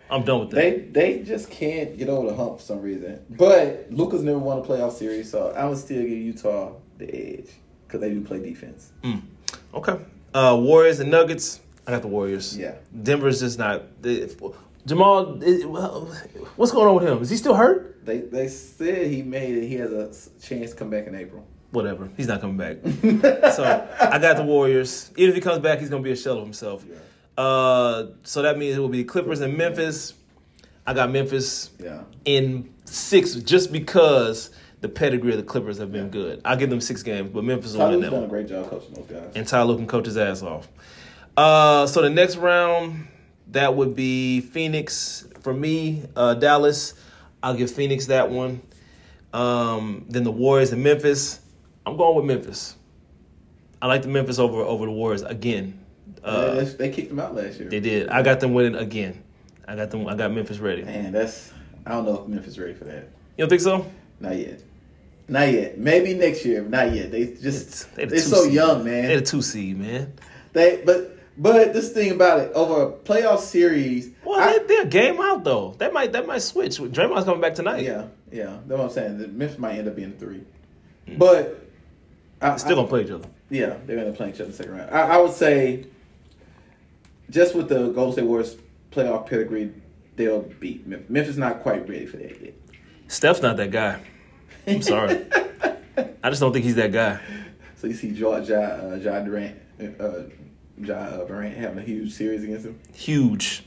I'm 0.09 0.23
done 0.23 0.39
with 0.41 0.51
them. 0.51 0.59
They 0.59 0.79
they 0.79 1.23
just 1.23 1.49
can't 1.49 1.97
get 1.97 2.09
over 2.09 2.29
the 2.29 2.35
hump 2.35 2.59
for 2.59 2.63
some 2.63 2.81
reason. 2.81 3.23
But 3.29 3.87
Luka's 3.91 4.23
never 4.23 4.39
won 4.39 4.59
a 4.59 4.61
playoff 4.61 4.93
series, 4.93 5.29
so 5.29 5.51
I 5.51 5.65
would 5.65 5.77
still 5.77 6.01
give 6.01 6.09
Utah 6.11 6.73
the 6.97 7.13
edge 7.13 7.49
because 7.85 8.01
they 8.01 8.09
do 8.09 8.21
play 8.21 8.39
defense. 8.39 8.91
Okay. 9.73 9.97
Uh, 10.33 10.57
Warriors 10.59 10.99
and 10.99 11.11
Nuggets. 11.11 11.61
I 11.85 11.91
got 11.91 12.01
the 12.01 12.07
Warriors. 12.07 12.57
Yeah. 12.57 12.75
Denver's 13.03 13.39
just 13.39 13.57
not. 13.59 14.01
They, 14.01 14.27
Jamal, 14.87 15.37
well, 15.65 16.05
what's 16.55 16.71
going 16.71 16.87
on 16.87 16.95
with 16.95 17.03
him? 17.03 17.21
Is 17.21 17.29
he 17.29 17.35
still 17.35 17.53
hurt? 17.55 18.05
They 18.05 18.19
they 18.21 18.47
said 18.47 19.07
he 19.07 19.21
made 19.21 19.57
it. 19.57 19.67
He 19.67 19.75
has 19.75 19.91
a 19.91 20.05
chance 20.41 20.71
to 20.71 20.77
come 20.77 20.89
back 20.89 21.07
in 21.07 21.13
April. 21.15 21.45
Whatever. 21.71 22.09
He's 22.15 22.27
not 22.27 22.39
coming 22.39 22.55
back. 22.55 22.77
so 23.53 23.87
I 23.99 24.17
got 24.17 24.37
the 24.37 24.43
Warriors. 24.43 25.11
Even 25.17 25.31
if 25.31 25.35
he 25.35 25.41
comes 25.41 25.59
back, 25.59 25.79
he's 25.79 25.89
gonna 25.89 26.01
be 26.01 26.11
a 26.11 26.15
shell 26.15 26.37
of 26.37 26.43
himself. 26.45 26.85
Uh, 27.37 28.05
so 28.23 28.41
that 28.43 28.57
means 28.57 28.77
it 28.77 28.79
will 28.79 28.87
be 28.87 29.03
Clippers 29.03 29.41
and 29.41 29.57
Memphis. 29.57 30.13
I 30.87 30.93
got 30.93 31.11
Memphis 31.11 31.69
Yeah. 31.83 32.03
in 32.23 32.73
six 32.85 33.35
just 33.35 33.73
because 33.73 34.51
the 34.79 34.87
pedigree 34.87 35.31
of 35.31 35.37
the 35.37 35.43
Clippers 35.43 35.77
have 35.79 35.91
been 35.91 36.09
good. 36.09 36.39
I'll 36.45 36.55
give 36.55 36.69
them 36.69 36.79
six 36.79 37.03
games, 37.03 37.29
but 37.33 37.43
Memphis 37.43 37.73
will 37.75 37.89
win 37.89 37.99
that 38.01 38.11
done 38.11 38.23
a 38.23 38.27
great 38.27 38.47
job 38.47 38.69
coaching 38.69 38.93
those 38.93 39.05
guys. 39.05 39.33
And 39.35 39.45
Tyler 39.45 39.75
can 39.75 39.85
coach 39.85 40.05
his 40.05 40.15
ass 40.15 40.41
off. 40.41 40.69
Uh, 41.35 41.85
so 41.87 42.01
the 42.01 42.09
next 42.09 42.37
round, 42.37 43.07
that 43.51 43.75
would 43.75 43.95
be 43.95 44.41
Phoenix 44.41 45.27
for 45.41 45.53
me. 45.53 46.03
Uh, 46.15 46.33
Dallas, 46.33 46.93
I'll 47.41 47.53
give 47.55 47.71
Phoenix 47.71 48.07
that 48.07 48.29
one. 48.29 48.61
Um, 49.33 50.05
then 50.09 50.23
the 50.23 50.31
Warriors 50.31 50.71
and 50.71 50.83
Memphis. 50.83 51.39
I'm 51.85 51.97
going 51.97 52.15
with 52.15 52.25
Memphis. 52.25 52.75
I 53.81 53.87
like 53.87 54.01
the 54.01 54.07
Memphis 54.07 54.39
over 54.39 54.57
over 54.61 54.85
the 54.85 54.91
Warriors 54.91 55.21
again. 55.21 55.79
Uh, 56.23 56.55
they, 56.55 56.63
they 56.63 56.89
kicked 56.89 57.09
them 57.09 57.19
out 57.19 57.35
last 57.35 57.59
year. 57.59 57.69
they 57.69 57.79
did. 57.79 58.09
I 58.09 58.21
got 58.23 58.39
them 58.39 58.53
winning 58.53 58.75
again. 58.75 59.23
I 59.67 59.75
got 59.75 59.91
them. 59.91 60.07
I 60.07 60.15
got 60.15 60.31
Memphis 60.31 60.57
ready. 60.59 60.83
Man, 60.83 61.11
that's 61.11 61.53
I 61.85 61.91
don't 61.91 62.05
know 62.05 62.21
if 62.23 62.27
Memphis 62.27 62.57
ready 62.57 62.73
for 62.73 62.85
that. 62.85 63.03
You 63.37 63.43
don't 63.43 63.49
think 63.49 63.61
so? 63.61 63.85
Not 64.19 64.35
yet. 64.35 64.61
Not 65.27 65.51
yet. 65.51 65.77
Maybe 65.77 66.13
next 66.13 66.43
year. 66.45 66.61
but 66.63 66.71
Not 66.71 66.93
yet. 66.93 67.11
They 67.11 67.33
just 67.33 67.93
They 67.95 68.05
the 68.05 68.11
they're 68.11 68.19
so 68.19 68.43
seed. 68.45 68.53
young, 68.53 68.83
man. 68.83 69.07
They're 69.07 69.19
the 69.19 69.25
two 69.25 69.41
seed, 69.41 69.77
man. 69.77 70.13
They 70.53 70.81
but 70.83 71.16
but 71.37 71.73
this 71.73 71.91
thing 71.91 72.11
about 72.11 72.39
it 72.39 72.51
over 72.53 72.83
a 72.83 72.91
playoff 72.91 73.39
series. 73.39 74.09
Well, 74.25 74.39
I- 74.39 74.57
they, 74.59 74.65
they're 74.65 74.83
a 74.83 74.87
game 74.87 75.19
out 75.19 75.43
though. 75.43 75.75
That 75.77 75.93
might 75.93 76.11
that 76.13 76.25
might 76.27 76.41
switch. 76.41 76.77
Draymond's 76.77 77.25
coming 77.25 77.41
back 77.41 77.55
tonight. 77.55 77.83
yeah, 77.83 78.07
yeah. 78.31 78.57
That's 78.65 78.69
what 78.77 78.81
I'm 78.81 78.89
saying. 78.89 79.17
The 79.19 79.27
Memphis 79.27 79.57
might 79.59 79.77
end 79.77 79.87
up 79.87 79.95
being 79.95 80.13
three, 80.13 80.43
but 81.17 81.63
I, 82.41 82.55
Still 82.57 82.75
gonna 82.77 82.87
play 82.87 83.03
each 83.03 83.11
other. 83.11 83.27
Yeah, 83.49 83.77
they're 83.85 83.97
gonna 83.97 84.11
play 84.13 84.29
each 84.29 84.35
other 84.35 84.45
in 84.45 84.51
the 84.51 84.57
second 84.57 84.75
round. 84.77 84.91
I, 84.91 85.15
I 85.15 85.17
would 85.17 85.33
say, 85.33 85.85
just 87.29 87.55
with 87.55 87.69
the 87.69 87.89
Golden 87.89 88.13
State 88.13 88.25
Warriors 88.25 88.57
playoff 88.91 89.27
pedigree, 89.27 89.71
they'll 90.15 90.41
beat 90.41 90.85
Memphis. 90.87 91.09
Memphis 91.09 91.37
not 91.37 91.61
quite 91.61 91.87
ready 91.87 92.05
for 92.05 92.17
that 92.17 92.41
yet. 92.41 92.53
Steph's 93.07 93.41
not 93.41 93.57
that 93.57 93.71
guy. 93.71 94.01
I'm 94.67 94.81
sorry. 94.81 95.25
I 96.23 96.29
just 96.29 96.41
don't 96.41 96.51
think 96.53 96.65
he's 96.65 96.75
that 96.75 96.91
guy. 96.91 97.19
So 97.75 97.87
you 97.87 97.93
see 97.93 98.11
George, 98.11 98.49
uh, 98.51 98.97
Ja 99.01 99.19
Durant, 99.21 99.55
uh, 99.99 100.23
Ja 100.81 101.25
having 101.25 101.79
a 101.79 101.81
huge 101.81 102.13
series 102.13 102.43
against 102.43 102.65
him. 102.65 102.79
Huge, 102.93 103.63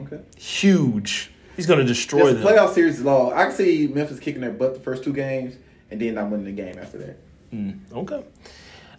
Okay. 0.00 0.20
huge. 0.36 1.30
He's 1.56 1.66
gonna 1.66 1.84
destroy 1.84 2.32
This 2.32 2.42
them. 2.42 2.54
playoff 2.54 2.74
series 2.74 2.98
is 2.98 3.04
long. 3.04 3.32
I 3.32 3.44
can 3.46 3.54
see 3.54 3.88
Memphis 3.92 4.18
kicking 4.18 4.40
their 4.40 4.50
butt 4.52 4.74
the 4.74 4.80
first 4.80 5.04
two 5.04 5.12
games, 5.12 5.56
and 5.90 6.00
then 6.00 6.14
not 6.14 6.30
winning 6.30 6.46
the 6.46 6.52
game 6.52 6.76
after 6.80 6.98
that. 6.98 7.16
Mm, 7.52 7.78
okay. 7.92 8.22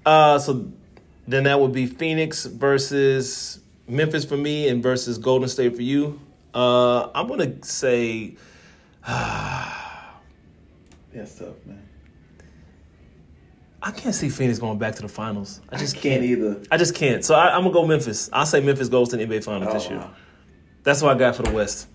Uh, 0.05 0.37
so 0.37 0.67
then 1.27 1.45
that 1.45 1.59
would 1.59 1.71
be 1.71 1.87
Phoenix 1.87 2.45
versus 2.45 3.59
Memphis 3.87 4.25
for 4.25 4.37
me, 4.37 4.67
and 4.67 4.83
versus 4.83 5.17
Golden 5.17 5.49
State 5.49 5.75
for 5.75 5.81
you. 5.81 6.19
Uh, 6.53 7.09
I'm 7.15 7.27
gonna 7.27 7.63
say 7.63 8.35
That's 9.07 9.25
tough, 11.35 11.55
man. 11.65 11.81
I 13.83 13.91
can't 13.91 14.13
see 14.13 14.29
Phoenix 14.29 14.59
going 14.59 14.77
back 14.77 14.95
to 14.95 15.01
the 15.01 15.07
finals. 15.07 15.59
I 15.69 15.77
just 15.77 15.95
can't 15.95 16.21
can't. 16.21 16.23
either. 16.23 16.61
I 16.71 16.77
just 16.77 16.93
can't. 16.93 17.25
So 17.25 17.33
I, 17.35 17.55
I'm 17.55 17.63
gonna 17.63 17.73
go 17.73 17.85
Memphis. 17.87 18.29
I'll 18.31 18.45
say 18.45 18.61
Memphis 18.61 18.89
goes 18.89 19.09
to 19.09 19.17
the 19.17 19.25
NBA 19.25 19.43
Finals 19.43 19.73
this 19.73 19.87
Oh, 19.87 19.89
year. 19.89 19.99
wow. 19.99 20.11
That's 20.83 21.01
what 21.01 21.15
I 21.15 21.19
got 21.19 21.35
for 21.35 21.43
the 21.43 21.51
West. 21.51 21.87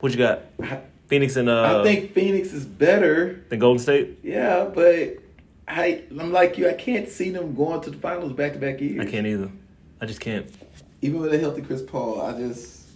What 0.00 0.12
you 0.12 0.18
got? 0.18 0.42
I, 0.62 0.80
Phoenix 1.06 1.36
and 1.36 1.48
uh, 1.48 1.80
I 1.80 1.82
think 1.84 2.12
Phoenix 2.14 2.52
is 2.52 2.64
better. 2.64 3.44
than 3.48 3.58
Golden 3.58 3.80
State. 3.80 4.18
Yeah, 4.22 4.64
but 4.72 5.18
I, 5.68 6.04
I'm 6.10 6.32
like 6.32 6.56
you. 6.58 6.68
I 6.68 6.72
can't 6.74 7.08
see 7.08 7.30
them 7.30 7.54
going 7.54 7.80
to 7.82 7.90
the 7.90 7.96
finals 7.98 8.32
back 8.32 8.52
to 8.54 8.58
back 8.58 8.80
years. 8.80 9.06
I 9.06 9.10
can't 9.10 9.26
either. 9.26 9.50
I 10.00 10.06
just 10.06 10.20
can't. 10.20 10.48
Even 11.02 11.20
with 11.20 11.32
a 11.34 11.38
healthy 11.38 11.62
Chris 11.62 11.82
Paul, 11.82 12.20
I 12.20 12.32
just 12.38 12.86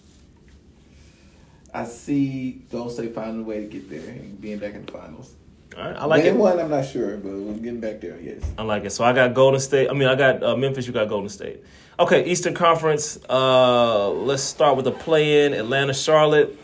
I 1.73 1.85
see 1.85 2.63
Golden 2.71 2.93
State 2.93 3.13
finding 3.15 3.41
a 3.43 3.43
way 3.45 3.59
to 3.61 3.65
get 3.67 3.89
there 3.89 3.99
and 4.09 4.39
being 4.39 4.59
back 4.59 4.75
in 4.75 4.85
the 4.85 4.91
finals. 4.91 5.35
All 5.77 5.83
right, 5.83 5.95
I 5.97 6.05
like 6.05 6.23
Winning 6.23 6.35
it. 6.35 6.41
one, 6.41 6.59
I'm 6.59 6.69
not 6.69 6.85
sure, 6.85 7.17
but 7.17 7.31
we're 7.33 7.53
getting 7.55 7.79
back 7.81 7.99
there. 7.99 8.17
Yes. 8.21 8.41
I 8.57 8.63
like 8.63 8.85
it. 8.85 8.91
So 8.91 9.03
I 9.03 9.11
got 9.13 9.33
Golden 9.33 9.59
State. 9.59 9.89
I 9.89 9.93
mean, 9.93 10.07
I 10.07 10.15
got 10.15 10.41
uh, 10.41 10.55
Memphis. 10.55 10.87
You 10.87 10.93
got 10.93 11.09
Golden 11.09 11.29
State. 11.29 11.63
Okay, 11.99 12.25
Eastern 12.25 12.53
Conference. 12.53 13.17
Uh, 13.29 14.09
let's 14.09 14.43
start 14.43 14.75
with 14.77 14.85
the 14.85 14.91
play-in. 14.91 15.53
Atlanta, 15.53 15.93
Charlotte. 15.93 16.57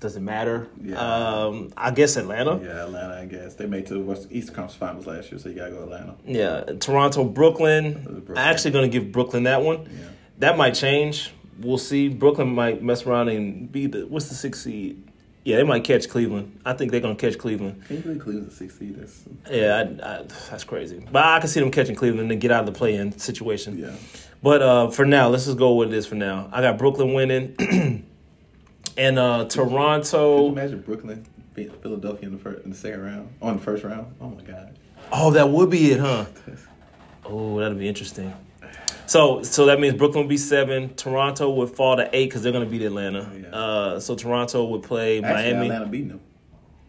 Doesn't 0.00 0.24
matter. 0.24 0.68
Yeah. 0.82 0.96
Um, 0.98 1.72
I 1.78 1.90
guess 1.90 2.16
Atlanta. 2.18 2.60
Yeah, 2.62 2.84
Atlanta. 2.84 3.14
I 3.14 3.24
guess 3.24 3.54
they 3.54 3.64
made 3.64 3.86
to 3.86 3.94
the 3.94 4.00
West 4.00 4.28
East 4.30 4.48
Conference 4.48 4.74
Finals 4.74 5.06
last 5.06 5.30
year, 5.32 5.38
so 5.38 5.48
you 5.48 5.54
gotta 5.54 5.70
go 5.70 5.84
Atlanta. 5.84 6.14
Yeah, 6.26 6.60
Toronto, 6.78 7.24
Brooklyn. 7.24 8.02
Brooklyn. 8.02 8.24
I'm 8.36 8.52
actually 8.52 8.72
going 8.72 8.90
to 8.90 8.98
give 8.98 9.12
Brooklyn 9.12 9.44
that 9.44 9.62
one. 9.62 9.88
Yeah. 9.90 10.08
That 10.40 10.58
might 10.58 10.74
change. 10.74 11.32
We'll 11.58 11.78
see. 11.78 12.08
Brooklyn 12.08 12.48
might 12.54 12.82
mess 12.82 13.06
around 13.06 13.28
and 13.30 13.70
be 13.72 13.86
the 13.86 14.06
what's 14.06 14.28
the 14.28 14.34
sixth 14.34 14.62
seed? 14.62 15.02
Yeah, 15.44 15.56
they 15.56 15.62
might 15.64 15.84
catch 15.84 16.08
Cleveland. 16.08 16.58
I 16.64 16.72
think 16.72 16.90
they're 16.90 17.00
going 17.00 17.16
to 17.16 17.20
catch 17.30 17.38
Cleveland. 17.38 17.84
Can 17.86 17.96
you 17.96 18.02
believe 18.02 18.20
Cleveland's 18.22 18.54
a 18.54 18.56
six 18.56 18.78
seed? 18.78 18.96
That's 18.98 19.24
Yeah, 19.50 19.76
I, 20.02 20.12
I, 20.20 20.22
that's 20.50 20.64
crazy. 20.64 21.04
But 21.12 21.22
I 21.22 21.38
can 21.38 21.48
see 21.48 21.60
them 21.60 21.70
catching 21.70 21.94
Cleveland 21.94 22.22
and 22.22 22.30
then 22.30 22.38
get 22.38 22.50
out 22.50 22.60
of 22.60 22.66
the 22.66 22.76
play-in 22.78 23.18
situation. 23.18 23.76
yeah. 23.78 23.94
But 24.42 24.62
uh, 24.62 24.90
for 24.90 25.04
now, 25.04 25.28
let's 25.28 25.44
just 25.46 25.58
go 25.58 25.74
with 25.74 25.90
this 25.90 26.06
for 26.06 26.14
now. 26.16 26.48
I 26.52 26.60
got 26.62 26.76
Brooklyn 26.78 27.12
winning, 27.14 27.56
and 28.96 29.18
uh, 29.18 29.44
Could 29.44 29.56
you 29.56 29.64
Toronto. 29.70 30.48
imagine 30.48 30.80
Brooklyn 30.82 31.24
beat 31.54 31.74
Philadelphia 31.82 32.26
in 32.28 32.32
the 32.32 32.38
first 32.38 32.64
in 32.64 32.70
the 32.70 32.76
second 32.76 33.02
round 33.02 33.28
on 33.40 33.56
the 33.56 33.62
first 33.62 33.84
round? 33.84 34.14
Oh 34.20 34.28
my 34.28 34.42
god. 34.42 34.76
Oh, 35.12 35.30
that 35.30 35.48
would 35.48 35.70
be 35.70 35.92
it, 35.92 36.00
huh? 36.00 36.26
Oh, 37.24 37.58
that'd 37.58 37.78
be 37.78 37.88
interesting. 37.88 38.34
So, 39.06 39.42
so 39.42 39.66
that 39.66 39.80
means 39.80 39.94
Brooklyn 39.94 40.24
would 40.24 40.28
be 40.30 40.36
seven. 40.38 40.94
Toronto 40.94 41.50
would 41.50 41.70
fall 41.70 41.96
to 41.96 42.08
eight 42.16 42.26
because 42.26 42.42
they're 42.42 42.52
going 42.52 42.64
to 42.64 42.70
beat 42.70 42.82
Atlanta. 42.82 43.30
Yeah. 43.42 43.48
Uh, 43.48 44.00
so 44.00 44.14
Toronto 44.14 44.64
would 44.64 44.82
play 44.82 45.18
Actually, 45.22 45.52
Miami. 45.52 45.66
Atlanta 45.66 45.86
beating 45.86 46.08
them. 46.08 46.20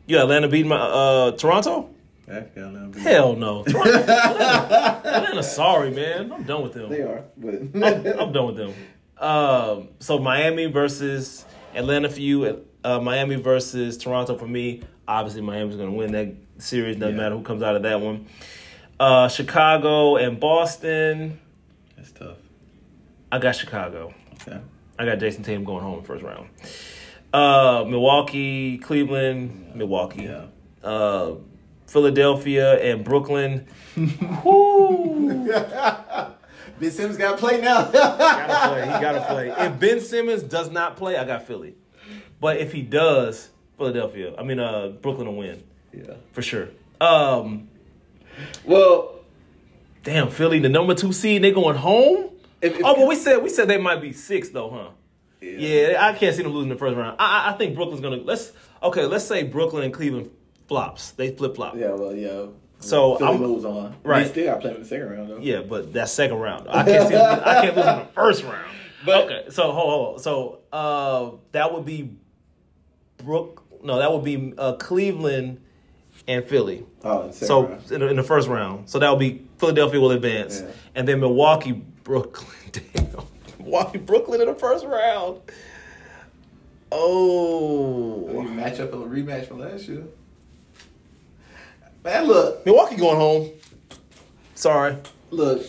Yeah, 0.07 0.21
Atlanta 0.21 0.47
beat 0.47 0.65
my, 0.65 0.77
uh, 0.77 1.31
Toronto. 1.31 1.89
Actually, 2.31 2.61
Atlanta 2.63 2.99
Hell 2.99 3.35
no. 3.35 3.63
Toronto, 3.63 3.91
Atlanta, 3.97 5.01
Atlanta, 5.07 5.43
sorry 5.43 5.91
man, 5.91 6.31
I'm 6.31 6.43
done 6.43 6.63
with 6.63 6.73
them. 6.73 6.89
They 6.89 7.01
are, 7.01 7.23
but 7.37 7.53
I'm 8.19 8.31
done 8.31 8.47
with 8.47 8.55
them. 8.57 8.73
Um, 9.17 9.89
so 9.99 10.17
Miami 10.19 10.65
versus 10.67 11.45
Atlanta 11.75 12.09
for 12.09 12.19
you. 12.21 12.65
Uh, 12.83 12.99
Miami 12.99 13.35
versus 13.35 13.97
Toronto 13.97 14.37
for 14.37 14.47
me. 14.47 14.81
Obviously, 15.07 15.41
Miami's 15.41 15.75
going 15.75 15.89
to 15.89 15.95
win 15.95 16.11
that 16.13 16.33
series. 16.59 16.95
Doesn't 16.97 17.15
Yeah. 17.15 17.21
matter 17.23 17.35
who 17.35 17.43
comes 17.43 17.61
out 17.63 17.75
of 17.75 17.83
that 17.83 17.99
one. 18.01 18.25
Uh, 18.99 19.27
Chicago 19.27 20.15
and 20.17 20.39
Boston. 20.39 21.39
That's 22.05 22.19
tough. 22.19 22.37
I 23.31 23.39
got 23.39 23.55
Chicago. 23.55 24.13
Okay. 24.33 24.59
I 24.99 25.05
got 25.05 25.17
Jayson 25.17 25.43
Tatum 25.43 25.63
going 25.63 25.83
home 25.83 26.03
first 26.03 26.23
round. 26.23 26.49
Uh, 27.33 27.83
Milwaukee, 27.87 28.77
Cleveland, 28.77 29.73
Milwaukee. 29.75 30.23
Yeah. 30.23 30.45
Uh, 30.83 31.35
Philadelphia 31.87 32.79
and 32.79 33.03
Brooklyn. 33.03 33.65
Woo. 34.43 35.51
Ben 36.77 36.91
Simmons 36.91 37.17
got 37.17 37.31
to 37.31 37.37
play 37.37 37.61
now. 37.61 37.89
gotta 37.89 38.69
play. 38.69 38.81
He 38.83 39.01
gotta 39.01 39.21
play. 39.21 39.49
If 39.65 39.79
Ben 39.79 39.99
Simmons 40.01 40.43
does 40.43 40.69
not 40.69 40.97
play, 40.97 41.17
I 41.17 41.23
got 41.23 41.47
Philly. 41.47 41.73
But 42.39 42.57
if 42.57 42.73
he 42.73 42.81
does, 42.81 43.49
Philadelphia. 43.77 44.35
I 44.37 44.43
mean, 44.43 44.59
uh, 44.59 44.89
Brooklyn 44.89 45.27
will 45.27 45.37
win 45.37 45.63
yeah. 45.93 46.15
for 46.33 46.41
sure. 46.41 46.67
Um, 46.99 47.69
Well, 48.65 49.14
damn, 50.05 50.29
Philly, 50.29 50.59
the 50.59 50.69
number 50.69 50.95
two 50.95 51.11
seed, 51.11 51.41
they 51.43 51.51
going 51.51 51.75
home. 51.75 52.29
If- 52.61 52.77
if- 52.79 52.85
oh, 52.85 52.95
but 52.95 53.07
we 53.07 53.15
said 53.15 53.43
we 53.43 53.49
said 53.49 53.67
they 53.67 53.77
might 53.77 54.01
be 54.01 54.13
six 54.13 54.49
though, 54.49 54.69
huh? 54.69 54.87
Yeah, 55.41 55.97
I 55.99 56.13
can't 56.13 56.33
see 56.35 56.41
them 56.43 56.53
losing 56.53 56.69
the 56.69 56.77
first 56.77 56.95
round. 56.95 57.17
I, 57.19 57.49
I- 57.51 57.53
think 57.57 57.75
Brooklyn's 57.75 57.99
gonna 58.01 58.15
let's 58.17 58.53
okay. 58.81 59.05
Let's 59.05 59.25
say 59.25 59.43
Brooklyn 59.43 59.83
and 59.83 59.93
Cleveland 59.93 60.29
flops. 60.69 61.11
They 61.11 61.31
flip 61.35 61.55
flop. 61.55 61.75
Yeah, 61.75 61.91
well, 61.91 62.15
yeah. 62.15 62.45
So, 62.79 63.17
Philly 63.17 63.29
I'm- 63.31 63.41
moves 63.41 63.65
on. 63.65 63.95
Right. 64.03 64.23
They 64.23 64.29
still 64.31 64.45
got 64.45 64.55
to 64.55 64.61
play 64.61 64.71
in 64.75 64.79
the 64.79 64.85
second 64.87 65.09
round 65.09 65.29
though. 65.29 65.37
Yeah, 65.39 65.61
but 65.61 65.93
that 65.93 66.09
second 66.09 66.37
round, 66.37 66.67
I 66.69 66.83
can't 66.83 67.07
see. 67.07 67.13
Them, 67.15 67.41
I 67.45 67.53
can't 67.61 67.75
lose 67.75 67.85
in 67.85 67.99
the 67.99 68.07
first 68.15 68.43
round. 68.43 68.71
But- 69.05 69.25
okay, 69.25 69.45
so 69.49 69.71
hold, 69.71 69.75
hold, 69.89 70.05
hold. 70.05 70.21
So 70.21 70.59
uh, 70.73 71.31
that 71.51 71.73
would 71.73 71.85
be 71.85 72.11
Brook. 73.17 73.63
No, 73.83 73.99
that 73.99 74.11
would 74.11 74.23
be 74.23 74.53
uh, 74.57 74.73
Cleveland 74.73 75.61
and 76.27 76.43
Philly. 76.45 76.85
Oh, 77.03 77.21
in 77.21 77.27
the 77.27 77.33
second 77.33 77.47
So 77.47 77.67
round. 77.67 77.91
in 77.91 77.99
the, 78.01 78.07
in 78.07 78.15
the 78.15 78.23
first 78.23 78.47
round, 78.47 78.89
so 78.89 78.97
that 78.99 79.09
would 79.11 79.19
be 79.19 79.44
Philadelphia 79.57 79.99
will 79.99 80.11
advance, 80.11 80.61
Yeah. 80.61 80.71
and 80.95 81.07
then 81.07 81.19
Milwaukee, 81.19 81.71
Brooklyn. 82.03 82.47
Damn, 82.71 83.07
Milwaukee, 83.59 83.97
Brooklyn 83.99 84.41
in 84.41 84.47
the 84.47 84.55
first 84.55 84.85
round. 84.85 85.39
Oh, 86.91 88.41
match 88.43 88.79
up 88.79 88.93
a 88.93 88.97
rematch 88.97 89.47
from 89.47 89.59
last 89.59 89.87
year. 89.87 90.03
Man, 92.03 92.25
look, 92.27 92.65
Milwaukee 92.65 92.95
going 92.95 93.17
home. 93.17 93.49
Sorry. 94.53 94.95
look. 95.31 95.65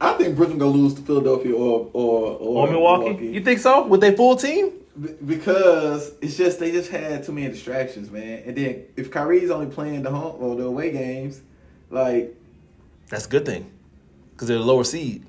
I 0.00 0.12
think 0.14 0.36
Brooklyn 0.36 0.58
gonna 0.58 0.70
lose 0.70 0.94
to 0.94 1.02
Philadelphia 1.02 1.52
or 1.52 1.90
or 1.92 2.30
or, 2.38 2.66
Or 2.66 2.70
Milwaukee. 2.70 3.26
You 3.26 3.40
think 3.42 3.58
so? 3.58 3.86
With 3.86 4.00
their 4.00 4.12
full 4.12 4.36
team? 4.36 4.72
Be- 5.00 5.12
because 5.26 6.12
it's 6.22 6.36
just 6.36 6.60
they 6.60 6.70
just 6.70 6.90
had 6.90 7.24
too 7.24 7.32
many 7.32 7.48
distractions, 7.48 8.10
man. 8.10 8.42
And 8.46 8.56
then 8.56 8.84
if 8.96 9.10
Kyrie's 9.10 9.50
only 9.50 9.66
playing 9.66 10.02
the 10.04 10.10
home 10.10 10.36
or 10.40 10.54
the 10.56 10.64
away 10.64 10.92
games, 10.92 11.40
like 11.90 12.36
That's 13.14 13.26
a 13.26 13.30
good 13.30 13.46
thing. 13.46 13.70
Because 14.32 14.48
they're 14.48 14.58
the 14.58 14.64
lower 14.64 14.82
seed. 14.82 15.24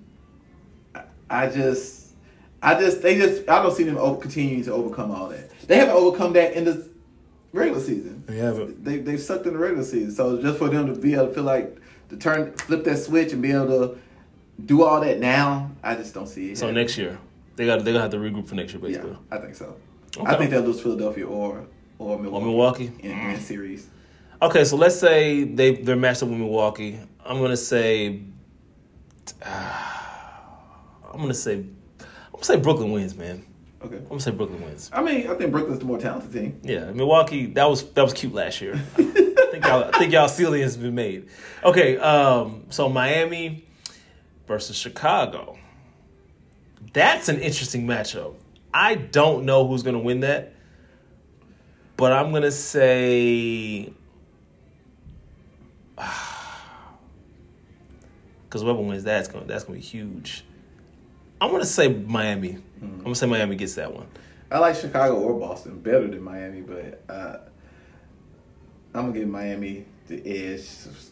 I 1.29 1.47
just, 1.47 2.13
I 2.61 2.79
just 2.79 3.03
they 3.03 3.15
just 3.15 3.47
I 3.47 3.61
don't 3.61 3.75
see 3.75 3.83
them 3.83 3.97
over, 3.97 4.19
continuing 4.19 4.63
to 4.63 4.73
overcome 4.73 5.11
all 5.11 5.29
that. 5.29 5.51
They 5.67 5.77
haven't 5.77 5.93
overcome 5.93 6.33
that 6.33 6.53
in 6.53 6.65
the 6.65 6.89
regular 7.53 7.79
season. 7.79 8.23
They 8.25 8.38
haven't. 8.38 8.83
They 8.83 8.97
they've 8.97 9.21
sucked 9.21 9.45
in 9.45 9.53
the 9.53 9.59
regular 9.59 9.83
season. 9.83 10.11
So 10.11 10.41
just 10.41 10.57
for 10.57 10.69
them 10.69 10.91
to 10.91 10.99
be 10.99 11.13
able 11.13 11.27
to 11.27 11.33
feel 11.33 11.43
like 11.43 11.77
to 12.09 12.17
turn 12.17 12.53
flip 12.53 12.83
that 12.86 12.97
switch 12.97 13.33
and 13.33 13.41
be 13.43 13.51
able 13.51 13.67
to 13.67 13.97
do 14.65 14.83
all 14.83 14.99
that 15.01 15.19
now, 15.19 15.69
I 15.83 15.93
just 15.93 16.15
don't 16.15 16.27
see 16.27 16.51
it. 16.51 16.57
So 16.57 16.65
happening. 16.65 16.83
next 16.83 16.97
year. 16.97 17.19
They 17.55 17.67
got. 17.67 17.83
They're 17.83 17.93
gonna 17.93 18.01
have 18.01 18.11
to 18.11 18.17
regroup 18.17 18.47
for 18.47 18.55
next 18.55 18.73
year, 18.73 18.81
basically. 18.81 19.11
yeah, 19.11 19.15
basically. 19.15 19.38
I 19.38 19.41
think 19.41 19.55
so. 19.55 19.75
Okay. 20.17 20.31
I 20.31 20.38
think 20.38 20.49
they'll 20.49 20.61
lose 20.61 20.81
Philadelphia 20.81 21.27
or 21.27 21.67
or 21.99 22.17
Milwaukee, 22.19 22.36
Or 22.36 22.47
Milwaukee. 22.47 22.91
in, 22.99 23.11
in 23.11 23.33
that 23.33 23.41
series. 23.41 23.89
Okay, 24.41 24.65
so 24.65 24.75
let's 24.75 24.99
say 24.99 25.43
they 25.43 25.75
they're 25.75 25.95
matched 25.95 26.23
up 26.23 26.29
with 26.29 26.39
Milwaukee. 26.39 26.99
I'm 27.26 27.41
gonna 27.41 27.57
say. 27.57 28.21
I'm 29.43 31.19
gonna 31.19 31.34
say. 31.34 31.55
I'm 31.55 32.32
gonna 32.32 32.43
say 32.43 32.57
Brooklyn 32.57 32.91
wins, 32.91 33.15
man. 33.15 33.45
Okay. 33.82 33.97
I'm 33.97 34.05
gonna 34.05 34.19
say 34.19 34.32
Brooklyn 34.32 34.61
wins. 34.63 34.89
I 34.93 35.01
mean, 35.01 35.28
I 35.28 35.34
think 35.36 35.51
Brooklyn's 35.51 35.80
the 35.80 35.86
more 35.86 35.97
talented 35.97 36.32
team. 36.32 36.59
Yeah, 36.63 36.91
Milwaukee. 36.91 37.47
That 37.47 37.65
was 37.69 37.84
that 37.93 38.03
was 38.03 38.13
cute 38.13 38.34
last 38.34 38.61
year. 38.61 38.73
I 38.97 39.47
think 39.51 39.65
y'all, 39.65 39.84
I 39.84 39.97
think 39.97 40.11
y'all 40.13 40.28
ceiling 40.28 40.61
has 40.61 40.78
been 40.78 40.95
made. 40.95 41.30
Okay, 41.63 41.97
um, 41.97 42.65
so 42.69 42.89
Miami 42.89 43.65
versus 44.47 44.76
Chicago. 44.76 45.57
That's 46.93 47.30
an 47.30 47.39
interesting 47.39 47.88
matchup. 47.88 48.36
I 48.73 48.95
don't 48.95 49.45
know 49.45 49.67
who's 49.67 49.82
gonna 49.84 49.99
win 49.99 50.19
that, 50.19 50.53
but 51.97 52.11
I'm 52.11 52.32
gonna 52.32 52.51
say 52.51 53.93
because 58.56 58.64
whoever 58.64 58.82
wins 58.82 59.03
that's 59.03 59.28
gonna 59.28 59.43
that's 59.43 59.66
gonna 59.66 59.80
be 59.80 59.84
huge. 59.84 60.45
I'm 61.41 61.51
gonna 61.51 61.66
say 61.66 61.89
Miami. 61.89 62.58
I'm 62.82 63.03
gonna 63.03 63.14
say 63.14 63.26
Miami 63.26 63.58
gets 63.58 63.76
that 63.76 63.93
one. 63.93 64.08
I 64.49 64.60
like 64.60 64.78
Chicago 64.78 65.16
or 65.16 65.38
Boston 65.38 65.82
better 65.82 66.08
than 66.08 66.24
Miami, 66.24 66.62
but 66.62 67.03
uh, 67.10 67.39
I'm 68.93 69.08
gonna 69.08 69.20
give 69.20 69.28
Miami 69.28 69.84
the 70.08 70.26
edge. 70.26 70.64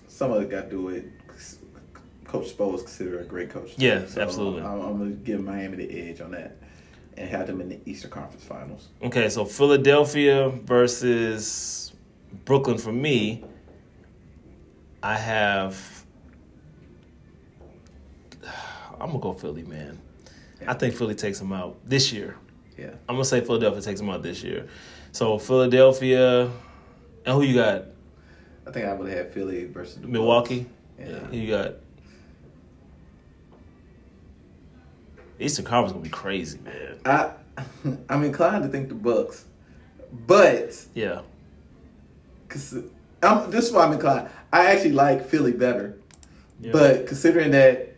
Some 0.07 0.31
of 0.31 0.41
it 0.41 0.49
got 0.49 0.61
to 0.61 0.69
do 0.69 0.83
with 0.83 1.03
Coach 2.23 2.55
Spo 2.55 2.75
is 2.75 2.83
considered 2.83 3.19
a 3.19 3.25
great 3.25 3.49
coach. 3.49 3.73
Yeah, 3.75 4.05
absolutely. 4.15 4.61
I'm, 4.61 4.79
I'm 4.79 4.97
gonna 4.97 5.09
give 5.09 5.43
Miami 5.43 5.75
the 5.85 6.09
edge 6.09 6.21
on 6.21 6.31
that 6.31 6.55
and 7.17 7.27
have 7.27 7.47
them 7.47 7.59
in 7.59 7.67
the 7.67 7.79
Eastern 7.85 8.09
Conference 8.09 8.45
Finals. 8.45 8.87
Okay, 9.01 9.27
so 9.27 9.43
Philadelphia 9.43 10.47
versus 10.47 11.91
Brooklyn 12.45 12.77
for 12.77 12.93
me. 12.93 13.43
I 15.01 15.17
have. 15.17 15.92
I'm 19.03 19.09
gonna 19.09 19.19
go 19.19 19.33
Philly, 19.33 19.63
man. 19.63 19.99
I 20.65 20.73
think 20.73 20.95
Philly 20.95 21.13
takes 21.13 21.37
them 21.39 21.51
out 21.51 21.77
this 21.85 22.13
year. 22.13 22.37
Yeah, 22.77 22.91
I'm 23.09 23.15
gonna 23.15 23.25
say 23.25 23.41
Philadelphia 23.41 23.81
takes 23.81 23.99
them 23.99 24.09
out 24.09 24.23
this 24.23 24.41
year. 24.41 24.65
So 25.11 25.37
Philadelphia, 25.37 26.43
and 27.25 27.35
who 27.35 27.41
you 27.43 27.53
got? 27.55 27.83
I 28.65 28.71
think 28.71 28.85
I 28.85 28.93
would 28.93 29.11
have 29.11 29.31
Philly 29.33 29.65
versus 29.65 29.97
the 29.97 30.07
Milwaukee. 30.07 30.65
Yeah. 30.97 31.19
Who 31.19 31.35
you 31.37 31.49
got? 31.49 31.73
Eastern 35.37 35.65
Conference 35.65 35.91
gonna 35.91 36.03
be 36.03 36.09
crazy, 36.09 36.59
man. 36.59 36.97
I 37.05 37.31
I'm 38.09 38.23
inclined 38.23 38.63
to 38.63 38.69
think 38.69 38.87
the 38.87 38.95
Bucks, 38.95 39.43
but 40.25 40.81
Yeah. 40.93 41.21
cause 42.47 42.77
I'm, 43.21 43.51
this 43.51 43.65
is 43.65 43.71
why 43.73 43.83
I'm 43.85 43.91
inclined. 43.93 44.29
I 44.53 44.67
actually 44.67 44.93
like 44.93 45.27
Philly 45.27 45.51
better, 45.51 45.97
Yeah. 46.61 46.71
but 46.71 47.05
considering 47.07 47.51
that 47.51 47.92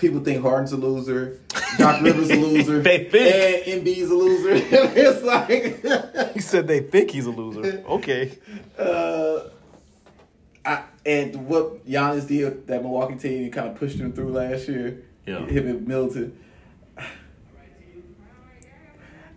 people 0.00 0.20
think 0.20 0.42
Harden's 0.42 0.72
a 0.72 0.76
loser, 0.76 1.38
Doc 1.78 2.02
Rivers 2.02 2.30
a 2.30 2.34
loser, 2.36 2.80
They 2.82 3.04
think. 3.04 3.68
and 3.68 3.86
Embiid's 3.86 4.10
a 4.10 4.14
loser, 4.14 4.50
it's 4.54 5.22
like 5.22 6.32
He 6.34 6.40
said 6.40 6.66
they 6.66 6.80
think 6.80 7.10
he's 7.10 7.26
a 7.26 7.30
loser. 7.30 7.84
Okay. 7.86 8.38
uh, 8.78 9.40
I, 10.64 10.82
and 11.06 11.46
what 11.46 11.86
Giannis 11.86 12.26
did 12.28 12.66
that 12.66 12.82
Milwaukee 12.82 13.16
team 13.16 13.50
kind 13.50 13.68
of 13.68 13.76
pushed 13.76 13.98
him 13.98 14.12
through 14.12 14.32
last 14.32 14.68
year. 14.68 15.02
Yeah. 15.26 15.46
Him 15.46 15.68
and 15.68 15.86
Middleton. 15.88 16.38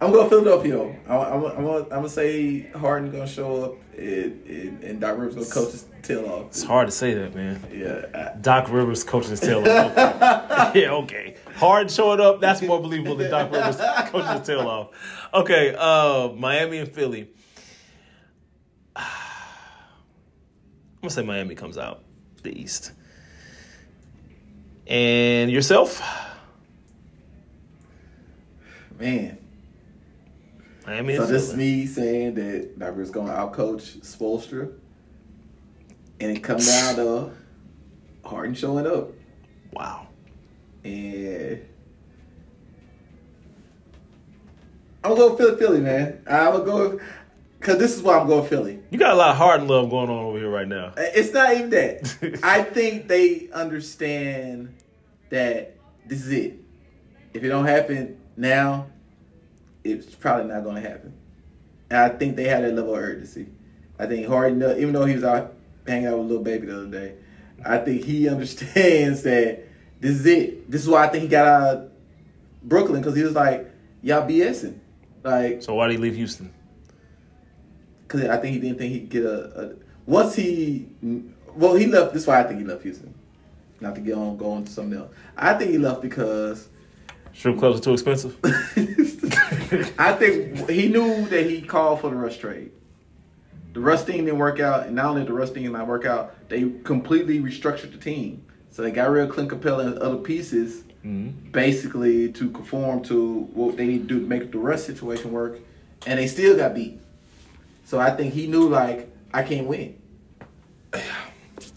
I'm 0.04 0.12
going 0.12 0.30
Philadelphia. 0.30 0.82
I'm, 1.08 1.20
I'm, 1.20 1.46
I'm, 1.46 1.64
gonna, 1.64 1.84
I'm 1.84 1.90
gonna 1.90 2.10
say 2.10 2.70
Harden 2.72 3.12
gonna 3.12 3.28
show 3.28 3.64
up 3.64 3.98
and, 3.98 4.46
and, 4.46 4.84
and 4.84 5.02
Doc 5.02 5.18
Rivers 5.18 5.36
gonna 5.36 5.48
coach 5.48 5.72
his 5.72 5.86
tail 6.02 6.26
off. 6.26 6.48
It's 6.48 6.64
hard 6.64 6.88
to 6.88 6.92
say 6.92 7.14
that, 7.14 7.34
man. 7.34 7.64
Yeah, 7.72 8.36
Doc 8.42 8.70
Rivers 8.70 9.04
coaching 9.04 9.32
his 9.32 9.40
tail 9.40 9.60
off. 9.60 9.66
yeah, 10.76 10.92
okay. 10.92 11.36
Hard 11.56 11.90
showing 11.90 12.20
up, 12.20 12.42
that's 12.42 12.62
more 12.62 12.82
believable 12.82 13.16
than 13.16 13.32
Doc 13.32 13.52
Rivers 13.52 13.78
coaching 14.10 14.38
his 14.38 14.48
tail 14.48 14.68
off. 14.68 14.90
Okay, 15.34 15.76
uh, 15.78 16.30
Miami 16.30 16.80
and 16.80 16.92
Philly. 16.92 17.30
I'm 18.96 19.06
gonna 21.02 21.12
say 21.12 21.24
Miami 21.24 21.56
comes 21.56 21.78
out 21.78 22.04
the 22.44 22.60
East. 22.60 22.92
And 24.86 25.50
yourself? 25.50 26.02
man. 29.00 29.43
Miami 30.86 31.16
So 31.16 31.24
and 31.24 31.34
this 31.34 31.50
is 31.50 31.56
me 31.56 31.86
saying 31.86 32.36
that 32.36 32.80
Doc 32.80 32.90
Rivers 32.90 33.12
gonna 33.12 33.34
outcoach 33.34 34.00
Spoelstra, 34.02 34.72
and 36.20 36.38
it 36.38 36.42
come 36.42 36.58
down 36.58 36.96
to 36.96 37.32
Harden 38.26 38.56
showing 38.56 38.88
up. 38.88 39.12
Wow. 39.72 40.08
And 40.84 41.66
I'm 45.04 45.16
gonna 45.16 45.30
go 45.30 45.36
Philly, 45.36 45.58
Philly, 45.58 45.80
man. 45.80 46.24
I'm 46.28 46.52
gonna 46.52 46.66
go 46.66 47.00
because 47.60 47.78
this 47.78 47.96
is 47.96 48.02
why 48.02 48.18
I'm 48.18 48.28
going 48.28 48.48
Philly. 48.48 48.80
You 48.90 48.98
got 48.98 49.14
a 49.14 49.16
lot 49.16 49.32
of 49.32 49.38
Harden 49.38 49.68
love 49.70 49.90
going 49.90 50.10
on 50.10 50.26
over 50.26 50.38
here 50.38 50.50
right 50.50 50.68
now. 50.68 50.88
Uh, 50.88 51.04
it's 51.16 51.34
not 51.34 51.54
even 51.54 51.70
that. 51.70 52.40
I 52.44 52.62
think 52.62 53.08
they 53.08 53.50
understand 53.54 54.76
that 55.30 55.78
this 56.06 56.26
is 56.26 56.32
it. 56.32 56.60
If 57.34 57.44
it 57.44 57.48
don't 57.48 57.66
happen 57.66 58.20
now, 58.36 58.88
it's 59.84 60.16
probably 60.16 60.52
not 60.52 60.64
going 60.64 60.82
to 60.82 60.90
happen. 60.90 61.14
And 61.90 62.00
I 62.00 62.10
think 62.10 62.36
they 62.36 62.46
had 62.48 62.64
that 62.64 62.74
level 62.74 62.96
of 62.96 63.02
urgency. 63.02 63.48
I 64.00 64.06
think 64.08 64.28
Harden, 64.28 64.62
even 64.80 64.94
though 64.94 65.06
he 65.06 65.16
was 65.16 65.24
out 65.24 65.54
hanging 65.86 66.08
out 66.08 66.18
with 66.18 66.26
a 66.26 66.30
little 66.30 66.44
baby 66.44 66.68
the 66.68 66.76
other 66.78 66.88
day, 66.88 67.16
I 67.66 67.78
think 67.78 68.04
he 68.04 68.28
understands 68.36 69.24
that 69.24 69.64
this 70.00 70.12
is 70.12 70.26
it. 70.26 70.70
This 70.70 70.82
is 70.82 70.90
why 70.90 71.06
I 71.06 71.08
think 71.08 71.24
he 71.24 71.28
got 71.30 71.46
out 71.48 71.76
of 71.78 71.92
Brooklyn 72.64 73.02
because 73.02 73.16
he 73.16 73.24
was 73.24 73.34
like, 73.34 73.70
y'all 74.02 74.28
BSing. 74.28 74.80
Like, 75.24 75.62
So 75.64 75.76
why 75.76 75.88
did 75.88 75.94
he 75.94 76.00
leave 76.00 76.16
Houston? 76.16 76.54
because 78.08 78.30
I 78.30 78.38
think 78.38 78.54
he 78.54 78.60
didn't 78.60 78.78
think 78.78 78.94
he'd 78.94 79.10
get 79.10 79.24
a, 79.26 79.62
a. 79.62 79.74
Once 80.06 80.36
he, 80.36 80.88
well, 81.56 81.74
he 81.76 81.88
left. 81.88 82.14
This 82.14 82.24
is 82.24 82.28
why 82.28 82.42
I 82.42 82.44
think 82.44 82.60
he 82.60 82.66
left 82.66 82.84
Houston. 82.84 83.14
Not 83.80 83.96
to 83.96 84.02
get 84.02 84.14
on 84.14 84.38
going 84.38 84.66
to 84.66 84.72
something 84.72 85.00
else. 85.00 85.12
I 85.36 85.54
think 85.56 85.72
he 85.72 85.78
left 85.78 86.02
because 86.02 86.70
Strip 87.34 87.58
clubs 87.60 87.80
are 87.80 87.84
too 87.84 87.94
expensive. 87.94 88.38
I 90.00 90.14
think 90.14 90.70
he 90.70 90.88
knew 90.90 91.26
that 91.30 91.46
he 91.50 91.62
called 91.62 92.02
for 92.02 92.10
the 92.10 92.16
Russ 92.16 92.38
trade. 92.38 92.72
The 93.74 93.80
Russ 93.80 94.04
thing 94.04 94.26
didn't 94.26 94.38
work 94.38 94.60
out, 94.60 94.86
and 94.86 94.96
not 94.96 95.06
only 95.08 95.22
did 95.22 95.30
the 95.30 95.34
Russ 95.34 95.50
thing 95.50 95.70
not 95.72 95.88
work 95.88 96.06
out, 96.06 96.36
they 96.48 96.70
completely 96.84 97.40
restructured 97.40 97.92
the 97.92 97.98
team. 97.98 98.46
So 98.70 98.84
they 98.84 98.92
got 98.92 99.10
rid 99.10 99.28
of 99.28 99.34
Clint 99.34 99.50
Capela 99.50 99.86
and 99.88 99.98
other 100.00 100.18
pieces, 100.18 100.84
Mm-hmm. 101.06 101.52
basically 101.52 102.32
to 102.32 102.50
conform 102.52 103.04
to 103.04 103.42
what 103.54 103.76
they 103.76 103.86
need 103.86 104.08
to 104.08 104.08
do 104.08 104.20
to 104.22 104.26
make 104.26 104.54
the 104.54 104.58
Russ 104.58 104.86
situation 104.86 105.34
work, 105.34 105.60
and 106.06 106.18
they 106.18 106.28
still 106.28 106.56
got 106.56 106.74
beat. 106.74 106.98
So 107.84 108.00
I 108.00 108.12
think 108.12 108.34
he 108.34 108.48
knew 108.48 108.70
like 108.70 109.14
I 109.34 109.44
can't 109.44 109.68
win. 109.68 110.02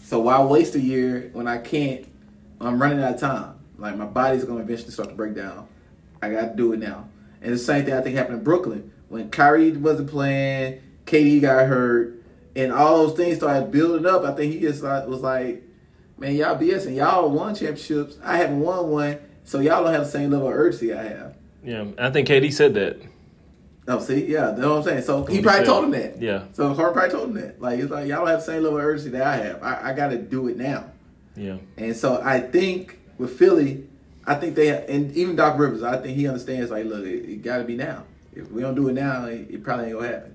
So 0.03 0.19
why 0.21 0.41
waste 0.41 0.75
a 0.75 0.79
year 0.79 1.29
when 1.33 1.45
I 1.45 1.57
can't? 1.57 2.07
I'm 2.61 2.81
running 2.81 3.03
out 3.03 3.15
of 3.15 3.19
time. 3.19 3.55
Like 3.77 3.95
my 3.95 4.05
body's 4.05 4.43
gonna 4.43 4.61
eventually 4.61 4.91
start 4.91 5.09
to 5.09 5.15
break 5.15 5.35
down. 5.35 5.67
I 6.21 6.29
got 6.29 6.49
to 6.49 6.55
do 6.55 6.73
it 6.73 6.79
now. 6.79 7.09
And 7.41 7.53
the 7.53 7.57
same 7.57 7.85
thing 7.85 7.93
I 7.93 8.01
think 8.01 8.15
happened 8.15 8.39
in 8.39 8.43
Brooklyn 8.43 8.91
when 9.09 9.29
Kyrie 9.29 9.71
wasn't 9.71 10.09
playing, 10.09 10.81
KD 11.05 11.41
got 11.41 11.67
hurt, 11.67 12.21
and 12.55 12.71
all 12.71 13.05
those 13.05 13.15
things 13.15 13.37
started 13.37 13.71
building 13.71 14.05
up. 14.05 14.23
I 14.23 14.33
think 14.33 14.53
he 14.53 14.59
just 14.59 14.83
was 14.83 15.21
like, 15.21 15.63
"Man, 16.17 16.35
y'all 16.35 16.57
BSing. 16.57 16.95
Y'all 16.95 17.29
won 17.29 17.55
championships. 17.55 18.17
I 18.23 18.37
haven't 18.37 18.59
won 18.59 18.89
one, 18.89 19.19
so 19.43 19.59
y'all 19.59 19.83
don't 19.83 19.93
have 19.93 20.05
the 20.05 20.11
same 20.11 20.31
level 20.31 20.47
of 20.47 20.55
urgency 20.55 20.93
I 20.93 21.03
have." 21.03 21.35
Yeah, 21.63 21.85
I 21.97 22.09
think 22.09 22.27
KD 22.27 22.51
said 22.51 22.73
that. 22.75 22.97
Oh, 23.89 23.99
see, 23.99 24.25
yeah, 24.25 24.47
that's 24.47 24.59
what 24.59 24.77
I'm 24.77 24.83
saying. 24.83 25.01
So 25.03 25.25
he 25.25 25.41
probably 25.41 25.65
told 25.65 25.85
him 25.85 25.91
that. 25.91 26.21
Yeah. 26.21 26.43
So 26.51 26.73
Harden 26.73 26.93
probably 26.93 27.11
told 27.11 27.29
him 27.29 27.35
that. 27.35 27.61
Like 27.61 27.79
it's 27.79 27.89
like 27.89 28.07
y'all 28.07 28.19
don't 28.19 28.27
have 28.27 28.39
the 28.39 28.45
same 28.45 28.63
level 28.63 28.79
of 28.79 28.83
urgency 28.83 29.11
that 29.11 29.21
I 29.21 29.35
have. 29.37 29.63
I, 29.63 29.91
I 29.91 29.93
got 29.93 30.09
to 30.09 30.17
do 30.17 30.47
it 30.49 30.57
now. 30.57 30.91
Yeah. 31.37 31.57
And 31.77 31.95
so 31.95 32.21
I 32.21 32.41
think 32.41 32.96
with 33.17 33.37
Philly, 33.37 33.87
I 34.25 34.35
think 34.35 34.55
they 34.55 34.69
and 34.85 35.15
even 35.15 35.35
Doc 35.35 35.57
Rivers, 35.57 35.83
I 35.83 35.97
think 35.97 36.17
he 36.17 36.27
understands. 36.27 36.71
Like, 36.71 36.85
look, 36.85 37.05
it, 37.05 37.29
it 37.29 37.41
got 37.43 37.57
to 37.59 37.63
be 37.63 37.75
now. 37.75 38.03
If 38.33 38.51
we 38.51 38.61
don't 38.61 38.75
do 38.75 38.87
it 38.89 38.93
now, 38.93 39.25
it, 39.25 39.47
it 39.49 39.63
probably 39.63 39.85
ain't 39.87 39.95
gonna 39.95 40.07
happen. 40.07 40.33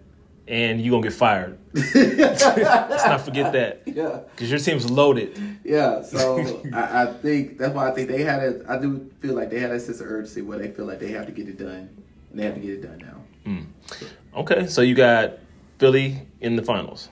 And 0.48 0.80
you 0.80 0.90
gonna 0.90 1.04
get 1.04 1.12
fired. 1.12 1.56
Let's 1.72 3.04
not 3.06 3.20
forget 3.20 3.52
that. 3.52 3.82
Yeah, 3.86 4.20
Because 4.34 4.50
your 4.50 4.58
team's 4.58 4.90
loaded. 4.90 5.38
yeah. 5.64 6.02
So 6.02 6.38
I, 6.72 7.02
I 7.02 7.06
think 7.12 7.58
that's 7.58 7.74
why 7.74 7.90
I 7.90 7.94
think 7.94 8.08
they 8.08 8.22
had 8.22 8.42
a. 8.42 8.64
I 8.68 8.78
do 8.78 9.10
feel 9.20 9.34
like 9.34 9.50
they 9.50 9.60
had 9.60 9.70
a 9.70 9.78
sense 9.78 10.00
of 10.00 10.06
urgency 10.06 10.42
where 10.42 10.58
they 10.58 10.70
feel 10.70 10.86
like 10.86 10.98
they 10.98 11.10
have 11.12 11.26
to 11.26 11.32
get 11.32 11.48
it 11.48 11.58
done. 11.58 11.88
And 12.30 12.40
they 12.40 12.44
have 12.44 12.54
to 12.54 12.60
get 12.60 12.70
it 12.70 12.82
done 12.82 12.98
now. 12.98 13.20
Hmm. 13.44 14.38
Okay, 14.40 14.66
so 14.66 14.80
you 14.80 14.94
got 14.94 15.38
Philly 15.78 16.22
in 16.40 16.56
the 16.56 16.62
finals. 16.62 17.10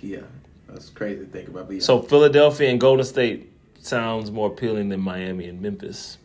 Yeah, 0.00 0.20
that's 0.68 0.88
crazy 0.90 1.20
to 1.20 1.26
think 1.26 1.48
about. 1.48 1.70
Yeah. 1.70 1.80
So 1.80 2.00
Philadelphia 2.02 2.70
and 2.70 2.80
Golden 2.80 3.04
State 3.04 3.50
sounds 3.86 4.30
more 4.30 4.48
appealing 4.48 4.88
than 4.88 5.00
Miami 5.00 5.46
and 5.48 5.60
Memphis. 5.60 6.18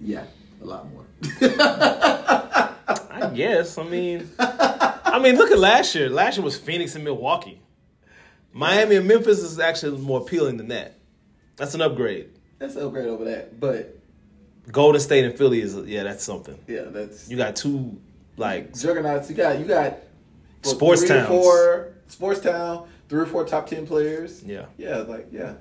yeah, 0.00 0.24
a 0.62 0.64
lot 0.64 0.86
more. 0.92 1.04
I 1.42 3.30
guess. 3.34 3.78
I 3.78 3.82
mean, 3.84 4.28
I 4.38 5.18
mean, 5.22 5.36
look 5.36 5.50
at 5.50 5.58
last 5.58 5.94
year. 5.94 6.08
Last 6.08 6.36
year 6.36 6.44
was 6.44 6.56
Phoenix 6.58 6.94
and 6.94 7.04
Milwaukee. 7.04 7.60
Miami 8.52 8.96
and 8.96 9.06
Memphis 9.06 9.38
is 9.38 9.60
actually 9.60 9.98
more 10.00 10.20
appealing 10.20 10.56
than 10.56 10.68
that. 10.68 10.94
That's 11.56 11.74
an 11.74 11.80
upgrade. 11.82 12.30
That's 12.58 12.74
an 12.76 12.84
upgrade 12.86 13.06
over 13.06 13.24
that. 13.26 13.60
But 13.60 13.96
Golden 14.72 15.00
State 15.00 15.24
and 15.24 15.36
Philly 15.36 15.60
is 15.60 15.76
yeah, 15.86 16.02
that's 16.02 16.24
something. 16.24 16.58
yeah, 16.66 16.84
that's 16.86 17.30
You 17.30 17.36
got 17.36 17.54
two 17.56 17.98
like 18.36 18.74
juggernauts. 18.76 19.30
You 19.30 19.36
got 19.36 19.58
you 19.58 19.66
got 19.66 19.98
Sports 20.62 21.06
towns. 21.06 21.28
four 21.28 21.92
sports 22.08 22.40
town, 22.40 22.88
three 23.08 23.20
or 23.20 23.26
four 23.26 23.44
top 23.44 23.66
ten 23.66 23.86
players. 23.86 24.42
yeah, 24.42 24.66
Yeah, 24.76 24.98
like 24.98 25.28
yeah. 25.30 25.54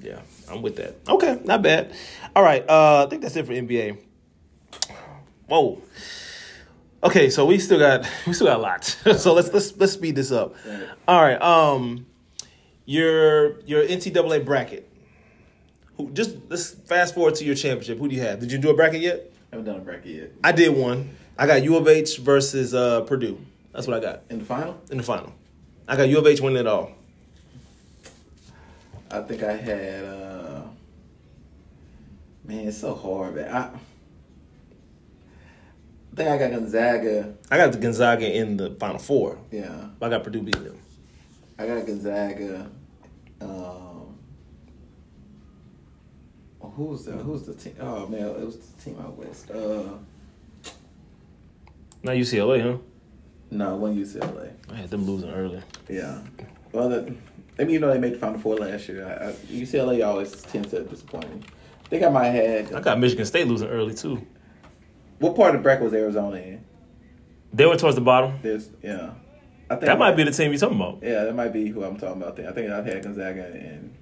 Yeah. 0.00 0.20
I'm 0.50 0.62
with 0.62 0.76
that. 0.76 0.96
Okay, 1.08 1.40
not 1.44 1.62
bad. 1.62 1.92
All 2.34 2.42
right, 2.42 2.68
uh, 2.68 3.04
I 3.04 3.10
think 3.10 3.22
that's 3.22 3.36
it 3.36 3.46
for 3.46 3.52
NBA. 3.52 3.98
Whoa. 5.46 5.82
Okay, 7.02 7.30
so 7.30 7.46
we 7.46 7.58
still 7.58 7.78
got 7.78 8.08
we 8.26 8.32
still 8.32 8.46
got 8.46 8.58
a 8.58 8.62
lot. 8.62 8.84
so 9.18 9.32
let's 9.32 9.52
let's 9.52 9.76
let's 9.76 9.92
speed 9.92 10.16
this 10.16 10.30
up. 10.30 10.54
All 11.08 11.20
right. 11.20 11.40
Um, 11.40 12.06
your 12.84 13.60
your 13.62 13.84
NCAA 13.84 14.44
bracket. 14.44 14.88
Who 15.96 16.10
just 16.10 16.36
let's 16.48 16.70
fast 16.70 17.14
forward 17.14 17.36
to 17.36 17.44
your 17.44 17.54
championship. 17.54 17.98
Who 17.98 18.08
do 18.08 18.14
you 18.14 18.22
have? 18.22 18.40
Did 18.40 18.52
you 18.52 18.58
do 18.58 18.70
a 18.70 18.74
bracket 18.74 19.00
yet? 19.00 19.32
I 19.52 19.56
haven't 19.56 19.66
done 19.66 19.80
a 19.80 19.84
bracket 19.84 20.06
yet. 20.06 20.32
I 20.44 20.52
did 20.52 20.76
one. 20.76 21.16
I 21.38 21.46
got 21.46 21.62
U 21.62 21.76
of 21.76 21.88
H 21.88 22.18
versus 22.18 22.74
uh, 22.74 23.00
Purdue. 23.02 23.40
That's 23.72 23.86
what 23.86 23.96
I 23.96 24.00
got 24.00 24.22
In 24.28 24.40
the 24.40 24.44
final, 24.44 24.80
in 24.90 24.98
the 24.98 25.02
final. 25.02 25.32
I 25.88 25.96
got 25.96 26.08
U 26.08 26.18
of 26.18 26.26
H 26.26 26.40
winning 26.40 26.58
it 26.58 26.66
all. 26.66 26.92
I 29.10 29.20
think 29.22 29.42
I 29.42 29.52
had. 29.56 30.04
uh 30.04 30.62
Man, 32.44 32.68
it's 32.68 32.78
so 32.78 32.94
hard, 32.94 33.36
man. 33.36 33.50
I, 33.52 33.58
I 33.66 33.70
think 36.16 36.28
I 36.28 36.38
got 36.38 36.50
Gonzaga. 36.50 37.34
I 37.50 37.56
got 37.58 37.72
the 37.72 37.78
Gonzaga 37.78 38.34
in 38.36 38.56
the 38.56 38.70
final 38.70 38.98
four. 38.98 39.38
Yeah, 39.50 39.88
I 40.02 40.08
got 40.08 40.24
Purdue 40.24 40.42
beating 40.42 40.64
them. 40.64 40.78
I 41.58 41.66
got 41.66 41.86
Gonzaga. 41.86 42.68
Um, 43.40 44.16
who's 46.60 47.04
the 47.04 47.12
who's 47.12 47.42
the 47.44 47.54
team? 47.54 47.74
Oh 47.80 48.06
man, 48.06 48.20
it 48.22 48.44
was 48.44 48.56
the 48.58 48.82
team 48.82 48.98
out 49.00 49.16
west. 49.16 49.50
Uh, 49.50 49.82
Not 52.02 52.16
UCLA, 52.16 52.62
huh? 52.62 52.78
no, 53.50 53.76
one 53.76 53.94
UCLA. 53.96 54.52
I 54.70 54.74
had 54.76 54.90
them 54.90 55.04
losing 55.04 55.30
early. 55.30 55.62
Yeah. 55.88 56.20
Well, 56.72 56.88
the, 56.88 57.14
I 57.60 57.64
mean, 57.64 57.74
you 57.74 57.78
know, 57.78 57.92
they 57.92 57.98
made 57.98 58.14
the 58.14 58.18
Final 58.18 58.40
Four 58.40 58.56
last 58.56 58.88
year. 58.88 59.06
I, 59.06 59.28
I, 59.28 59.32
UCLA 59.32 60.06
always 60.06 60.32
tends 60.42 60.70
to 60.70 60.82
disappoint 60.82 61.28
me. 61.34 61.42
I 61.84 61.88
think 61.88 62.02
I 62.02 62.08
might 62.08 62.28
have 62.28 62.74
I 62.74 62.80
got 62.80 62.98
Michigan 62.98 63.26
State 63.26 63.46
losing 63.46 63.68
early 63.68 63.94
too. 63.94 64.26
What 65.18 65.36
part 65.36 65.54
of 65.54 65.60
the 65.60 65.62
bracket 65.62 65.84
was 65.84 65.92
Arizona 65.92 66.36
in? 66.36 66.64
They 67.52 67.66
were 67.66 67.76
towards 67.76 67.96
the 67.96 68.00
bottom. 68.00 68.38
There's, 68.40 68.70
yeah. 68.82 69.10
I 69.68 69.74
think 69.74 69.86
That 69.86 69.98
might 69.98 70.16
be 70.16 70.22
the 70.22 70.30
team 70.30 70.50
you're 70.50 70.58
talking 70.58 70.76
about. 70.76 71.00
Yeah, 71.02 71.24
that 71.24 71.34
might 71.34 71.52
be 71.52 71.68
who 71.68 71.84
I'm 71.84 71.98
talking 71.98 72.22
about. 72.22 72.36
There. 72.36 72.48
I 72.48 72.52
think 72.52 72.70
I 72.70 72.82
had 72.82 73.02
Gonzaga 73.02 73.44
and 73.44 73.94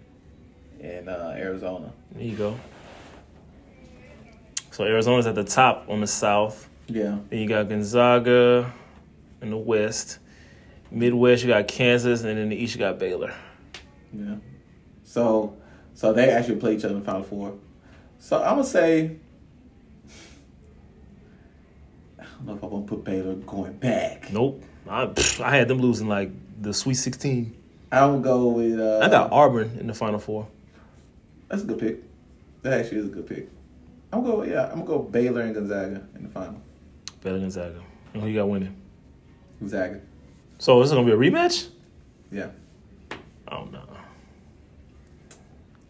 and 0.80 1.08
uh, 1.08 1.32
Arizona. 1.34 1.92
There 2.12 2.22
you 2.22 2.36
go. 2.36 2.60
So 4.70 4.84
Arizona's 4.84 5.26
at 5.26 5.34
the 5.34 5.42
top 5.42 5.86
on 5.88 6.00
the 6.00 6.06
south. 6.06 6.68
Yeah. 6.86 7.18
Then 7.28 7.40
you 7.40 7.48
got 7.48 7.68
Gonzaga 7.68 8.72
in 9.42 9.50
the 9.50 9.56
west. 9.56 10.20
Midwest, 10.92 11.42
you 11.42 11.48
got 11.48 11.66
Kansas, 11.66 12.22
and 12.22 12.38
in 12.38 12.48
the 12.48 12.56
east, 12.56 12.74
you 12.74 12.78
got 12.78 12.98
Baylor. 12.98 13.34
Yeah. 14.12 14.36
So, 15.04 15.56
so 15.94 16.12
they 16.12 16.30
actually 16.30 16.56
play 16.56 16.76
each 16.76 16.84
other 16.84 16.94
in 16.94 17.00
the 17.00 17.06
Final 17.06 17.22
Four. 17.22 17.54
So 18.18 18.38
I'm 18.42 18.56
gonna 18.56 18.64
say. 18.64 19.16
I 22.18 22.24
don't 22.24 22.46
know 22.46 22.54
if 22.54 22.62
I'm 22.62 22.70
gonna 22.70 22.86
put 22.86 23.04
Baylor 23.04 23.34
going 23.34 23.74
back. 23.74 24.32
Nope. 24.32 24.62
I, 24.88 25.06
pff, 25.06 25.40
I 25.40 25.56
had 25.56 25.68
them 25.68 25.78
losing 25.78 26.08
like 26.08 26.30
the 26.60 26.72
Sweet 26.72 26.94
16. 26.94 27.54
I'm 27.92 28.10
gonna 28.10 28.22
go 28.22 28.48
with. 28.48 28.80
Uh, 28.80 29.00
I 29.02 29.08
got 29.08 29.32
Auburn 29.32 29.76
in 29.78 29.86
the 29.86 29.94
Final 29.94 30.18
Four. 30.18 30.48
That's 31.48 31.62
a 31.62 31.66
good 31.66 31.78
pick. 31.78 32.02
That 32.62 32.80
actually 32.80 32.98
is 32.98 33.06
a 33.06 33.08
good 33.08 33.26
pick. 33.26 33.48
I'm 34.12 34.22
gonna 34.22 34.36
go. 34.36 34.42
Yeah, 34.44 34.64
I'm 34.66 34.84
gonna 34.84 34.86
go 34.86 34.98
Baylor 35.00 35.42
and 35.42 35.54
Gonzaga 35.54 36.02
in 36.14 36.24
the 36.24 36.28
final. 36.28 36.60
Baylor 37.22 37.40
Gonzaga. 37.40 37.80
And 38.14 38.22
who 38.22 38.28
you 38.28 38.36
got 38.36 38.48
winning? 38.48 38.74
Gonzaga. 39.60 40.00
So 40.58 40.80
this 40.80 40.88
is 40.88 40.94
going 40.94 41.06
to 41.06 41.16
be 41.16 41.28
a 41.28 41.30
rematch? 41.30 41.68
Yeah, 42.32 42.48
Oh, 43.50 43.64
no. 43.66 43.77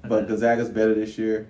But 0.09 0.29
Gonzaga's 0.29 0.69
better 0.71 0.95
this 0.95 1.19
year. 1.19 1.49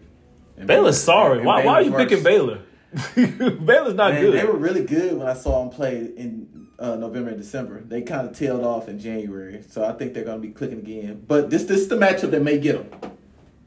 And 0.57 0.67
Baylor's 0.67 1.01
sorry. 1.01 1.39
and 1.39 1.47
Why, 1.47 1.65
why 1.65 1.75
are 1.75 1.83
you 1.83 1.91
Baylor's 1.91 2.09
picking. 2.09 2.25
Baylor? 2.25 2.61
Baylor's 3.15 3.95
not 3.95 4.15
Man, 4.15 4.23
good. 4.23 4.35
They 4.35 4.45
were 4.45 4.57
really 4.57 4.85
good 4.85 5.17
when 5.19 5.27
I 5.27 5.35
saw 5.35 5.61
them 5.61 5.71
play 5.71 5.99
in 6.17 6.69
uh, 6.79 6.97
November 6.97 7.31
and 7.31 7.39
December. 7.39 7.83
They 7.83 8.03
kind 8.03 8.27
of 8.27 8.37
tailed 8.37 8.65
off 8.65 8.89
in 8.89 8.99
January, 8.99 9.63
so 9.69 9.85
I 9.85 9.93
think 9.93 10.15
they're 10.15 10.25
going 10.25 10.41
to 10.41 10.47
be 10.47 10.53
clicking 10.53 10.79
again. 10.79 11.23
But 11.27 11.51
this 11.51 11.65
this 11.65 11.81
is 11.81 11.89
the 11.89 11.97
matchup 11.97 12.31
that 12.31 12.43
may 12.43 12.59
get 12.59 12.91
them. 12.91 13.13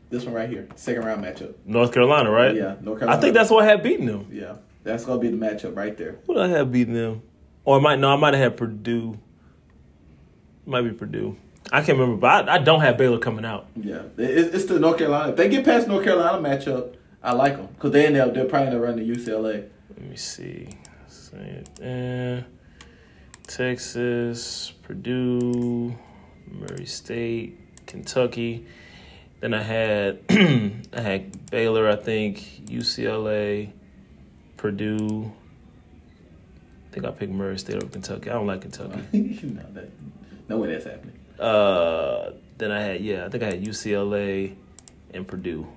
This 0.09 0.25
one 0.25 0.33
right 0.33 0.49
here, 0.49 0.67
second 0.75 1.05
round 1.05 1.23
matchup. 1.23 1.53
North 1.65 1.93
Carolina, 1.93 2.29
right? 2.31 2.53
Yeah, 2.55 2.75
North 2.81 2.99
Carolina. 2.99 3.17
I 3.17 3.21
think 3.21 3.33
that's 3.33 3.49
what 3.49 3.63
I 3.63 3.67
had 3.67 3.83
beaten 3.83 4.05
them. 4.07 4.27
Yeah, 4.31 4.55
that's 4.83 5.05
going 5.05 5.21
to 5.21 5.29
be 5.31 5.35
the 5.35 5.45
matchup 5.45 5.75
right 5.75 5.95
there. 5.95 6.17
Who 6.25 6.33
did 6.33 6.43
I 6.43 6.47
have 6.49 6.71
beating 6.71 6.95
them? 6.95 7.21
Or 7.63 7.77
I 7.77 7.81
might 7.81 7.99
no, 7.99 8.11
I 8.11 8.15
might 8.15 8.33
have 8.33 8.43
had 8.43 8.57
Purdue. 8.57 9.17
Might 10.65 10.81
be 10.81 10.91
Purdue. 10.91 11.37
I 11.71 11.81
can't 11.81 11.97
remember, 11.97 12.17
but 12.17 12.49
I, 12.49 12.55
I 12.55 12.57
don't 12.59 12.81
have 12.81 12.97
Baylor 12.97 13.19
coming 13.19 13.45
out. 13.45 13.67
Yeah, 13.75 14.03
it, 14.17 14.55
it's 14.55 14.65
the 14.65 14.79
North 14.79 14.97
Carolina. 14.97 15.31
If 15.31 15.37
they 15.37 15.49
get 15.49 15.63
past 15.65 15.87
North 15.87 16.03
Carolina 16.03 16.37
matchup, 16.37 16.95
I 17.23 17.33
like 17.33 17.57
them 17.57 17.67
because 17.67 17.91
they 17.91 18.11
they're, 18.11 18.29
they're 18.29 18.45
probably 18.45 18.71
gonna 18.71 18.81
run 18.81 18.97
to 18.97 19.03
UCLA. 19.03 19.69
Let 19.89 20.01
me 20.01 20.15
see. 20.15 20.69
There. 21.33 21.63
Eh, 21.81 22.41
Texas, 23.47 24.71
Purdue, 24.81 25.95
Murray 26.47 26.85
State, 26.85 27.57
Kentucky. 27.85 28.65
Then 29.39 29.53
I 29.53 29.61
had 29.61 30.19
I 30.29 31.01
had 31.01 31.49
Baylor, 31.49 31.89
I 31.89 31.95
think, 31.95 32.65
UCLA, 32.65 33.71
Purdue. 34.57 35.31
I 36.89 36.93
think 36.93 37.05
I 37.05 37.11
picked 37.11 37.31
Murray 37.31 37.57
State 37.57 37.77
over 37.77 37.87
Kentucky. 37.87 38.29
I 38.29 38.33
don't 38.33 38.47
like 38.47 38.61
Kentucky. 38.61 39.01
no, 39.43 39.63
that, 39.73 39.89
no 40.49 40.57
way 40.57 40.67
that's 40.67 40.85
happening. 40.85 41.17
Uh, 41.41 42.33
then 42.57 42.71
I 42.71 42.81
had 42.81 43.01
yeah, 43.01 43.25
I 43.25 43.29
think 43.29 43.43
I 43.43 43.47
had 43.47 43.63
UCLA 43.63 44.55
and 45.13 45.27
Purdue, 45.27 45.67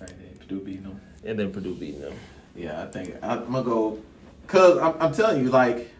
Right 0.00 0.08
there, 0.08 0.28
Purdue 0.38 0.60
beating 0.60 0.82
them. 0.84 1.00
and 1.24 1.38
then 1.38 1.52
Purdue 1.52 1.74
beating 1.74 2.00
them. 2.00 2.14
Yeah, 2.54 2.82
I 2.82 2.86
think 2.86 3.16
I'm 3.22 3.50
gonna 3.50 3.62
go 3.64 3.98
because 4.42 4.78
I'm, 4.78 4.94
I'm 5.00 5.12
telling 5.12 5.42
you, 5.42 5.50
like, 5.50 5.90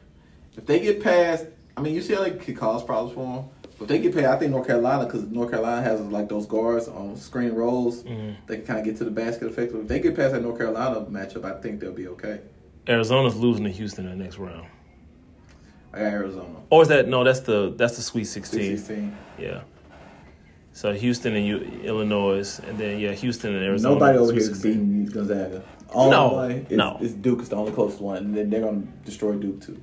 if 0.56 0.66
they 0.66 0.78
get 0.80 1.02
past, 1.02 1.46
I 1.76 1.80
mean, 1.82 1.96
UCLA 1.96 2.38
could 2.40 2.56
cause 2.56 2.84
problems 2.84 3.14
for 3.14 3.36
them. 3.36 3.44
But 3.78 3.84
if 3.84 3.88
they 3.88 3.98
get 3.98 4.14
past, 4.14 4.26
I 4.26 4.36
think 4.38 4.50
North 4.52 4.66
Carolina 4.66 5.06
because 5.06 5.24
North 5.24 5.50
Carolina 5.50 5.82
has 5.82 6.00
like 6.02 6.28
those 6.28 6.46
guards 6.46 6.86
on 6.86 7.16
screen 7.16 7.52
rolls. 7.52 8.02
Mhm. 8.04 8.36
They 8.46 8.56
can 8.58 8.66
kind 8.66 8.78
of 8.78 8.84
get 8.84 8.96
to 8.98 9.04
the 9.04 9.10
basket 9.10 9.48
effectively. 9.48 9.80
If 9.82 9.88
they 9.88 9.98
get 10.00 10.14
past 10.14 10.34
that 10.34 10.42
North 10.42 10.58
Carolina 10.58 11.00
matchup, 11.10 11.44
I 11.44 11.60
think 11.60 11.80
they'll 11.80 11.92
be 11.92 12.06
okay. 12.08 12.40
Arizona's 12.88 13.36
losing 13.36 13.64
to 13.64 13.70
Houston 13.70 14.06
in 14.06 14.18
the 14.18 14.22
next 14.24 14.38
round. 14.38 14.66
I 15.92 15.98
got 15.98 16.06
Arizona. 16.12 16.56
Or 16.70 16.82
is 16.82 16.88
that 16.88 17.08
no? 17.08 17.24
That's 17.24 17.40
the 17.40 17.72
that's 17.76 17.96
the 17.96 18.02
Sweet 18.02 18.24
Sixteen. 18.24 18.76
16. 18.78 19.16
Yeah. 19.38 19.60
So 20.72 20.92
Houston 20.92 21.34
and 21.34 21.46
U- 21.46 21.80
Illinois, 21.84 22.60
and 22.66 22.78
then 22.78 23.00
yeah, 23.00 23.12
Houston 23.12 23.54
and 23.54 23.64
Arizona. 23.64 23.94
Nobody 23.94 24.18
over 24.18 24.32
here 24.32 24.40
is 24.40 24.46
16. 24.48 24.72
beating 24.72 25.06
Gonzaga. 25.06 25.62
Only 25.92 26.10
No, 26.12 26.28
one 26.28 26.50
is, 26.52 26.70
no. 26.70 26.98
is 27.00 27.14
Duke 27.14 27.40
is 27.42 27.48
the 27.48 27.56
only 27.56 27.72
closest 27.72 28.00
one, 28.00 28.18
and 28.18 28.36
then 28.36 28.50
they're 28.50 28.60
gonna 28.60 28.82
destroy 29.04 29.34
Duke 29.34 29.60
too. 29.60 29.82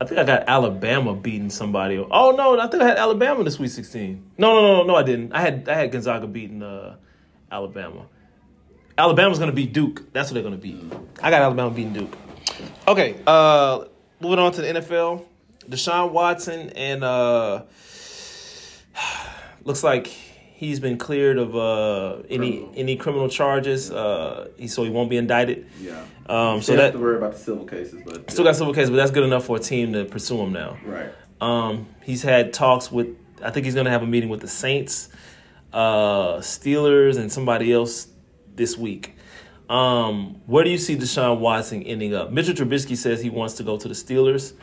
I 0.00 0.06
think 0.06 0.18
I 0.18 0.24
got 0.24 0.44
Alabama 0.48 1.14
beating 1.14 1.50
somebody. 1.50 1.98
Oh 1.98 2.30
no, 2.30 2.58
I 2.58 2.66
think 2.68 2.82
I 2.82 2.86
had 2.88 2.96
Alabama 2.96 3.40
in 3.40 3.44
the 3.44 3.50
Sweet 3.50 3.68
Sixteen. 3.70 4.24
No, 4.38 4.54
no, 4.54 4.62
no, 4.62 4.76
no, 4.78 4.84
no, 4.84 4.94
I 4.96 5.02
didn't. 5.02 5.32
I 5.34 5.40
had 5.42 5.68
I 5.68 5.74
had 5.74 5.92
Gonzaga 5.92 6.26
beating 6.26 6.62
uh, 6.62 6.96
Alabama. 7.52 8.06
Alabama's 8.96 9.38
gonna 9.38 9.52
beat 9.52 9.74
Duke. 9.74 10.10
That's 10.14 10.30
what 10.30 10.34
they're 10.34 10.42
gonna 10.42 10.56
beat. 10.56 10.78
I 11.22 11.30
got 11.30 11.42
Alabama 11.42 11.70
beating 11.70 11.92
Duke. 11.92 12.16
Okay, 12.88 13.16
uh, 13.26 13.84
moving 14.20 14.38
on 14.38 14.52
to 14.52 14.62
the 14.62 14.68
NFL. 14.68 15.26
Deshaun 15.68 16.12
Watson 16.12 16.70
and 16.70 17.02
uh, 17.04 17.62
looks 19.64 19.82
like 19.82 20.06
he's 20.06 20.80
been 20.80 20.98
cleared 20.98 21.38
of 21.38 21.56
uh, 21.56 22.22
any 22.28 22.52
Criminal. 22.58 22.72
any 22.76 22.96
criminal 22.96 23.28
charges. 23.28 23.90
Uh, 23.90 24.48
he, 24.56 24.68
so 24.68 24.84
he 24.84 24.90
won't 24.90 25.10
be 25.10 25.16
indicted. 25.16 25.66
Yeah. 25.80 26.04
Um, 26.26 26.60
so 26.62 26.72
Still 26.72 26.80
have 26.80 26.92
to 26.92 26.98
worry 26.98 27.16
about 27.16 27.32
the 27.32 27.38
civil 27.38 27.64
cases, 27.66 28.02
but 28.04 28.30
still 28.30 28.44
got 28.44 28.56
civil 28.56 28.72
cases, 28.72 28.90
but 28.90 28.96
that's 28.96 29.10
good 29.10 29.24
enough 29.24 29.44
for 29.44 29.56
a 29.56 29.60
team 29.60 29.92
to 29.92 30.04
pursue 30.04 30.40
him 30.40 30.52
now. 30.52 30.76
right. 30.86 31.10
Um, 31.40 31.86
he's 32.02 32.22
had 32.22 32.52
talks 32.52 32.90
with. 32.90 33.08
I 33.42 33.50
think 33.50 33.66
he's 33.66 33.74
going 33.74 33.84
to 33.84 33.90
have 33.90 34.02
a 34.02 34.06
meeting 34.06 34.30
with 34.30 34.40
the 34.40 34.48
Saints, 34.48 35.10
uh, 35.72 36.36
Steelers, 36.38 37.18
and 37.18 37.30
somebody 37.30 37.72
else 37.72 38.06
this 38.54 38.78
week. 38.78 39.16
Um, 39.68 40.40
where 40.46 40.64
do 40.64 40.70
you 40.70 40.78
see 40.78 40.96
Deshaun 40.96 41.40
Watson 41.40 41.82
ending 41.82 42.14
up? 42.14 42.30
Mitchell 42.30 42.54
Trubisky 42.54 42.96
says 42.96 43.20
he 43.20 43.28
wants 43.30 43.54
to 43.54 43.62
go 43.62 43.76
to 43.76 43.88
the 43.88 43.92
Steelers, 43.94 44.54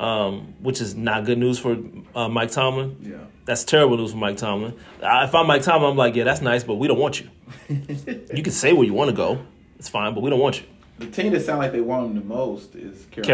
um, 0.00 0.54
which 0.60 0.80
is 0.80 0.94
not 0.94 1.24
good 1.24 1.38
news 1.38 1.58
for 1.58 1.76
uh, 2.14 2.28
Mike 2.28 2.50
Tomlin. 2.50 2.96
Yeah. 3.02 3.16
That's 3.44 3.64
terrible 3.64 3.96
news 3.96 4.12
for 4.12 4.16
Mike 4.18 4.36
Tomlin. 4.36 4.74
I, 5.02 5.24
if 5.24 5.34
I'm 5.34 5.46
Mike 5.46 5.62
Tomlin, 5.62 5.90
I'm 5.90 5.96
like, 5.96 6.14
yeah, 6.16 6.24
that's 6.24 6.40
nice, 6.40 6.64
but 6.64 6.74
we 6.76 6.88
don't 6.88 6.98
want 6.98 7.20
you. 7.20 7.28
you 7.68 8.42
can 8.42 8.52
say 8.52 8.72
where 8.72 8.86
you 8.86 8.94
want 8.94 9.10
to 9.10 9.16
go. 9.16 9.44
It's 9.78 9.88
fine, 9.88 10.14
but 10.14 10.22
we 10.22 10.30
don't 10.30 10.40
want 10.40 10.60
you. 10.60 10.66
The 10.98 11.06
team 11.06 11.32
that 11.32 11.40
sound 11.42 11.58
like 11.58 11.72
they 11.72 11.80
want 11.80 12.06
him 12.10 12.14
the 12.14 12.24
most 12.24 12.74
is 12.74 13.06
Carolina. 13.10 13.26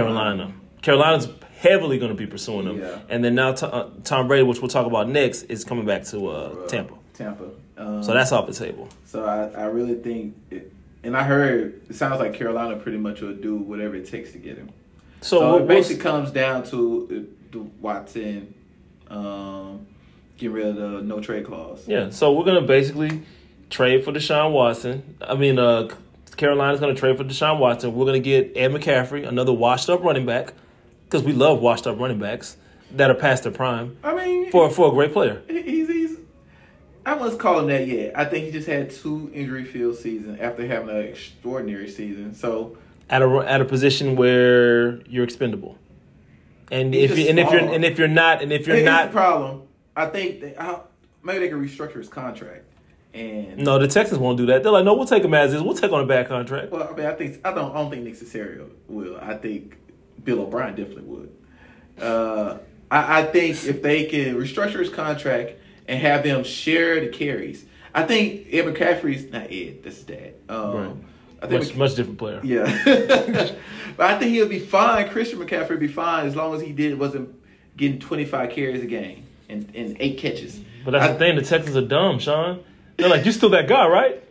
Carolina. 0.45 0.53
Carolina's 0.83 1.29
heavily 1.59 1.99
going 1.99 2.11
to 2.11 2.17
be 2.17 2.27
pursuing 2.27 2.67
him. 2.67 2.79
Yeah. 2.79 2.99
And 3.09 3.25
then 3.25 3.35
now 3.35 3.53
Tom, 3.53 3.71
uh, 3.73 3.89
Tom 4.05 4.29
Brady, 4.29 4.45
which 4.45 4.61
we'll 4.61 4.69
talk 4.69 4.87
about 4.87 5.09
next, 5.09 5.45
is 5.45 5.65
coming 5.65 5.85
back 5.87 6.05
to 6.05 6.29
uh, 6.29 6.33
Uh, 6.33 6.67
Tampa. 6.69 6.95
Tampa. 7.15 7.45
Um, 7.77 8.03
So 8.03 8.13
that's 8.13 8.31
off 8.33 8.47
the 8.47 8.53
table. 8.53 8.89
So 9.05 9.25
I, 9.25 9.63
I 9.63 9.65
really 9.67 9.95
think, 9.97 10.37
it, 10.51 10.73
and 11.03 11.17
I 11.17 11.25
heard 11.25 11.81
it 11.89 11.95
sounds 11.95 12.21
like 12.21 12.35
Carolina 12.35 12.77
pretty 12.77 12.99
much 12.99 13.21
will 13.21 13.35
do 13.35 13.57
whatever 13.57 13.97
it 13.97 14.07
takes 14.09 14.33
to 14.33 14.39
get 14.39 14.57
him. 14.57 14.71
So, 15.27 15.41
So, 15.41 15.57
it 15.57 15.67
basically 15.67 16.03
comes 16.03 16.31
down 16.31 16.63
to 16.71 17.27
uh, 17.29 17.37
the 17.51 17.59
Watson 17.81 18.55
um, 19.11 19.87
getting 20.37 20.55
rid 20.55 20.67
of 20.67 20.77
the 20.77 21.03
no 21.03 21.21
trade 21.21 21.47
clause. 21.47 21.87
yeah. 21.89 22.11
So 22.11 22.33
we're 22.33 22.45
going 22.45 22.61
to 22.61 22.67
basically 22.67 23.23
trade 23.69 24.05
for 24.05 24.13
Deshaun 24.13 24.53
Watson. 24.53 25.17
I 25.21 25.35
mean, 25.35 25.59
uh, 25.59 25.89
Carolina's 26.37 26.79
going 26.79 26.95
to 26.95 27.01
trade 27.01 27.17
for 27.17 27.25
Deshaun 27.25 27.59
Watson. 27.59 27.95
We're 27.95 28.05
going 28.05 28.23
to 28.23 28.25
get 28.25 28.53
Ed 28.57 28.71
McCaffrey, 28.71 29.27
another 29.27 29.53
washed 29.53 29.91
up 29.91 30.03
running 30.05 30.27
back, 30.27 30.53
because 31.07 31.25
we 31.25 31.33
love 31.33 31.61
washed 31.61 31.87
up 31.87 31.99
running 31.99 32.21
backs 32.21 32.57
that 32.93 33.11
are 33.11 33.15
past 33.15 33.43
their 33.43 33.53
prime 33.53 33.97
I 34.05 34.15
mean, 34.15 34.51
for 34.53 34.71
for 34.71 34.89
a 34.89 34.91
great 34.93 35.13
player. 35.13 35.43
he's, 35.49 35.89
he's 35.89 36.19
I 37.05 37.15
wouldn't 37.15 37.41
call 37.41 37.59
him 37.61 37.67
that 37.67 37.89
yet. 37.89 38.17
I 38.17 38.25
think 38.27 38.45
he 38.45 38.53
just 38.53 38.69
had 38.69 38.91
two 38.91 39.29
injury 39.35 39.65
filled 39.65 39.97
seasons 39.97 40.39
after 40.41 40.65
having 40.67 40.91
an 40.91 41.03
extraordinary 41.03 41.89
season. 41.89 42.35
So 42.35 42.79
At 43.09 43.23
a 43.23 43.27
at 43.47 43.61
a 43.61 43.65
position 43.65 44.17
where 44.17 45.01
you're 45.07 45.23
expendable, 45.23 45.79
and 46.73 46.93
He's 46.93 47.11
if 47.13 47.19
you, 47.19 47.29
and 47.29 47.39
if 47.39 47.53
you're 47.53 47.61
and 47.61 47.85
if 47.85 47.99
you're 47.99 48.09
not 48.09 48.43
and 48.43 48.53
if 48.53 48.67
you're 48.67 48.77
here's 48.77 48.85
not 48.87 49.07
the 49.09 49.13
problem. 49.13 49.63
I 49.95 50.07
think 50.07 50.41
that 50.41 50.59
how, 50.59 50.89
maybe 51.23 51.39
they 51.39 51.49
can 51.49 51.65
restructure 51.65 51.97
his 51.99 52.09
contract. 52.09 52.65
And 53.15 53.59
No, 53.59 53.79
the 53.79 53.87
Texans 53.89 54.19
won't 54.19 54.37
do 54.37 54.47
that. 54.47 54.63
They're 54.63 54.73
like, 54.73 54.85
no, 54.85 54.95
we'll 54.95 55.07
take 55.07 55.25
him 55.25 55.33
as 55.33 55.55
is. 55.55 55.63
We'll 55.63 55.75
take 55.77 55.91
on 55.93 56.03
a 56.03 56.07
bad 56.07 56.29
contract. 56.29 56.71
Well, 56.71 56.87
I 56.93 56.95
mean, 56.97 57.07
I 57.07 57.13
think 57.15 57.41
I 57.47 57.55
don't. 57.55 57.71
I 57.71 57.75
don't 57.77 57.91
think 57.91 58.03
Nick 58.03 58.15
Caserio 58.15 58.69
will. 58.89 59.17
I 59.23 59.37
think 59.37 59.79
Bill 60.25 60.41
O'Brien 60.41 60.75
definitely 60.75 61.05
would. 61.05 61.33
Uh, 62.03 62.59
I, 62.91 63.21
I 63.21 63.25
think 63.25 63.65
if 63.65 63.83
they 63.83 64.05
can 64.05 64.35
restructure 64.35 64.81
his 64.81 64.91
contract 64.91 65.53
and 65.89 66.01
have 66.01 66.25
them 66.25 66.43
share 66.45 67.01
the 67.01 67.09
carries, 67.09 67.65
I 67.95 68.03
think 68.03 68.49
Ed 68.53 68.65
McCaffrey's 68.65 69.31
not 69.31 69.51
Ed. 69.53 69.85
That's 69.85 69.97
his 69.97 70.05
dad. 70.05 70.35
Um, 70.49 70.75
Right. 70.75 70.97
I 71.43 71.47
think 71.49 71.61
Much, 71.63 71.69
Mc- 71.71 71.77
much 71.79 71.95
different 71.95 72.19
player. 72.19 72.41
yeah, 72.43 72.65
but 73.97 74.11
I 74.11 74.19
think 74.19 74.33
he'll 74.33 74.49
be 74.49 74.59
fine. 74.59 75.09
Christian 75.11 75.39
McCaffrey 75.39 75.71
would 75.71 75.81
be 75.81 75.89
fine 75.89 76.27
as 76.27 76.35
long 76.35 76.55
as 76.55 76.63
he 76.63 76.73
did 76.73 76.99
wasn't 76.99 77.35
getting 77.77 77.99
twenty 77.99 78.25
five 78.25 78.51
carries 78.51 78.83
a 78.83 78.87
game 78.87 79.27
and, 79.49 79.71
and 79.75 79.97
eight 80.01 80.19
catches. 80.19 80.61
But 80.85 80.93
that's 80.93 81.05
I- 81.05 81.13
the 81.13 81.19
thing. 81.19 81.37
The 81.37 81.43
Texans 81.43 81.77
are 81.77 81.87
dumb, 81.87 82.19
Sean. 82.19 82.65
They're 82.97 83.09
like, 83.11 83.27
you 83.27 83.33
still 83.33 83.51
that 83.51 83.69
guy, 83.69 83.87
right? 83.87 84.23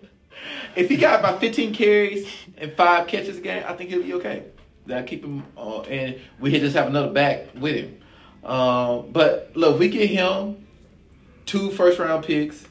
If 0.75 0.89
he 0.89 0.97
got 0.97 1.19
about 1.19 1.39
15 1.39 1.73
carries 1.73 2.27
and 2.57 2.73
five 2.73 3.07
catches 3.07 3.37
a 3.37 3.41
game, 3.41 3.63
I 3.67 3.73
think 3.73 3.91
he'll 3.91 4.01
be 4.03 4.13
okay. 4.15 4.43
That'll 4.87 5.03
keep 5.07 5.23
him, 5.23 5.43
uh, 5.57 5.81
and 5.81 6.19
we 6.39 6.51
could 6.51 6.61
just 6.61 6.75
have 6.75 6.87
another 6.87 7.11
back 7.13 7.47
with 7.55 7.75
him. 7.75 8.01
Um, 8.49 9.11
but 9.11 9.51
look, 9.55 9.79
we 9.79 9.87
get 9.89 10.09
him 10.09 10.65
two 11.45 11.69
first 11.71 11.97
round 11.99 12.25
picks 12.25 12.65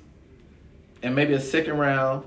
and 1.03 1.14
maybe 1.14 1.32
a 1.35 1.41
second 1.41 1.78
round 1.78 2.24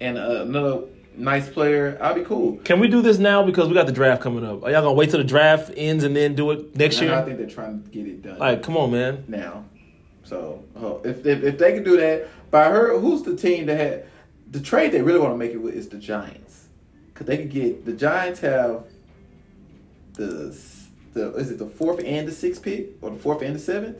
and 0.00 0.16
uh, 0.16 0.42
another 0.42 0.82
nice 1.16 1.48
player, 1.48 1.98
I'll 2.00 2.14
be 2.14 2.24
cool. 2.24 2.56
Can 2.58 2.80
we 2.80 2.88
do 2.88 3.02
this 3.02 3.18
now 3.18 3.42
because 3.44 3.68
we 3.68 3.74
got 3.74 3.86
the 3.86 3.92
draft 3.92 4.22
coming 4.22 4.44
up? 4.44 4.62
Are 4.64 4.70
y'all 4.70 4.82
gonna 4.82 4.94
wait 4.94 5.10
till 5.10 5.18
the 5.18 5.24
draft 5.24 5.70
ends 5.76 6.04
and 6.04 6.14
then 6.14 6.34
do 6.34 6.50
it 6.50 6.74
next 6.76 7.00
Now, 7.00 7.20
I 7.20 7.24
think 7.24 7.38
they're 7.38 7.46
trying 7.48 7.82
to 7.82 7.88
get 7.90 8.06
it 8.06 8.22
done 8.22 8.38
Like, 8.38 8.62
come 8.62 8.76
on, 8.76 8.90
man. 8.92 9.24
now. 9.28 9.64
So 10.24 10.62
uh, 10.76 10.96
if, 11.08 11.26
if 11.26 11.42
if 11.42 11.58
they 11.58 11.72
can 11.72 11.82
do 11.82 11.96
that, 11.96 12.28
I 12.52 12.70
heard 12.70 13.00
who's 13.00 13.22
the 13.22 13.36
team 13.36 13.66
that 13.66 13.76
had 13.76 14.06
the 14.50 14.60
trade 14.60 14.92
they 14.92 15.02
really 15.02 15.18
want 15.18 15.32
to 15.32 15.36
make 15.38 15.52
it 15.52 15.56
with 15.58 15.74
is 15.74 15.88
the 15.88 15.98
Giants 15.98 16.68
because 17.12 17.26
they 17.26 17.36
could 17.38 17.50
get 17.50 17.84
the 17.84 17.92
Giants 17.92 18.40
have 18.40 18.84
the 20.14 20.56
the 21.12 21.34
is 21.34 21.50
it 21.50 21.58
the 21.58 21.66
fourth 21.66 22.02
and 22.04 22.28
the 22.28 22.32
sixth 22.32 22.62
pick 22.62 22.90
or 23.00 23.10
the 23.10 23.16
fourth 23.18 23.42
and 23.42 23.54
the 23.54 23.58
seventh. 23.60 23.98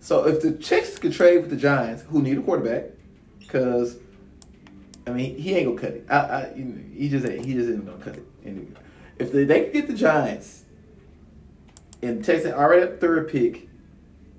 So 0.00 0.26
if 0.26 0.42
the 0.42 0.52
Chicks 0.52 0.98
could 0.98 1.12
trade 1.12 1.38
with 1.38 1.50
the 1.50 1.56
Giants, 1.56 2.02
who 2.02 2.20
need 2.20 2.36
a 2.36 2.42
quarterback, 2.42 2.90
because 3.38 3.96
I 5.06 5.10
mean 5.10 5.36
he 5.36 5.54
ain't 5.54 5.66
gonna 5.66 5.80
cut 5.80 5.92
it. 5.92 6.06
I, 6.08 6.16
I 6.16 6.52
he 6.94 7.08
just 7.08 7.26
ain't, 7.26 7.44
he 7.44 7.54
just 7.54 7.68
isn't 7.68 7.86
gonna 7.86 8.02
cut 8.02 8.16
it. 8.16 8.26
Anyway. 8.44 8.66
if 9.18 9.32
they, 9.32 9.44
they 9.44 9.64
could 9.64 9.72
get 9.72 9.86
the 9.86 9.94
Giants 9.94 10.64
and 12.02 12.24
Texas 12.24 12.52
already 12.52 12.82
at 12.82 13.00
third 13.00 13.28
pick, 13.30 13.68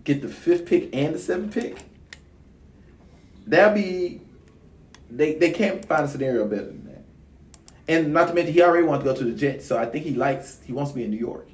get 0.04 0.22
the 0.22 0.28
fifth 0.28 0.66
pick 0.66 0.96
and 0.96 1.16
the 1.16 1.20
seventh 1.20 1.54
pick, 1.54 1.78
that'd 3.48 3.76
be 3.76 4.22
they 5.10 5.36
they 5.36 5.52
can't 5.52 5.86
find 5.86 6.06
a 6.06 6.08
scenario 6.08 6.48
better 6.48 6.66
than 6.66 6.86
that. 6.86 7.04
And 7.88 8.14
not 8.14 8.28
to 8.30 8.34
mention 8.34 8.54
he 8.54 8.62
already 8.62 8.86
wants 8.86 9.06
to 9.06 9.12
go 9.12 9.18
to 9.18 9.24
the 9.24 9.38
Jets, 9.38 9.66
so 9.66 9.78
I 9.78 9.86
think 9.86 10.06
he 10.06 10.16
likes 10.16 10.60
he 10.66 10.74
wants 10.74 10.92
to 10.92 10.96
be 10.96 11.04
in 11.04 11.12
New 11.12 11.18
York. 11.18 11.48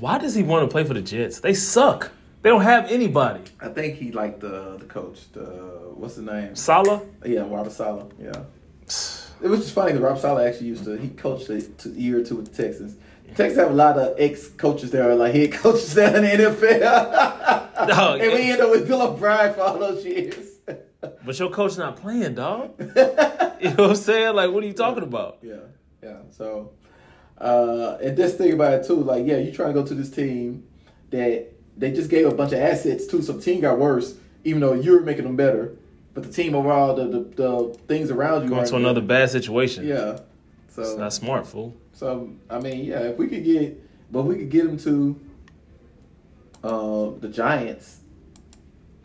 Why 0.00 0.18
does 0.18 0.34
he 0.34 0.42
want 0.42 0.68
to 0.68 0.72
play 0.72 0.84
for 0.84 0.94
the 0.94 1.02
Jets? 1.02 1.40
They 1.40 1.52
suck. 1.52 2.10
They 2.44 2.50
don't 2.50 2.60
have 2.60 2.90
anybody. 2.90 3.40
I 3.58 3.68
think 3.68 3.96
he 3.96 4.12
liked 4.12 4.40
the 4.40 4.76
the 4.78 4.84
coach, 4.84 5.32
the 5.32 5.44
what's 5.94 6.16
his 6.16 6.26
name? 6.26 6.54
Saleh. 6.54 7.00
Yeah, 7.24 7.48
Robert 7.48 7.72
Saleh. 7.72 8.06
Yeah. 8.20 8.42
It 9.42 9.48
was 9.48 9.60
just 9.60 9.74
funny 9.74 9.92
because 9.92 10.02
Rob 10.02 10.18
Saleh 10.18 10.48
actually 10.48 10.68
used 10.68 10.84
to 10.84 10.96
he 10.96 11.08
coached 11.08 11.50
a, 11.50 11.60
to, 11.60 11.88
year 11.90 12.20
or 12.20 12.24
two 12.24 12.36
with 12.36 12.54
the 12.54 12.62
Texans. 12.62 12.96
The 13.26 13.34
Texans 13.34 13.56
have 13.56 13.72
a 13.72 13.74
lot 13.74 13.98
of 13.98 14.14
ex 14.18 14.48
coaches 14.48 14.90
there, 14.90 15.10
are 15.10 15.14
like 15.14 15.34
head 15.34 15.52
coaches 15.52 15.92
there 15.98 16.16
in 16.16 16.22
the 16.22 16.44
NFL. 16.44 17.88
No, 17.88 18.14
and 18.20 18.32
we 18.32 18.50
end 18.52 18.60
up 18.62 18.70
with 18.70 18.86
Bill 18.86 19.02
O'Brien 19.02 19.52
for 19.52 19.60
all 19.62 19.78
those 19.78 20.04
years. 20.04 20.60
But 21.26 21.38
your 21.38 21.50
coach 21.50 21.76
not 21.76 21.96
playing, 21.96 22.34
dog. 22.34 22.74
You 22.78 22.84
know 22.84 23.74
what 23.76 23.90
I'm 23.90 23.96
saying? 23.96 24.34
Like, 24.36 24.50
what 24.52 24.64
are 24.64 24.66
you 24.66 24.72
talking 24.72 25.02
about? 25.02 25.38
Yeah, 25.42 25.56
yeah. 26.02 26.20
So, 26.30 26.72
uh, 27.36 27.98
and 28.02 28.16
just 28.16 28.38
think 28.38 28.54
about 28.54 28.74
it 28.74 28.86
too. 28.86 29.02
Like, 29.02 29.26
yeah, 29.26 29.36
you 29.36 29.52
trying 29.52 29.74
to 29.74 29.80
go 29.80 29.86
to 29.86 29.94
this 29.94 30.10
team 30.10 30.64
that 31.10 31.53
they 31.76 31.90
just 31.92 32.10
gave 32.10 32.26
a 32.26 32.34
bunch 32.34 32.52
of 32.52 32.58
assets 32.60 33.06
to. 33.08 33.22
So 33.22 33.32
the 33.32 33.42
team 33.42 33.60
got 33.60 33.78
worse, 33.78 34.16
even 34.44 34.60
though 34.60 34.74
you're 34.74 35.00
making 35.00 35.24
them 35.24 35.36
better. 35.36 35.74
But 36.14 36.22
the 36.24 36.32
team 36.32 36.54
overall, 36.54 36.94
the 36.94 37.04
the, 37.06 37.20
the 37.34 37.78
things 37.88 38.10
around 38.10 38.44
you 38.44 38.48
Going 38.50 38.66
to 38.66 38.76
another 38.76 39.00
good. 39.00 39.08
bad 39.08 39.30
situation. 39.30 39.86
Yeah. 39.86 40.20
So 40.68 40.82
It's 40.82 40.94
not 40.96 41.12
smart, 41.12 41.46
fool. 41.46 41.74
So 41.92 42.30
I 42.50 42.58
mean, 42.60 42.84
yeah, 42.84 43.00
if 43.00 43.16
we 43.18 43.26
could 43.28 43.44
get, 43.44 43.80
but 44.12 44.22
we 44.22 44.36
could 44.36 44.50
get 44.50 44.64
them 44.66 44.76
to 44.78 45.20
uh, 46.62 47.10
the 47.20 47.28
Giants, 47.28 47.98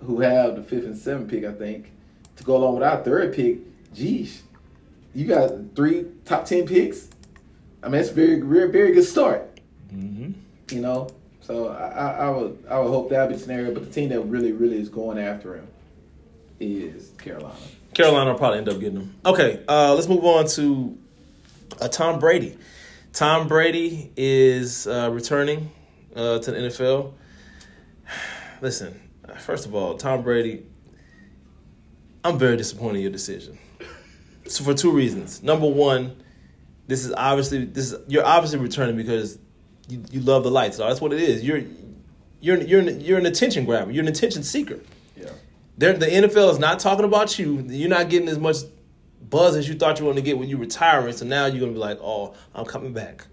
who 0.03 0.21
have 0.21 0.55
the 0.55 0.63
fifth 0.63 0.85
and 0.85 0.97
seventh 0.97 1.29
pick, 1.29 1.43
I 1.45 1.51
think, 1.51 1.91
to 2.37 2.43
go 2.43 2.55
along 2.57 2.75
with 2.75 2.83
our 2.83 3.03
third 3.03 3.33
pick. 3.33 3.59
Geez, 3.93 4.43
you 5.13 5.25
got 5.25 5.51
three 5.75 6.05
top 6.25 6.45
ten 6.45 6.65
picks. 6.65 7.09
I 7.81 7.89
mean, 7.89 8.01
it's 8.01 8.09
very, 8.09 8.39
very, 8.41 8.71
very 8.71 8.91
good 8.93 9.03
start. 9.05 9.59
hmm 9.89 10.31
You 10.71 10.81
know, 10.81 11.09
so 11.49 11.69
I, 11.69 12.27
I, 12.27 12.29
would, 12.29 12.63
I 12.69 12.77
would 12.79 12.89
hope 12.89 13.09
that 13.09 13.21
would 13.21 13.29
be 13.29 13.33
the 13.33 13.41
scenario. 13.41 13.73
But 13.73 13.83
the 13.83 13.91
team 13.91 14.09
that 14.09 14.21
really, 14.21 14.51
really 14.51 14.79
is 14.79 14.87
going 14.87 15.17
after 15.17 15.55
him 15.55 15.67
is 16.59 17.09
Carolina. 17.17 17.55
Carolina 17.95 18.29
will 18.29 18.37
probably 18.37 18.59
end 18.59 18.69
up 18.69 18.79
getting 18.79 18.99
him. 18.99 19.15
Okay, 19.25 19.63
uh, 19.67 19.95
let's 19.95 20.07
move 20.07 20.23
on 20.23 20.45
to 20.49 20.95
uh, 21.81 21.87
Tom 21.87 22.19
Brady. 22.19 22.55
Tom 23.13 23.47
Brady 23.47 24.11
is 24.15 24.85
uh, 24.85 25.09
returning 25.11 25.71
uh, 26.15 26.37
to 26.37 26.51
the 26.51 26.57
NFL. 26.57 27.13
Listen, 28.61 28.99
first 29.39 29.65
of 29.65 29.73
all, 29.73 29.97
Tom 29.97 30.21
Brady, 30.21 30.67
I'm 32.23 32.37
very 32.37 32.57
disappointed 32.57 32.97
in 32.97 33.01
your 33.01 33.11
decision. 33.11 33.57
So 34.45 34.63
for 34.63 34.75
two 34.75 34.91
reasons. 34.91 35.41
Number 35.41 35.67
one, 35.67 36.21
this 36.85 37.05
is 37.05 37.11
obviously 37.11 37.65
this 37.65 37.91
is 37.91 37.99
you're 38.07 38.25
obviously 38.25 38.59
returning 38.59 38.95
because 38.95 39.39
you, 39.89 40.03
you 40.11 40.19
love 40.21 40.43
the 40.43 40.51
lights. 40.51 40.77
So 40.77 40.87
that's 40.87 41.01
what 41.01 41.13
it 41.13 41.19
is. 41.19 41.43
You're 41.43 41.63
you're 42.41 42.61
you're 42.61 42.81
an, 42.81 43.01
you're 43.01 43.17
an 43.17 43.25
attention 43.25 43.65
grabber. 43.65 43.91
You're 43.91 44.03
an 44.03 44.09
attention 44.09 44.43
seeker. 44.43 44.79
Yeah. 45.17 45.31
They're, 45.77 45.93
the 45.93 46.05
NFL 46.05 46.51
is 46.51 46.59
not 46.59 46.79
talking 46.79 47.05
about 47.05 47.37
you. 47.39 47.63
You're 47.67 47.89
not 47.89 48.09
getting 48.09 48.29
as 48.29 48.39
much 48.39 48.57
buzz 49.29 49.55
as 49.55 49.67
you 49.67 49.75
thought 49.75 49.99
you 49.99 50.05
were 50.05 50.13
going 50.13 50.23
to 50.23 50.29
get 50.29 50.37
when 50.37 50.49
you 50.49 50.57
retiring. 50.57 51.13
So 51.13 51.25
now 51.25 51.45
you're 51.45 51.59
going 51.59 51.71
to 51.71 51.75
be 51.75 51.79
like, 51.79 51.99
oh, 52.01 52.33
I'm 52.53 52.65
coming 52.65 52.93
back. 52.93 53.25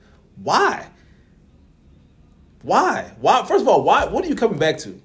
Why? 0.43 0.89
Why? 2.63 3.15
Why? 3.21 3.45
First 3.47 3.63
of 3.63 3.69
all, 3.69 3.83
why? 3.83 4.07
What 4.07 4.25
are 4.25 4.29
you 4.29 4.35
coming 4.35 4.59
back 4.59 4.79
to? 4.79 5.01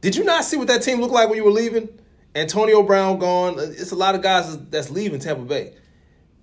Did 0.00 0.16
you 0.16 0.24
not 0.24 0.44
see 0.44 0.56
what 0.56 0.68
that 0.68 0.82
team 0.82 1.00
looked 1.00 1.14
like 1.14 1.28
when 1.28 1.38
you 1.38 1.44
were 1.44 1.50
leaving? 1.50 1.88
Antonio 2.34 2.82
Brown 2.82 3.18
gone. 3.18 3.54
It's 3.58 3.92
a 3.92 3.96
lot 3.96 4.14
of 4.14 4.22
guys 4.22 4.58
that's 4.68 4.90
leaving 4.90 5.20
Tampa 5.20 5.42
Bay. 5.42 5.74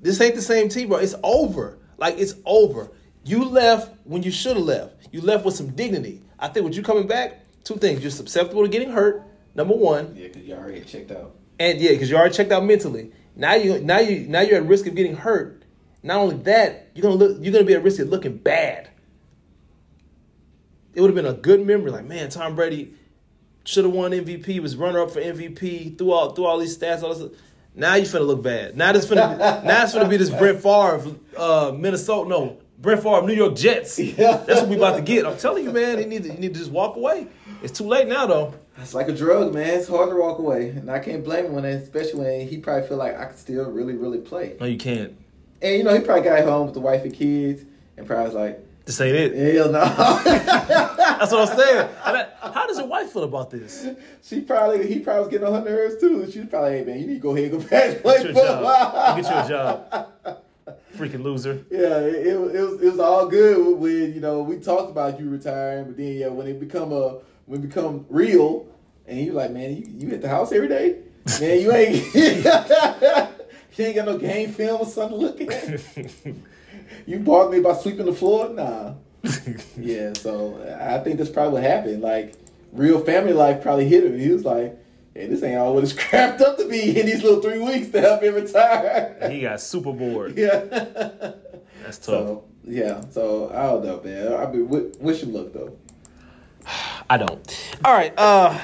This 0.01 0.19
ain't 0.19 0.35
the 0.35 0.41
same 0.41 0.67
team, 0.67 0.89
bro. 0.89 0.97
It's 0.97 1.15
over. 1.23 1.77
Like 1.97 2.17
it's 2.17 2.35
over. 2.45 2.91
You 3.23 3.45
left 3.45 3.91
when 4.03 4.23
you 4.23 4.31
should 4.31 4.57
have 4.57 4.65
left. 4.65 5.07
You 5.11 5.21
left 5.21 5.45
with 5.45 5.55
some 5.55 5.71
dignity. 5.71 6.21
I 6.39 6.49
think 6.49 6.65
with 6.65 6.75
you 6.75 6.83
coming 6.83 7.07
back, 7.07 7.45
two 7.63 7.75
things: 7.77 8.01
you're 8.01 8.11
susceptible 8.11 8.63
to 8.63 8.69
getting 8.69 8.91
hurt. 8.91 9.23
Number 9.55 9.75
one. 9.75 10.15
Yeah, 10.15 10.27
because 10.27 10.43
you 10.43 10.55
already 10.55 10.81
checked 10.81 11.11
out. 11.11 11.35
And 11.59 11.79
yeah, 11.79 11.91
because 11.91 12.09
you 12.09 12.17
already 12.17 12.33
checked 12.33 12.51
out 12.51 12.65
mentally. 12.65 13.11
Now 13.35 13.53
you 13.55 13.79
now 13.79 13.99
you 13.99 14.27
now 14.27 14.41
you're 14.41 14.57
at 14.57 14.65
risk 14.65 14.87
of 14.87 14.95
getting 14.95 15.15
hurt. 15.15 15.63
Not 16.01 16.17
only 16.17 16.35
that, 16.43 16.89
you're 16.93 17.03
gonna 17.03 17.15
look 17.15 17.37
you're 17.39 17.53
gonna 17.53 17.65
be 17.65 17.73
at 17.73 17.83
risk 17.83 17.99
of 17.99 18.09
looking 18.09 18.37
bad. 18.37 18.89
It 20.93 21.01
would 21.01 21.09
have 21.09 21.15
been 21.15 21.25
a 21.25 21.33
good 21.33 21.65
memory, 21.65 21.91
like 21.91 22.05
man, 22.05 22.29
Tom 22.29 22.55
Brady 22.55 22.93
should 23.65 23.85
have 23.85 23.93
won 23.93 24.11
MVP, 24.11 24.59
was 24.59 24.75
runner 24.75 25.01
up 25.01 25.11
for 25.11 25.21
MVP, 25.21 25.97
through 25.97 26.11
all 26.11 26.31
through 26.31 26.45
all 26.45 26.59
these 26.59 26.77
stats, 26.77 27.01
all 27.01 27.13
this. 27.13 27.35
Now 27.75 27.95
you 27.95 28.03
finna 28.03 28.27
look 28.27 28.43
bad. 28.43 28.75
Now 28.77 28.91
this 28.91 29.07
finna 29.07 29.37
now 29.63 29.83
it's 29.83 29.95
finna 29.95 30.09
be 30.09 30.17
this 30.17 30.29
Brett 30.29 30.61
Favre, 30.61 31.15
uh, 31.37 31.71
Minnesota. 31.75 32.29
No, 32.29 32.57
Brett 32.77 33.01
Favre, 33.01 33.21
New 33.25 33.33
York 33.33 33.55
Jets. 33.55 33.97
Yeah. 33.99 34.37
That's 34.47 34.61
what 34.61 34.69
we 34.69 34.75
about 34.75 34.95
to 34.97 35.01
get. 35.01 35.25
I'm 35.25 35.37
telling 35.37 35.63
you, 35.63 35.71
man. 35.71 35.99
You 35.99 36.05
need 36.05 36.23
to, 36.23 36.29
you 36.29 36.37
need 36.39 36.53
to 36.53 36.59
just 36.59 36.71
walk 36.71 36.95
away. 36.97 37.27
It's 37.61 37.77
too 37.77 37.85
late 37.85 38.07
now, 38.07 38.25
though. 38.25 38.53
It's 38.77 38.93
like 38.93 39.07
a 39.07 39.13
drug, 39.15 39.53
man. 39.53 39.79
It's 39.79 39.87
hard 39.87 40.09
to 40.09 40.15
walk 40.15 40.39
away, 40.39 40.69
and 40.69 40.89
I 40.89 40.99
can't 40.99 41.23
blame 41.23 41.45
him 41.45 41.53
when, 41.53 41.63
especially 41.65 42.19
when 42.19 42.47
he 42.47 42.57
probably 42.57 42.87
feel 42.87 42.97
like 42.97 43.17
I 43.17 43.25
could 43.25 43.37
still 43.37 43.69
really, 43.71 43.93
really 43.95 44.17
play. 44.17 44.57
No, 44.59 44.65
you 44.65 44.77
can't. 44.77 45.15
And 45.61 45.77
you 45.77 45.83
know, 45.83 45.93
he 45.93 46.01
probably 46.01 46.23
got 46.23 46.43
home 46.43 46.65
with 46.65 46.73
the 46.73 46.81
wife 46.81 47.03
and 47.03 47.13
kids, 47.13 47.63
and 47.95 48.05
probably 48.07 48.25
was 48.25 48.33
like, 48.33 48.59
This 48.85 48.99
ain't 48.99 49.15
it. 49.15 49.55
"Hell 49.55 49.71
no." 49.71 49.79
That's 50.25 51.31
what 51.31 51.49
I'm 51.49 51.57
saying. 51.57 51.89
I 52.03 52.13
mean, 52.13 52.25
how 52.53 52.67
does 52.67 52.77
your 52.79 52.87
wife 52.87 53.11
feel 53.11 53.23
about 53.23 53.49
this? 53.51 53.87
she 54.23 54.41
probably, 54.41 54.85
he 54.91 54.99
probably 54.99 55.21
was 55.21 55.29
getting 55.29 55.47
on 55.47 55.53
her 55.53 55.63
nerves 55.69 56.01
too. 56.01 56.29
She's 56.29 56.45
probably, 56.47 56.79
"Hey 56.79 56.83
man, 56.83 56.99
you 56.99 57.07
need 57.07 57.13
to 57.13 57.19
go 57.19 57.35
ahead 57.35 57.51
and 57.53 57.61
go 57.61 57.69
back 57.69 58.01
play 58.01 58.15
Get 58.17 58.23
your 58.25 58.33
job. 58.33 58.57
football." 58.57 59.15
Get 59.21 59.25
you 59.31 59.37
a 59.37 59.47
job. 59.47 60.39
Freaking 60.95 61.23
loser. 61.23 61.65
Yeah, 61.71 61.99
it, 61.99 62.27
it, 62.27 62.39
was- 62.39 62.81
it 62.81 62.91
was 62.91 62.99
all 62.99 63.27
good 63.27 63.77
when 63.79 64.13
you 64.13 64.19
know 64.21 64.41
we 64.43 64.57
talked 64.57 64.89
about 64.91 65.19
you 65.19 65.29
retiring, 65.29 65.85
but 65.85 65.97
then 65.97 66.13
yeah, 66.17 66.27
when 66.27 66.47
it 66.47 66.59
become 66.59 66.91
a 66.91 67.17
when 67.45 67.59
it 67.63 67.67
become 67.67 68.05
real, 68.09 68.67
and 69.07 69.19
you 69.19 69.33
like, 69.33 69.51
man, 69.51 69.75
you, 69.75 70.07
you 70.07 70.13
at 70.13 70.21
the 70.21 70.29
house 70.29 70.51
every 70.51 70.67
day, 70.67 70.99
man, 71.39 71.59
you 71.59 71.71
ain't 71.73 72.13
you 72.15 73.85
ain't 73.85 73.95
got 73.95 74.05
no 74.05 74.17
game 74.17 74.51
film 74.51 74.81
or 74.81 74.85
something 74.85 75.19
to 75.19 75.25
look 75.25 75.41
at. 75.41 75.81
You 77.05 77.19
barred 77.19 77.51
me 77.51 77.59
by 77.59 77.73
sweeping 77.73 78.05
the 78.05 78.13
floor, 78.13 78.49
nah. 78.49 78.93
Yeah, 79.77 80.13
so 80.13 80.61
I 80.79 80.99
think 80.99 81.17
that's 81.17 81.29
probably 81.29 81.53
what 81.53 81.63
happened. 81.63 82.01
Like 82.01 82.35
real 82.71 82.99
family 83.03 83.33
life 83.33 83.61
probably 83.61 83.87
hit 83.89 84.05
him. 84.05 84.17
He 84.17 84.29
was 84.29 84.45
like, 84.45 84.77
"Hey, 85.13 85.27
this 85.27 85.43
ain't 85.43 85.57
all 85.57 85.73
what 85.73 85.83
it's 85.83 85.93
crapped 86.03 86.41
up 86.41 86.57
to 86.57 86.67
be 86.67 86.99
in 86.99 87.05
these 87.05 87.23
little 87.23 87.41
three 87.41 87.59
weeks 87.59 87.89
to 87.89 88.01
help 88.01 88.23
him 88.23 88.35
retire." 88.35 89.17
he 89.29 89.41
got 89.41 89.61
super 89.61 89.93
bored. 89.93 90.37
yeah. 90.37 90.59
That's 91.81 91.97
tough. 91.97 92.05
So 92.05 92.43
yeah, 92.65 93.01
so 93.09 93.49
I 93.49 93.63
don't 93.63 93.85
know, 93.85 94.01
man. 94.03 94.33
I 94.33 94.51
mean, 94.51 94.65
w- 94.65 94.91
wish 94.99 95.21
him 95.23 95.33
luck 95.33 95.53
though. 95.53 95.77
I 97.09 97.17
don't. 97.17 97.73
All 97.83 97.93
right. 97.93 98.13
Uh, 98.17 98.57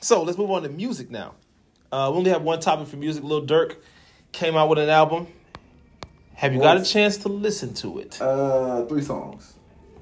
so 0.00 0.22
let's 0.22 0.38
move 0.38 0.50
on 0.50 0.62
to 0.62 0.68
music 0.68 1.10
now. 1.10 1.34
Uh, 1.92 2.10
we 2.12 2.18
only 2.18 2.30
have 2.30 2.42
one 2.42 2.60
topic 2.60 2.88
for 2.88 2.96
music. 2.96 3.22
Lil 3.22 3.46
Durk 3.46 3.76
came 4.32 4.56
out 4.56 4.68
with 4.68 4.78
an 4.78 4.88
album. 4.88 5.26
Have 6.34 6.52
you 6.52 6.60
got 6.60 6.76
a 6.76 6.84
chance 6.84 7.16
to 7.18 7.28
listen 7.28 7.72
to 7.74 7.98
it? 7.98 8.20
Uh, 8.20 8.84
three 8.86 9.00
songs, 9.00 9.54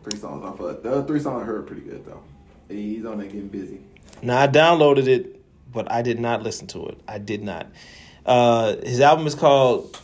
three 0.02 0.18
songs 0.18 0.44
off 0.44 0.58
of 0.58 0.82
the 0.82 0.90
other 0.90 1.06
three 1.06 1.20
songs 1.20 1.42
I 1.42 1.46
heard 1.46 1.66
pretty 1.66 1.82
good 1.82 2.04
though. 2.04 2.22
He's 2.68 3.04
on 3.04 3.18
there 3.18 3.26
getting 3.28 3.48
busy. 3.48 3.80
Now 4.20 4.40
I 4.40 4.48
downloaded 4.48 5.06
it, 5.06 5.33
but 5.74 5.90
I 5.90 6.02
did 6.02 6.18
not 6.20 6.42
listen 6.42 6.66
to 6.68 6.86
it. 6.86 6.98
I 7.08 7.18
did 7.18 7.42
not. 7.42 7.66
Uh, 8.24 8.76
his 8.76 9.00
album 9.00 9.26
is 9.26 9.34
called 9.34 9.98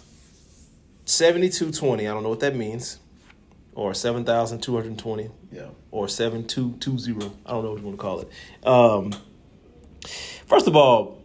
Seventy 1.04 1.48
Two 1.48 1.70
Twenty. 1.72 2.06
I 2.06 2.12
don't 2.12 2.22
know 2.22 2.28
what 2.28 2.40
that 2.40 2.54
means, 2.56 2.98
or 3.74 3.94
seven 3.94 4.24
thousand 4.24 4.60
two 4.62 4.74
hundred 4.76 4.98
twenty, 4.98 5.30
Yeah. 5.50 5.68
or 5.90 6.08
seven 6.08 6.46
two 6.46 6.72
two 6.80 6.98
zero. 6.98 7.32
I 7.46 7.52
don't 7.52 7.64
know 7.64 7.70
what 7.72 7.80
you 7.80 7.86
want 7.86 7.96
to 7.98 8.02
call 8.02 8.20
it. 8.20 8.28
Um, 8.66 9.12
first 10.46 10.66
of 10.66 10.76
all, 10.76 11.22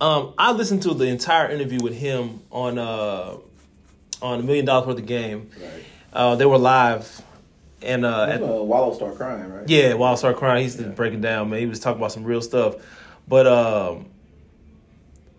um, 0.00 0.34
I 0.38 0.52
listened 0.52 0.82
to 0.82 0.94
the 0.94 1.06
entire 1.06 1.48
interview 1.50 1.80
with 1.82 1.94
him 1.94 2.40
on 2.50 2.78
uh, 2.78 3.36
on 4.22 4.40
a 4.40 4.42
million 4.42 4.64
dollars 4.64 4.86
worth 4.86 4.98
of 4.98 5.06
game. 5.06 5.50
Right. 5.60 5.84
Uh, 6.12 6.34
they 6.36 6.46
were 6.46 6.58
live, 6.58 7.20
and 7.82 8.04
uh, 8.04 8.24
at- 8.30 8.40
Wallo 8.40 8.94
start 8.94 9.16
crying, 9.16 9.52
right? 9.52 9.68
yeah, 9.68 9.94
while 9.94 10.12
I 10.12 10.16
started 10.16 10.38
crying, 10.38 10.62
he's 10.64 10.80
Yeah. 10.80 10.88
breaking 10.88 11.20
down, 11.20 11.50
man. 11.50 11.60
He 11.60 11.66
was 11.66 11.78
talking 11.80 12.00
about 12.00 12.12
some 12.12 12.24
real 12.24 12.40
stuff. 12.42 12.74
But 13.28 13.46
um, 13.46 14.06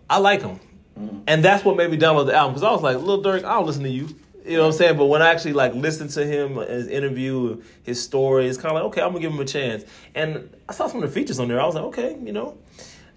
I 0.08 0.18
like 0.18 0.42
him. 0.42 0.60
Mhm. 0.98 1.22
And 1.26 1.44
that's 1.44 1.64
what 1.64 1.76
made 1.76 1.90
me 1.90 1.96
download 1.96 2.26
the 2.26 2.34
album. 2.34 2.54
Because 2.54 2.62
I 2.62 2.72
was 2.72 2.82
like, 2.82 2.98
Lil 2.98 3.22
Durk, 3.22 3.44
I 3.44 3.54
don't 3.54 3.66
listen 3.66 3.82
to 3.84 3.90
you. 3.90 4.08
You 4.44 4.56
know 4.56 4.62
what 4.62 4.66
I'm 4.68 4.72
saying? 4.72 4.96
But 4.96 5.06
when 5.06 5.22
I 5.22 5.28
actually 5.30 5.52
like 5.52 5.74
listened 5.74 6.10
to 6.10 6.24
him, 6.26 6.56
his 6.56 6.88
interview, 6.88 7.62
his 7.82 8.02
story, 8.02 8.46
it's 8.46 8.56
kind 8.58 8.74
of 8.74 8.82
like, 8.82 8.84
okay, 8.92 9.02
I'm 9.02 9.08
gonna 9.10 9.20
give 9.20 9.32
him 9.32 9.40
a 9.40 9.44
chance. 9.44 9.84
And 10.14 10.48
I 10.68 10.72
saw 10.72 10.86
some 10.86 11.02
of 11.02 11.08
the 11.08 11.14
features 11.14 11.38
on 11.38 11.48
there. 11.48 11.60
I 11.60 11.66
was 11.66 11.74
like, 11.74 11.84
okay, 11.84 12.16
you 12.22 12.32
know, 12.32 12.56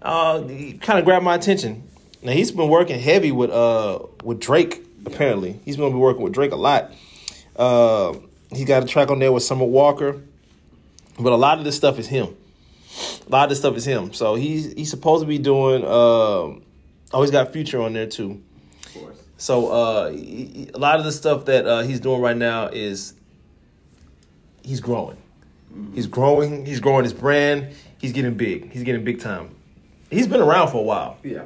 uh, 0.02 0.42
he 0.42 0.74
kind 0.74 0.98
of 0.98 1.04
grabbed 1.04 1.24
my 1.24 1.34
attention. 1.34 1.82
Now 2.22 2.32
he's 2.32 2.50
been 2.52 2.68
working 2.68 2.98
heavy 3.00 3.32
with 3.32 3.50
uh 3.50 4.00
with 4.22 4.40
Drake. 4.40 4.82
Apparently, 5.06 5.60
he's 5.64 5.76
gonna 5.76 5.90
be 5.90 5.98
working 5.98 6.22
with 6.22 6.32
Drake 6.32 6.52
a 6.52 6.56
lot. 6.56 6.92
Uh, 7.56 8.14
he 8.52 8.64
got 8.64 8.82
a 8.82 8.86
track 8.86 9.10
on 9.10 9.18
there 9.18 9.32
with 9.32 9.42
Summer 9.42 9.64
Walker, 9.64 10.20
but 11.18 11.32
a 11.32 11.36
lot 11.36 11.58
of 11.58 11.64
this 11.64 11.76
stuff 11.76 11.98
is 11.98 12.06
him. 12.08 12.36
A 13.26 13.30
lot 13.30 13.50
of 13.50 13.56
stuff 13.56 13.76
is 13.76 13.84
him. 13.84 14.12
So 14.12 14.34
he's 14.34 14.72
he's 14.74 14.90
supposed 14.90 15.22
to 15.22 15.26
be 15.26 15.38
doing. 15.38 15.82
Um, 15.84 16.62
oh, 17.12 17.20
he's 17.22 17.30
got 17.30 17.52
Future 17.52 17.80
on 17.82 17.92
there 17.92 18.06
too. 18.06 18.42
Of 18.86 18.94
course. 18.94 19.22
So 19.36 19.68
uh, 19.68 20.10
he- 20.10 20.70
a 20.74 20.78
lot 20.78 20.98
of 20.98 21.04
the 21.04 21.12
stuff 21.12 21.46
that 21.46 21.66
uh, 21.66 21.82
he's 21.82 22.00
doing 22.00 22.20
right 22.20 22.36
now 22.36 22.68
is 22.68 23.14
he's 24.62 24.80
growing. 24.80 25.16
He's 25.94 26.06
growing. 26.06 26.64
He's 26.66 26.80
growing 26.80 27.04
his 27.04 27.12
brand. 27.12 27.68
He's 28.00 28.12
getting 28.12 28.34
big. 28.34 28.70
He's 28.70 28.82
getting 28.84 29.02
big 29.04 29.20
time. 29.20 29.54
He's 30.10 30.26
been 30.28 30.40
around 30.40 30.68
for 30.68 30.78
a 30.78 30.82
while, 30.82 31.16
Yeah. 31.24 31.44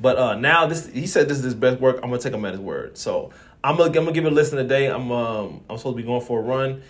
but 0.00 0.16
uh, 0.16 0.34
now 0.36 0.66
this 0.66 0.86
he 0.86 1.06
said 1.06 1.28
this 1.28 1.38
is 1.38 1.44
his 1.44 1.54
best 1.54 1.80
work. 1.80 1.96
I'm 1.96 2.08
gonna 2.08 2.18
take 2.18 2.32
him 2.32 2.44
at 2.46 2.52
his 2.52 2.60
word. 2.60 2.96
So 2.96 3.30
I'm 3.62 3.76
gonna, 3.76 3.88
I'm 3.88 3.92
gonna 3.92 4.12
give 4.12 4.24
it 4.24 4.32
a 4.32 4.34
listen 4.34 4.56
today. 4.56 4.86
I'm 4.86 5.10
um, 5.12 5.60
I'm 5.68 5.76
supposed 5.76 5.96
to 5.96 6.02
be 6.02 6.06
going 6.06 6.22
for 6.22 6.38
a 6.38 6.42
run 6.42 6.82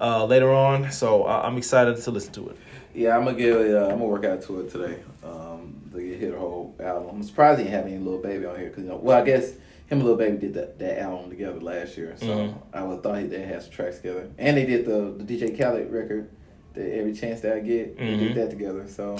uh, 0.00 0.24
later 0.24 0.50
on, 0.52 0.90
so 0.90 1.22
I, 1.24 1.46
I'm 1.46 1.56
excited 1.56 1.96
to 2.02 2.10
listen 2.10 2.32
to 2.32 2.48
it. 2.48 2.56
Yeah, 2.94 3.16
I'm 3.16 3.24
gonna 3.24 3.36
give. 3.36 3.56
Uh, 3.56 3.84
I'm 3.84 3.90
gonna 3.98 4.04
work 4.04 4.24
out 4.24 4.42
to 4.42 4.60
it 4.60 4.70
today. 4.70 4.98
Um, 5.24 5.80
to 5.92 6.00
get 6.00 6.18
hit 6.20 6.34
a 6.34 6.38
whole 6.38 6.74
album. 6.80 7.16
I'm 7.16 7.22
surprised 7.22 7.58
he 7.58 7.64
didn't 7.64 7.76
have 7.76 7.86
any 7.86 7.98
Lil 7.98 8.18
Baby 8.18 8.46
on 8.46 8.56
here 8.58 8.68
because 8.68 8.84
you 8.84 8.90
know. 8.90 8.96
Well, 8.96 9.20
I 9.20 9.24
guess 9.24 9.50
him 9.86 9.98
and 9.98 10.04
Lil 10.04 10.16
Baby 10.16 10.38
did 10.38 10.54
that, 10.54 10.78
that 10.78 11.00
album 11.02 11.30
together 11.30 11.60
last 11.60 11.96
year, 11.98 12.14
so 12.16 12.26
Mhm. 12.26 12.54
I 12.72 12.82
would 12.84 13.02
thought 13.02 13.18
he 13.20 13.26
did 13.26 13.46
have 13.48 13.62
some 13.64 13.72
tracks 13.72 13.96
together. 13.98 14.28
And 14.38 14.56
they 14.56 14.64
did 14.66 14.86
the 14.86 15.12
the 15.16 15.24
DJ 15.24 15.56
Khaled 15.56 15.90
record. 15.92 16.28
The 16.74 16.94
every 16.96 17.12
chance 17.12 17.40
that 17.42 17.56
I 17.56 17.60
get, 17.60 17.96
they 17.98 18.04
Mhm. 18.04 18.18
did 18.18 18.34
that 18.36 18.50
together. 18.50 18.86
So. 18.88 19.16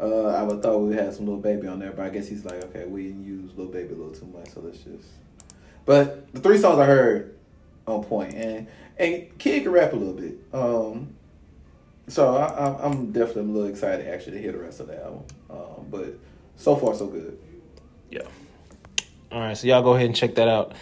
Uh, 0.00 0.28
I 0.28 0.42
would 0.44 0.62
thought 0.62 0.78
we 0.78 0.94
had 0.94 1.12
some 1.12 1.26
Lil 1.26 1.36
Baby 1.36 1.66
on 1.66 1.78
there, 1.78 1.90
but 1.94 2.06
I 2.06 2.08
guess 2.08 2.26
he's 2.26 2.42
like, 2.46 2.64
okay, 2.64 2.86
we 2.86 3.08
didn't 3.08 3.22
use 3.26 3.50
Lil 3.54 3.66
Baby 3.66 3.92
a 3.92 3.96
little 3.96 4.14
too 4.14 4.24
much, 4.34 4.48
so 4.48 4.62
let's 4.64 4.78
just. 4.78 5.04
But 5.84 6.32
the 6.32 6.40
three 6.40 6.56
songs 6.56 6.78
I 6.78 6.86
heard 6.86 7.34
on 7.86 8.02
point, 8.04 8.32
and 8.34 8.66
and 8.98 9.26
Kid 9.36 9.62
can 9.64 9.72
rap 9.72 9.92
a 9.92 9.96
little 9.96 10.14
bit. 10.14 10.38
Um, 10.54 11.08
so 12.10 12.36
I, 12.36 12.84
I'm 12.84 13.12
definitely 13.12 13.42
a 13.42 13.54
little 13.54 13.68
excited 13.68 14.08
actually 14.08 14.32
to 14.32 14.42
hear 14.42 14.52
the 14.52 14.58
rest 14.58 14.80
of 14.80 14.88
the 14.88 15.02
album. 15.02 15.24
Um, 15.48 15.86
but 15.90 16.18
so 16.56 16.76
far 16.76 16.94
so 16.94 17.06
good. 17.06 17.38
Yeah. 18.10 18.22
All 19.32 19.40
right, 19.40 19.56
so 19.56 19.66
y'all 19.68 19.82
go 19.82 19.94
ahead 19.94 20.06
and 20.06 20.16
check 20.16 20.34
that 20.34 20.48
out. 20.48 20.72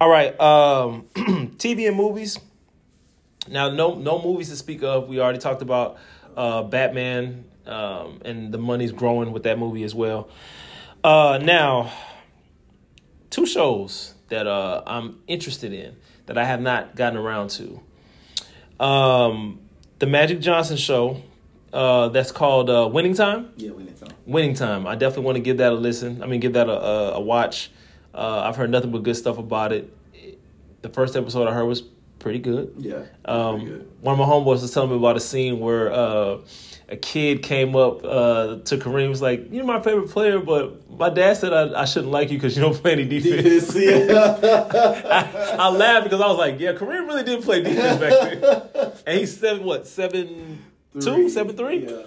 All 0.00 0.08
right, 0.08 0.38
um, 0.40 1.06
TV 1.56 1.88
and 1.88 1.96
movies. 1.96 2.38
Now, 3.48 3.70
no 3.70 3.94
no 3.94 4.22
movies 4.22 4.48
to 4.50 4.56
speak 4.56 4.82
of. 4.82 5.08
We 5.08 5.20
already 5.20 5.38
talked 5.38 5.62
about 5.62 5.98
uh, 6.36 6.62
Batman, 6.62 7.44
um, 7.66 8.20
and 8.24 8.52
the 8.52 8.58
money's 8.58 8.92
growing 8.92 9.32
with 9.32 9.44
that 9.44 9.58
movie 9.58 9.82
as 9.82 9.94
well. 9.94 10.28
Uh, 11.02 11.38
now, 11.42 11.92
two 13.30 13.46
shows 13.46 14.14
that 14.28 14.46
uh, 14.46 14.82
I'm 14.86 15.20
interested 15.26 15.72
in 15.72 15.96
that 16.26 16.38
I 16.38 16.44
have 16.44 16.60
not 16.60 16.96
gotten 16.96 17.18
around 17.18 17.50
to. 17.50 17.80
Um, 18.84 19.60
the 19.98 20.06
Magic 20.06 20.40
Johnson 20.40 20.76
show 20.76 21.22
uh, 21.72 22.08
that's 22.08 22.32
called 22.32 22.70
uh, 22.70 22.88
Winning 22.92 23.14
Time. 23.14 23.50
Yeah, 23.56 23.70
need 23.76 23.98
some. 23.98 24.08
Winning 24.26 24.54
Time. 24.54 24.86
I 24.86 24.94
definitely 24.94 25.24
want 25.24 25.36
to 25.36 25.42
give 25.42 25.58
that 25.58 25.72
a 25.72 25.74
listen. 25.74 26.22
I 26.22 26.26
mean, 26.26 26.40
give 26.40 26.54
that 26.54 26.68
a, 26.68 26.72
a, 26.72 27.12
a 27.14 27.20
watch. 27.20 27.70
Uh, 28.14 28.42
I've 28.46 28.56
heard 28.56 28.70
nothing 28.70 28.90
but 28.92 29.02
good 29.02 29.16
stuff 29.16 29.38
about 29.38 29.72
it. 29.72 29.92
The 30.82 30.88
first 30.88 31.16
episode 31.16 31.48
I 31.48 31.52
heard 31.52 31.64
was 31.64 31.82
pretty 32.18 32.38
good. 32.38 32.74
Yeah, 32.78 33.02
Um, 33.24 33.56
pretty 33.60 33.70
good. 33.72 33.88
one 34.00 34.12
of 34.12 34.18
my 34.18 34.24
homeboys 34.24 34.62
was 34.62 34.72
telling 34.72 34.90
me 34.90 34.96
about 34.96 35.16
a 35.16 35.20
scene 35.20 35.58
where 35.60 35.92
uh, 35.92 36.38
a 36.88 36.96
kid 36.96 37.42
came 37.42 37.74
up 37.74 38.04
uh, 38.04 38.58
to 38.64 38.76
Kareem 38.78 39.08
was 39.08 39.20
like, 39.20 39.52
"You're 39.52 39.64
my 39.64 39.80
favorite 39.80 40.10
player, 40.10 40.38
but 40.38 40.88
my 40.90 41.10
dad 41.10 41.36
said 41.36 41.52
I, 41.52 41.82
I 41.82 41.84
shouldn't 41.84 42.12
like 42.12 42.30
you 42.30 42.38
because 42.38 42.56
you 42.56 42.62
don't 42.62 42.74
play 42.74 42.92
any 42.92 43.04
defense. 43.04 43.72
Defense, 43.72 44.08
yeah. 44.08 45.56
I, 45.58 45.66
I 45.66 45.68
laughed 45.70 46.04
because 46.04 46.20
I 46.20 46.26
was 46.28 46.38
like, 46.38 46.60
yeah, 46.60 46.72
Kareem 46.74 47.06
really 47.06 47.24
did 47.24 47.42
play 47.42 47.62
defense 47.62 48.00
back 48.00 48.40
then. 48.40 48.92
And 49.06 49.20
he's 49.20 49.38
seven, 49.38 49.64
what, 49.64 49.86
seven 49.86 50.62
two, 51.00 51.28
seven 51.28 51.56
three? 51.56 51.86
Yeah. 51.86 52.02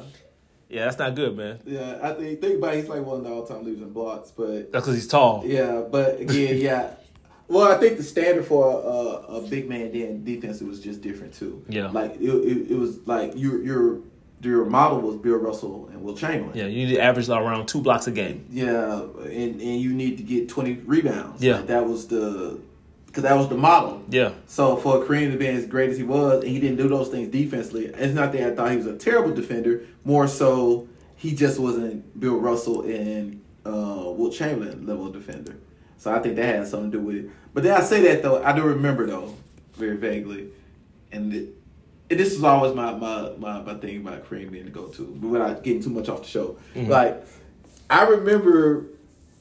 Yeah, 0.70 0.86
that's 0.86 1.00
not 1.00 1.16
good, 1.16 1.36
man. 1.36 1.60
Yeah, 1.66 1.98
I 2.02 2.14
think 2.14 2.42
think 2.42 2.58
about 2.60 2.76
it, 2.76 2.82
he's 2.82 2.90
like 2.90 3.04
one 3.04 3.18
of 3.18 3.24
the 3.24 3.32
all 3.32 3.46
time 3.46 3.66
leaders 3.66 3.82
in 3.82 3.92
blocks, 3.92 4.32
but 4.32 4.72
That's 4.72 4.86
because 4.86 4.96
he's 4.96 5.08
tall. 5.08 5.44
yeah, 5.46 5.82
but 5.90 6.20
again, 6.20 6.58
yeah. 6.58 6.92
Well, 7.48 7.72
I 7.72 7.80
think 7.80 7.98
the 7.98 8.04
standard 8.04 8.46
for 8.46 8.70
a, 8.70 9.38
a 9.38 9.42
big 9.48 9.68
man 9.68 9.92
then 9.92 10.24
defense 10.24 10.62
was 10.62 10.80
just 10.80 11.02
different 11.02 11.34
too. 11.34 11.66
Yeah. 11.68 11.90
like 11.90 12.16
it, 12.16 12.30
it, 12.30 12.72
it 12.72 12.76
was 12.78 13.00
like 13.08 13.34
your 13.36 13.64
your 13.64 14.02
your 14.42 14.66
model 14.66 15.02
was 15.02 15.18
Bill 15.18 15.38
Russell 15.38 15.90
and 15.92 16.02
Wilt 16.02 16.18
Chamberlain. 16.18 16.58
Yeah, 16.58 16.66
you 16.66 16.86
need 16.86 16.96
to 16.96 17.02
average 17.02 17.30
around 17.30 17.68
two 17.68 17.82
blocks 17.82 18.08
a 18.08 18.12
game. 18.12 18.46
Yeah, 18.50 19.02
and 19.02 19.62
and 19.62 19.82
you 19.82 19.94
need 19.94 20.18
to 20.18 20.24
get 20.24 20.50
twenty 20.50 20.74
rebounds. 20.74 21.44
Yeah. 21.44 21.58
Like, 21.58 21.68
that 21.68 21.88
was 21.88 22.08
the 22.08 22.60
because 23.06 23.24
that 23.24 23.36
was 23.36 23.50
the 23.50 23.58
model. 23.58 24.04
Yeah. 24.10 24.34
So 24.46 24.78
for 24.78 25.04
Kareem 25.04 25.32
to 25.32 25.38
be 25.38 25.48
as 25.48 25.66
great 25.66 25.90
as 25.90 25.98
he 25.98 26.04
was, 26.04 26.44
and 26.44 26.52
he 26.52 26.60
didn't 26.60 26.78
do 26.78 26.88
those 26.88 27.10
things 27.10 27.30
defensively, 27.30 27.86
it's 27.88 28.14
not 28.14 28.32
that 28.34 28.44
I 28.44 28.56
thought 28.56 28.72
he 28.72 28.78
was 28.78 28.86
a 28.86 28.98
terrible 28.98 29.34
defender. 29.34 29.86
More 30.06 30.28
so, 30.28 30.88
he 31.16 31.34
just 31.34 31.60
wasn't 31.60 32.20
Bill 32.20 32.38
Russell 32.38 32.84
and 32.84 33.42
uh, 33.66 34.12
Wilt 34.12 34.34
Chamberlain 34.34 34.86
level 34.86 35.12
defender. 35.12 35.58
So 35.98 36.14
I 36.14 36.20
think 36.20 36.36
that 36.38 36.46
had 36.46 36.68
something 36.68 36.92
to 36.92 36.98
do 36.98 37.04
with 37.04 37.16
it. 37.16 37.32
But 37.54 37.64
then 37.64 37.76
I 37.76 37.82
say 37.84 38.02
that 38.04 38.22
though, 38.22 38.42
I 38.44 38.54
do 38.54 38.64
remember 38.64 39.06
though, 39.06 39.36
very 39.74 39.98
vaguely, 39.98 40.50
and, 41.12 41.34
it, 41.34 41.40
and 41.40 41.59
this 42.10 42.34
is 42.34 42.44
always 42.44 42.74
my, 42.74 42.94
my 42.94 43.32
my 43.38 43.62
my 43.62 43.74
thing 43.76 43.98
about 43.98 44.28
Kareem 44.28 44.52
being 44.52 44.66
the 44.66 44.72
go 44.72 44.88
to, 44.88 45.18
but 45.22 45.28
without 45.28 45.64
getting 45.64 45.82
too 45.82 45.92
much 45.92 46.10
off 46.10 46.24
the 46.24 46.28
show. 46.28 46.58
Like 46.76 47.24
I 47.90 48.04
remember 48.04 48.86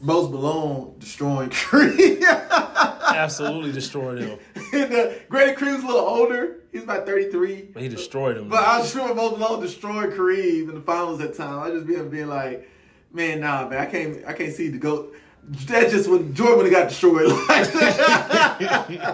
Mose 0.00 0.30
Malone 0.30 0.94
destroying 0.98 1.50
Kareem. 1.50 2.22
Absolutely 3.14 3.72
destroyed 3.72 4.18
him. 4.18 4.38
and 4.72 4.92
uh, 4.92 5.12
Grady 5.28 5.54
Kareem's 5.54 5.82
a 5.82 5.86
little 5.86 6.02
older. 6.02 6.60
He's 6.72 6.84
about 6.84 7.06
33. 7.06 7.70
But 7.72 7.82
he 7.82 7.88
destroyed 7.88 8.36
him. 8.36 8.48
But 8.48 8.62
I 8.64 8.78
was 8.78 8.92
sure 8.92 9.12
Mose 9.14 9.38
Malone 9.38 9.60
destroyed 9.60 10.12
Kareem 10.12 10.68
in 10.68 10.74
the 10.74 10.80
finals 10.80 11.18
that 11.18 11.34
time. 11.34 11.60
I 11.60 11.70
just 11.70 11.86
be 11.86 11.96
being 11.96 12.28
like, 12.28 12.70
man, 13.12 13.40
nah, 13.40 13.68
man, 13.68 13.80
I 13.80 13.86
can't, 13.86 14.24
I 14.26 14.34
can't 14.34 14.52
see 14.52 14.68
the 14.68 14.78
goat. 14.78 15.16
That's 15.44 15.92
just 15.92 16.10
when 16.10 16.34
Jordan 16.34 16.56
would 16.58 16.72
have 16.72 16.74
got 16.74 16.88
destroyed. 16.88 17.30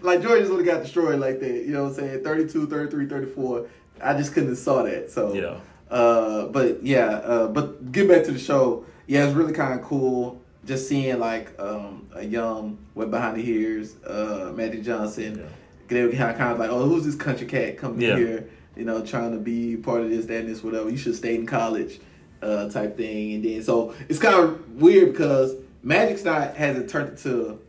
Like, 0.00 0.02
like 0.02 0.22
Jordan 0.22 0.40
just 0.40 0.52
would 0.52 0.66
have 0.66 0.74
got 0.76 0.82
destroyed 0.82 1.20
like 1.20 1.40
that. 1.40 1.64
You 1.64 1.72
know 1.72 1.84
what 1.84 1.88
I'm 1.90 1.94
saying? 2.08 2.24
32, 2.24 2.66
33, 2.66 3.06
34. 3.06 3.66
I 4.02 4.14
just 4.14 4.32
couldn't 4.32 4.50
have 4.50 4.58
saw 4.58 4.82
that. 4.84 5.10
So 5.10 5.34
Yeah. 5.34 5.56
Uh, 5.90 6.46
but 6.46 6.82
yeah, 6.82 7.06
uh, 7.06 7.48
but 7.48 7.90
get 7.92 8.08
back 8.08 8.24
to 8.24 8.32
the 8.32 8.38
show. 8.38 8.84
Yeah, 9.06 9.26
it's 9.26 9.34
really 9.34 9.52
kind 9.54 9.78
of 9.78 9.84
cool 9.86 10.40
just 10.66 10.86
seeing 10.88 11.18
like 11.18 11.58
um, 11.58 12.06
a 12.14 12.22
young 12.22 12.76
wet 12.94 13.10
behind 13.10 13.38
the 13.38 13.48
ears, 13.48 13.96
uh, 14.04 14.52
Magic 14.54 14.82
Johnson. 14.82 15.38
Yeah. 15.38 15.44
They 15.88 16.02
were 16.04 16.10
kind 16.12 16.30
of, 16.30 16.36
kind 16.36 16.52
of 16.52 16.58
like, 16.58 16.68
oh, 16.70 16.86
who's 16.86 17.06
this 17.06 17.14
country 17.14 17.46
cat 17.46 17.78
coming 17.78 18.02
Yeah. 18.02 18.16
here? 18.16 18.50
You 18.76 18.84
know, 18.84 19.04
trying 19.04 19.32
to 19.32 19.38
be 19.38 19.76
part 19.76 20.02
of 20.02 20.10
this, 20.10 20.26
that, 20.26 20.40
and 20.40 20.48
this, 20.50 20.62
whatever. 20.62 20.90
You 20.90 20.98
should 20.98 21.16
stay 21.16 21.34
in 21.34 21.46
college, 21.46 21.98
uh, 22.42 22.68
type 22.68 22.96
thing. 22.96 23.34
And 23.34 23.44
then 23.44 23.62
so 23.62 23.94
it's 24.08 24.18
kind 24.18 24.34
of 24.36 24.74
weird 24.80 25.12
because 25.12 25.54
Magic's 25.82 26.24
not 26.24 26.56
hasn't 26.56 26.90
turned 26.90 27.10
into 27.10 27.60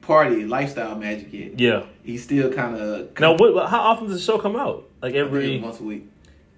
party 0.00 0.44
lifestyle 0.44 0.96
Magic 0.96 1.32
yet. 1.32 1.58
yeah. 1.60 1.84
He's 2.02 2.24
still 2.24 2.52
kind 2.52 2.76
of 2.76 3.18
Now, 3.20 3.34
what, 3.36 3.68
how 3.68 3.80
often 3.80 4.08
does 4.08 4.16
the 4.16 4.22
show 4.22 4.38
come 4.38 4.56
out? 4.56 4.88
Like 5.02 5.14
every. 5.14 5.58
once 5.60 5.80
a 5.80 5.84
week. 5.84 6.06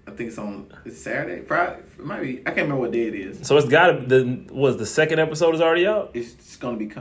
I 0.05 0.11
think 0.11 0.29
it's 0.29 0.37
on 0.37 0.71
it's 0.83 1.01
Saturday, 1.01 1.43
Friday. 1.45 1.79
It 1.97 2.05
might 2.05 2.21
be. 2.21 2.39
I 2.39 2.51
can't 2.51 2.57
remember 2.63 2.77
what 2.81 2.91
day 2.91 3.07
it 3.07 3.15
is. 3.15 3.47
So 3.47 3.57
it's 3.57 3.67
got 3.69 3.87
to. 3.87 4.05
The 4.05 4.53
was 4.53 4.75
the 4.77 4.85
second 4.85 5.19
episode 5.19 5.55
is 5.55 5.61
already 5.61 5.87
out. 5.87 6.11
It's 6.13 6.33
just 6.33 6.59
gonna 6.59 6.75
be. 6.77 6.91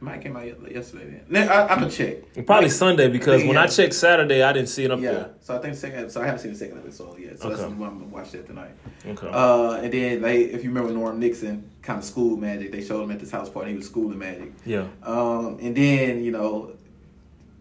Might 0.00 0.22
came 0.22 0.36
out 0.36 0.44
yesterday. 0.72 1.20
Then 1.28 1.48
I, 1.48 1.66
I'm 1.68 1.78
gonna 1.80 1.90
check. 1.90 2.16
Probably 2.46 2.66
Like, 2.68 2.72
Sunday 2.72 3.08
because 3.08 3.44
when 3.44 3.56
I 3.58 3.66
checked 3.66 3.94
Saturday, 3.94 4.42
I 4.42 4.52
didn't 4.52 4.68
see 4.70 4.84
it 4.84 4.90
up 4.90 5.00
Yeah, 5.00 5.12
there. 5.12 5.30
so 5.40 5.56
I 5.56 5.58
think 5.58 5.74
the 5.74 5.80
second 5.80 5.98
episode. 6.00 6.20
I 6.22 6.24
haven't 6.26 6.40
seen 6.40 6.52
the 6.52 6.58
second 6.58 6.78
episode 6.78 7.18
yet, 7.18 7.38
so 7.38 7.48
that's 7.50 7.60
Okay. 7.62 7.74
why 7.74 7.86
I'm 7.88 7.98
gonna 7.98 8.10
watch 8.10 8.30
that 8.32 8.46
tonight. 8.46 8.70
Okay. 9.06 9.28
Uh, 9.30 9.72
and 9.82 9.92
then 9.92 10.22
like, 10.22 10.34
if 10.36 10.62
you 10.64 10.70
remember 10.70 10.92
Norm 10.92 11.18
Nixon, 11.20 11.68
kind 11.82 11.98
of 11.98 12.04
school 12.04 12.36
Magic. 12.36 12.72
They 12.72 12.82
showed 12.82 13.02
him 13.02 13.10
at 13.10 13.20
this 13.20 13.30
house 13.30 13.48
party. 13.48 13.70
He 13.72 13.76
was 13.76 13.86
schooling 13.86 14.18
Magic. 14.18 14.52
yeah. 14.64 14.86
Um, 15.02 15.58
and 15.60 15.76
then 15.76 16.24
you 16.24 16.30
know, 16.32 16.72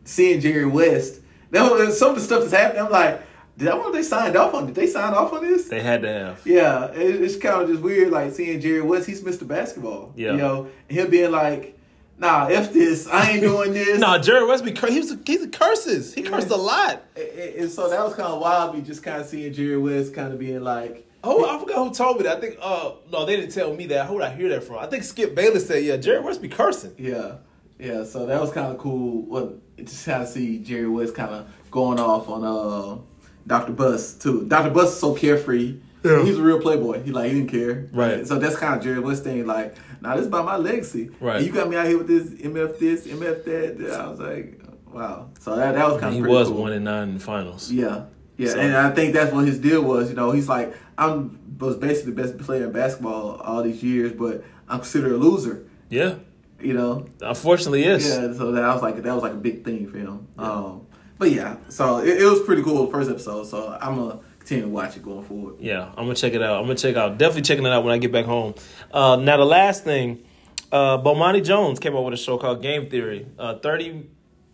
seeing 0.05 0.39
Jerry 0.41 0.65
West. 0.65 1.21
That 1.51 1.69
was, 1.71 1.97
some 1.97 2.09
of 2.11 2.15
the 2.15 2.21
stuff 2.21 2.41
that's 2.41 2.53
happening. 2.53 2.83
I'm 2.83 2.91
like, 2.91 3.21
did 3.57 3.67
I 3.67 3.73
wonder 3.73 3.89
if 3.97 4.03
they 4.05 4.07
signed 4.07 4.35
off 4.35 4.53
on? 4.53 4.67
Did 4.67 4.75
they 4.75 4.87
sign 4.87 5.13
off 5.13 5.33
on 5.33 5.41
this? 5.43 5.67
They 5.67 5.81
had 5.81 6.03
to 6.03 6.07
have. 6.07 6.41
Yeah, 6.45 6.91
it, 6.91 7.21
it's 7.21 7.35
kind 7.37 7.63
of 7.63 7.69
just 7.69 7.81
weird, 7.81 8.11
like 8.11 8.31
seeing 8.33 8.61
Jerry 8.61 8.81
West. 8.81 9.07
He's 9.07 9.21
Mr. 9.23 9.47
Basketball. 9.47 10.13
Yeah. 10.15 10.31
you 10.31 10.37
know, 10.37 10.67
him 10.87 11.09
being 11.09 11.31
like, 11.31 11.77
"Nah, 12.19 12.47
if 12.49 12.71
this. 12.73 13.07
I 13.07 13.31
ain't 13.31 13.41
doing 13.41 13.73
this." 13.73 13.99
No, 13.99 14.17
Jerry 14.19 14.45
West 14.45 14.63
be 14.65 14.71
cur- 14.71 14.91
he 14.91 14.99
was 14.99 15.15
he's 15.25 15.43
a 15.43 15.47
curses. 15.47 16.13
He 16.13 16.21
cursed 16.21 16.49
a 16.49 16.55
lot. 16.55 17.03
And 17.15 17.71
so 17.71 17.89
that 17.89 18.03
was 18.03 18.13
kind 18.15 18.27
of 18.33 18.39
wild. 18.41 18.75
Me 18.75 18.81
just 18.81 19.01
kind 19.03 19.21
of 19.21 19.27
seeing 19.27 19.51
Jerry 19.53 19.77
West 19.77 20.13
kind 20.13 20.31
of 20.33 20.39
being 20.39 20.61
like, 20.61 21.05
Oh, 21.23 21.45
I 21.49 21.59
forgot 21.59 21.87
who 21.87 21.93
told 21.93 22.17
me 22.17 22.23
that. 22.23 22.37
I 22.37 22.39
think 22.39 22.57
uh 22.61 22.91
no, 23.11 23.25
they 23.25 23.35
didn't 23.35 23.51
tell 23.53 23.73
me 23.73 23.87
that. 23.87 24.05
Who 24.07 24.19
did 24.19 24.23
I 24.27 24.33
hear 24.35 24.49
that 24.49 24.63
from? 24.63 24.77
I 24.77 24.85
think 24.87 25.03
Skip 25.03 25.35
Bayless 25.35 25.67
said, 25.67 25.83
yeah, 25.83 25.97
Jerry 25.97 26.21
West 26.21 26.41
be 26.41 26.47
cursing. 26.49 26.93
yeah, 26.97 27.35
yeah. 27.77 28.03
So 28.05 28.25
that 28.25 28.39
was 28.39 28.51
kind 28.51 28.67
of 28.67 28.77
cool. 28.77 29.23
Well, 29.23 29.53
just 29.77 30.05
kind 30.05 30.23
of 30.23 30.29
see 30.29 30.59
Jerry 30.59 30.87
West 30.87 31.15
kind 31.15 31.31
of 31.31 31.47
going 31.71 31.99
off 31.99 32.29
on 32.29 32.43
uh, 32.45 33.01
Dr. 33.47 33.73
Buss 33.73 34.13
too. 34.13 34.45
Dr. 34.47 34.69
Buss 34.69 34.93
is 34.93 34.99
so 34.99 35.13
carefree. 35.13 35.79
Yeah. 36.03 36.23
He's 36.23 36.37
a 36.37 36.41
real 36.41 36.59
playboy. 36.61 37.03
He 37.03 37.11
like 37.11 37.31
he 37.31 37.39
didn't 37.39 37.49
care. 37.51 37.89
Right. 37.91 38.25
So 38.25 38.39
that's 38.39 38.55
kind 38.55 38.75
of 38.75 38.81
Jerry 38.83 38.99
West 38.99 39.23
thing. 39.23 39.45
Like, 39.45 39.75
now 40.01 40.11
this 40.15 40.21
is 40.21 40.27
about 40.27 40.45
my 40.45 40.55
legacy. 40.57 41.09
Right. 41.19 41.37
And 41.37 41.45
you 41.45 41.51
got 41.51 41.69
me 41.69 41.75
out 41.75 41.87
here 41.87 41.97
with 41.97 42.07
this 42.07 42.29
MF 42.41 42.79
this, 42.79 43.05
MF 43.07 43.43
that. 43.45 43.99
I 43.99 44.07
was 44.09 44.19
like, 44.19 44.61
wow. 44.93 45.29
So 45.39 45.55
that 45.57 45.75
that 45.75 45.85
was 45.91 45.99
kind 45.99 46.15
of 46.17 46.23
He 46.25 46.29
was 46.29 46.47
cool. 46.47 46.61
one 46.61 46.71
and 46.73 46.85
nine 46.85 47.09
in 47.09 47.13
the 47.15 47.19
finals. 47.19 47.69
Yeah, 47.71 48.05
yeah, 48.37 48.49
So- 48.51 48.59
and 48.59 48.75
I 48.77 48.91
think 48.91 49.13
that's 49.13 49.33
what 49.33 49.45
his 49.45 49.59
deal 49.59 49.81
was. 49.83 50.09
You 50.09 50.15
know, 50.15 50.31
he's 50.31 50.47
like, 50.47 50.73
I'm 50.97 51.37
was 51.59 51.75
basically 51.75 52.13
the 52.13 52.21
best 52.23 52.37
player 52.37 52.63
in 52.63 52.71
basketball 52.71 53.35
all 53.41 53.61
these 53.61 53.83
years, 53.83 54.13
but 54.13 54.45
I'm 54.69 54.79
considered 54.79 55.11
a 55.11 55.17
loser. 55.17 55.67
Yeah. 55.89 56.15
You 56.61 56.73
know, 56.73 57.05
Unfortunately, 57.21 57.83
yes. 57.83 58.05
yeah. 58.07 58.33
So 58.33 58.51
that 58.53 58.63
I 58.63 58.73
was 58.73 58.81
like 58.81 58.95
that 59.03 59.13
was 59.13 59.23
like 59.23 59.33
a 59.33 59.37
big 59.37 59.65
thing 59.65 59.89
for 59.91 59.97
him. 59.97 60.27
Um, 60.37 60.87
but 61.17 61.31
yeah, 61.31 61.57
so 61.67 61.99
it, 61.99 62.21
it 62.21 62.25
was 62.25 62.41
pretty 62.41 62.63
cool 62.63 62.85
the 62.85 62.91
first 62.91 63.09
episode. 63.09 63.47
So 63.47 63.77
I'm 63.81 63.95
gonna 63.95 64.19
continue 64.49 64.63
to 64.65 64.69
watch 64.69 64.97
it 64.97 65.03
going 65.03 65.23
forward. 65.23 65.55
Yeah, 65.59 65.89
I'm 65.89 66.05
gonna 66.05 66.15
check 66.15 66.33
it 66.33 66.41
out. 66.41 66.57
I'm 66.59 66.63
gonna 66.63 66.75
check 66.75 66.95
out. 66.95 67.19
Definitely 67.19 67.43
checking 67.43 67.65
it 67.65 67.71
out 67.71 67.83
when 67.83 67.93
I 67.93 67.99
get 67.99 68.11
back 68.11 68.25
home. 68.25 68.55
Uh, 68.91 69.15
now 69.17 69.37
the 69.37 69.45
last 69.45 69.83
thing, 69.83 70.25
uh, 70.71 70.97
Bomani 70.97 71.45
Jones 71.45 71.77
came 71.79 71.95
up 71.95 72.03
with 72.03 72.15
a 72.15 72.17
show 72.17 72.39
called 72.39 72.63
Game 72.63 72.89
Theory. 72.89 73.27
Uh, 73.37 73.59
30, 73.59 74.07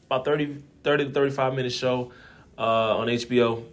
about 0.07 0.25
30, 0.25 0.61
30 0.83 1.05
to 1.05 1.11
35 1.11 1.53
minute 1.55 1.71
show 1.71 2.11
uh, 2.57 2.97
on 2.97 3.07
HBO. 3.07 3.63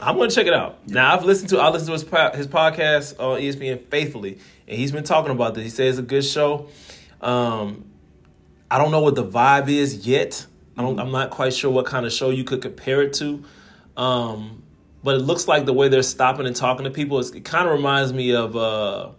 I'm 0.00 0.16
gonna 0.16 0.30
check 0.30 0.46
it 0.46 0.54
out. 0.54 0.86
Now 0.88 1.12
I've 1.12 1.24
listened 1.24 1.50
to 1.50 1.58
I 1.58 1.70
listened 1.70 1.88
to 1.88 1.92
his 1.92 2.04
po- 2.04 2.36
his 2.36 2.46
podcast 2.46 3.18
on 3.18 3.40
ESPN 3.40 3.84
faithfully, 3.90 4.38
and 4.68 4.78
he's 4.78 4.92
been 4.92 5.04
talking 5.04 5.32
about 5.32 5.54
this. 5.54 5.64
He 5.64 5.70
says 5.70 5.98
it's 5.98 6.04
a 6.04 6.08
good 6.08 6.24
show. 6.24 6.68
Um, 7.20 7.90
I 8.70 8.78
don't 8.78 8.92
know 8.92 9.00
what 9.00 9.16
the 9.16 9.26
vibe 9.26 9.68
is 9.68 10.06
yet. 10.06 10.46
I 10.78 10.82
don't. 10.82 11.00
I'm 11.00 11.10
not 11.10 11.30
quite 11.30 11.52
sure 11.52 11.70
what 11.70 11.86
kind 11.86 12.06
of 12.06 12.12
show 12.12 12.30
you 12.30 12.44
could 12.44 12.62
compare 12.62 13.02
it 13.02 13.12
to. 13.14 13.44
Um, 13.96 14.61
but 15.02 15.16
it 15.16 15.18
looks 15.18 15.48
like 15.48 15.66
the 15.66 15.72
way 15.72 15.88
they're 15.88 16.02
stopping 16.02 16.46
and 16.46 16.54
talking 16.54 16.84
to 16.84 16.90
people. 16.90 17.18
It's, 17.18 17.30
it 17.30 17.44
kind 17.44 17.66
of 17.66 17.74
reminds 17.74 18.12
me 18.12 18.34
of 18.34 18.56
uh, 18.56 19.10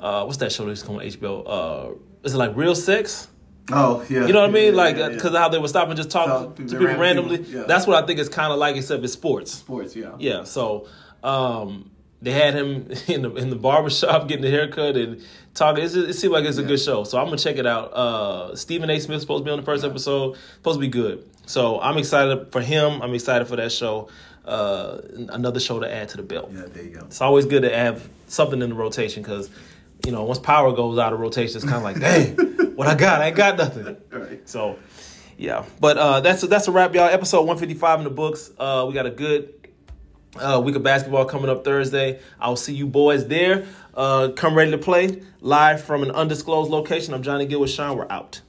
uh, 0.00 0.24
what's 0.24 0.38
that 0.38 0.52
show 0.52 0.66
that's 0.66 0.84
on 0.84 0.98
HBO? 0.98 1.44
Uh, 1.46 1.94
is 2.24 2.34
it 2.34 2.38
like 2.38 2.56
Real 2.56 2.74
Sex? 2.74 3.28
Oh 3.72 4.04
yeah, 4.08 4.26
You 4.26 4.32
know 4.32 4.42
what 4.42 4.50
I 4.50 4.52
mean? 4.52 4.74
Yeah, 4.74 4.82
like 4.82 4.96
because 4.96 5.24
yeah. 5.24 5.30
of 5.30 5.36
how 5.36 5.48
they 5.48 5.58
were 5.58 5.68
stopping 5.68 5.90
and 5.90 5.96
just 5.96 6.10
talking 6.10 6.30
Talk 6.30 6.56
to 6.56 6.62
people 6.62 6.78
random 6.78 7.00
randomly. 7.00 7.38
people, 7.38 7.60
yeah. 7.60 7.66
That's 7.66 7.86
what 7.86 8.02
I 8.02 8.06
think 8.06 8.20
it's 8.20 8.28
kind 8.28 8.52
of 8.52 8.58
like, 8.58 8.76
except 8.76 9.02
it's 9.02 9.12
sports. 9.12 9.52
sports. 9.52 9.96
Yeah, 9.96 10.14
Yeah, 10.18 10.44
so 10.44 10.86
um, 11.24 11.90
they 12.22 12.30
had 12.30 12.54
him 12.54 12.90
in 13.08 13.22
the 13.22 13.34
in 13.34 13.50
the 13.50 13.56
barber 13.56 13.90
shop 13.90 14.28
getting 14.28 14.44
a 14.44 14.50
haircut 14.50 14.96
and 14.96 15.22
talking. 15.54 15.84
It's 15.84 15.94
just, 15.94 16.08
it 16.08 16.14
seemed 16.14 16.32
like 16.32 16.44
it's 16.44 16.58
a 16.58 16.62
good 16.62 16.80
show, 16.80 17.04
so 17.04 17.18
I'm 17.18 17.26
gonna 17.26 17.38
check 17.38 17.56
it 17.56 17.66
out. 17.66 17.92
Uh, 17.92 18.54
Stephen 18.54 18.88
A. 18.88 19.00
Smith 19.00 19.20
supposed 19.20 19.42
to 19.42 19.44
be 19.44 19.50
on 19.50 19.58
the 19.58 19.64
first 19.64 19.84
episode. 19.84 20.36
Supposed 20.54 20.76
to 20.76 20.80
be 20.80 20.88
good. 20.88 21.28
So 21.46 21.80
I'm 21.80 21.98
excited 21.98 22.52
for 22.52 22.60
him. 22.60 23.02
I'm 23.02 23.14
excited 23.14 23.46
for 23.46 23.56
that 23.56 23.72
show. 23.72 24.08
Uh, 24.46 25.00
another 25.30 25.58
show 25.58 25.80
to 25.80 25.92
add 25.92 26.08
to 26.10 26.16
the 26.16 26.22
belt. 26.22 26.50
yeah. 26.52 26.62
There 26.72 26.84
you 26.84 26.90
go. 26.90 27.04
It's 27.06 27.20
always 27.20 27.46
good 27.46 27.62
to 27.62 27.74
have 27.74 28.08
something 28.28 28.62
in 28.62 28.70
the 28.70 28.76
rotation 28.76 29.22
because, 29.22 29.50
you 30.04 30.12
know, 30.12 30.24
once 30.24 30.38
power 30.38 30.72
goes 30.72 30.98
out 30.98 31.12
of 31.12 31.20
rotation, 31.20 31.56
it's 31.56 31.64
kind 31.64 31.76
of 31.76 31.82
like, 31.82 31.98
dang, 32.00 32.36
what 32.76 32.86
I 32.86 32.94
got? 32.94 33.20
I 33.20 33.26
ain't 33.28 33.36
got 33.36 33.58
nothing. 33.58 33.96
Right. 34.10 34.48
So, 34.48 34.78
yeah. 35.36 35.64
But 35.80 35.98
uh, 35.98 36.20
that's 36.20 36.42
that's 36.42 36.68
a 36.68 36.72
wrap, 36.72 36.94
y'all. 36.94 37.08
Episode 37.08 37.40
155 37.40 38.00
in 38.00 38.04
the 38.04 38.10
books. 38.10 38.50
Uh, 38.58 38.84
we 38.86 38.94
got 38.94 39.06
a 39.06 39.10
good 39.10 39.52
uh, 40.36 40.60
week 40.64 40.76
of 40.76 40.82
basketball 40.82 41.24
coming 41.24 41.50
up 41.50 41.64
Thursday. 41.64 42.20
I'll 42.40 42.56
see 42.56 42.74
you 42.74 42.86
boys 42.86 43.26
there. 43.26 43.66
Uh, 43.94 44.28
come 44.36 44.54
ready 44.54 44.70
to 44.72 44.78
play 44.78 45.22
live 45.40 45.82
from 45.82 46.02
an 46.02 46.10
undisclosed 46.10 46.70
location. 46.70 47.14
I'm 47.14 47.22
Johnny 47.22 47.46
Gill 47.46 47.60
with 47.60 47.70
Sean. 47.70 47.96
We're 47.96 48.06
out. 48.10 48.42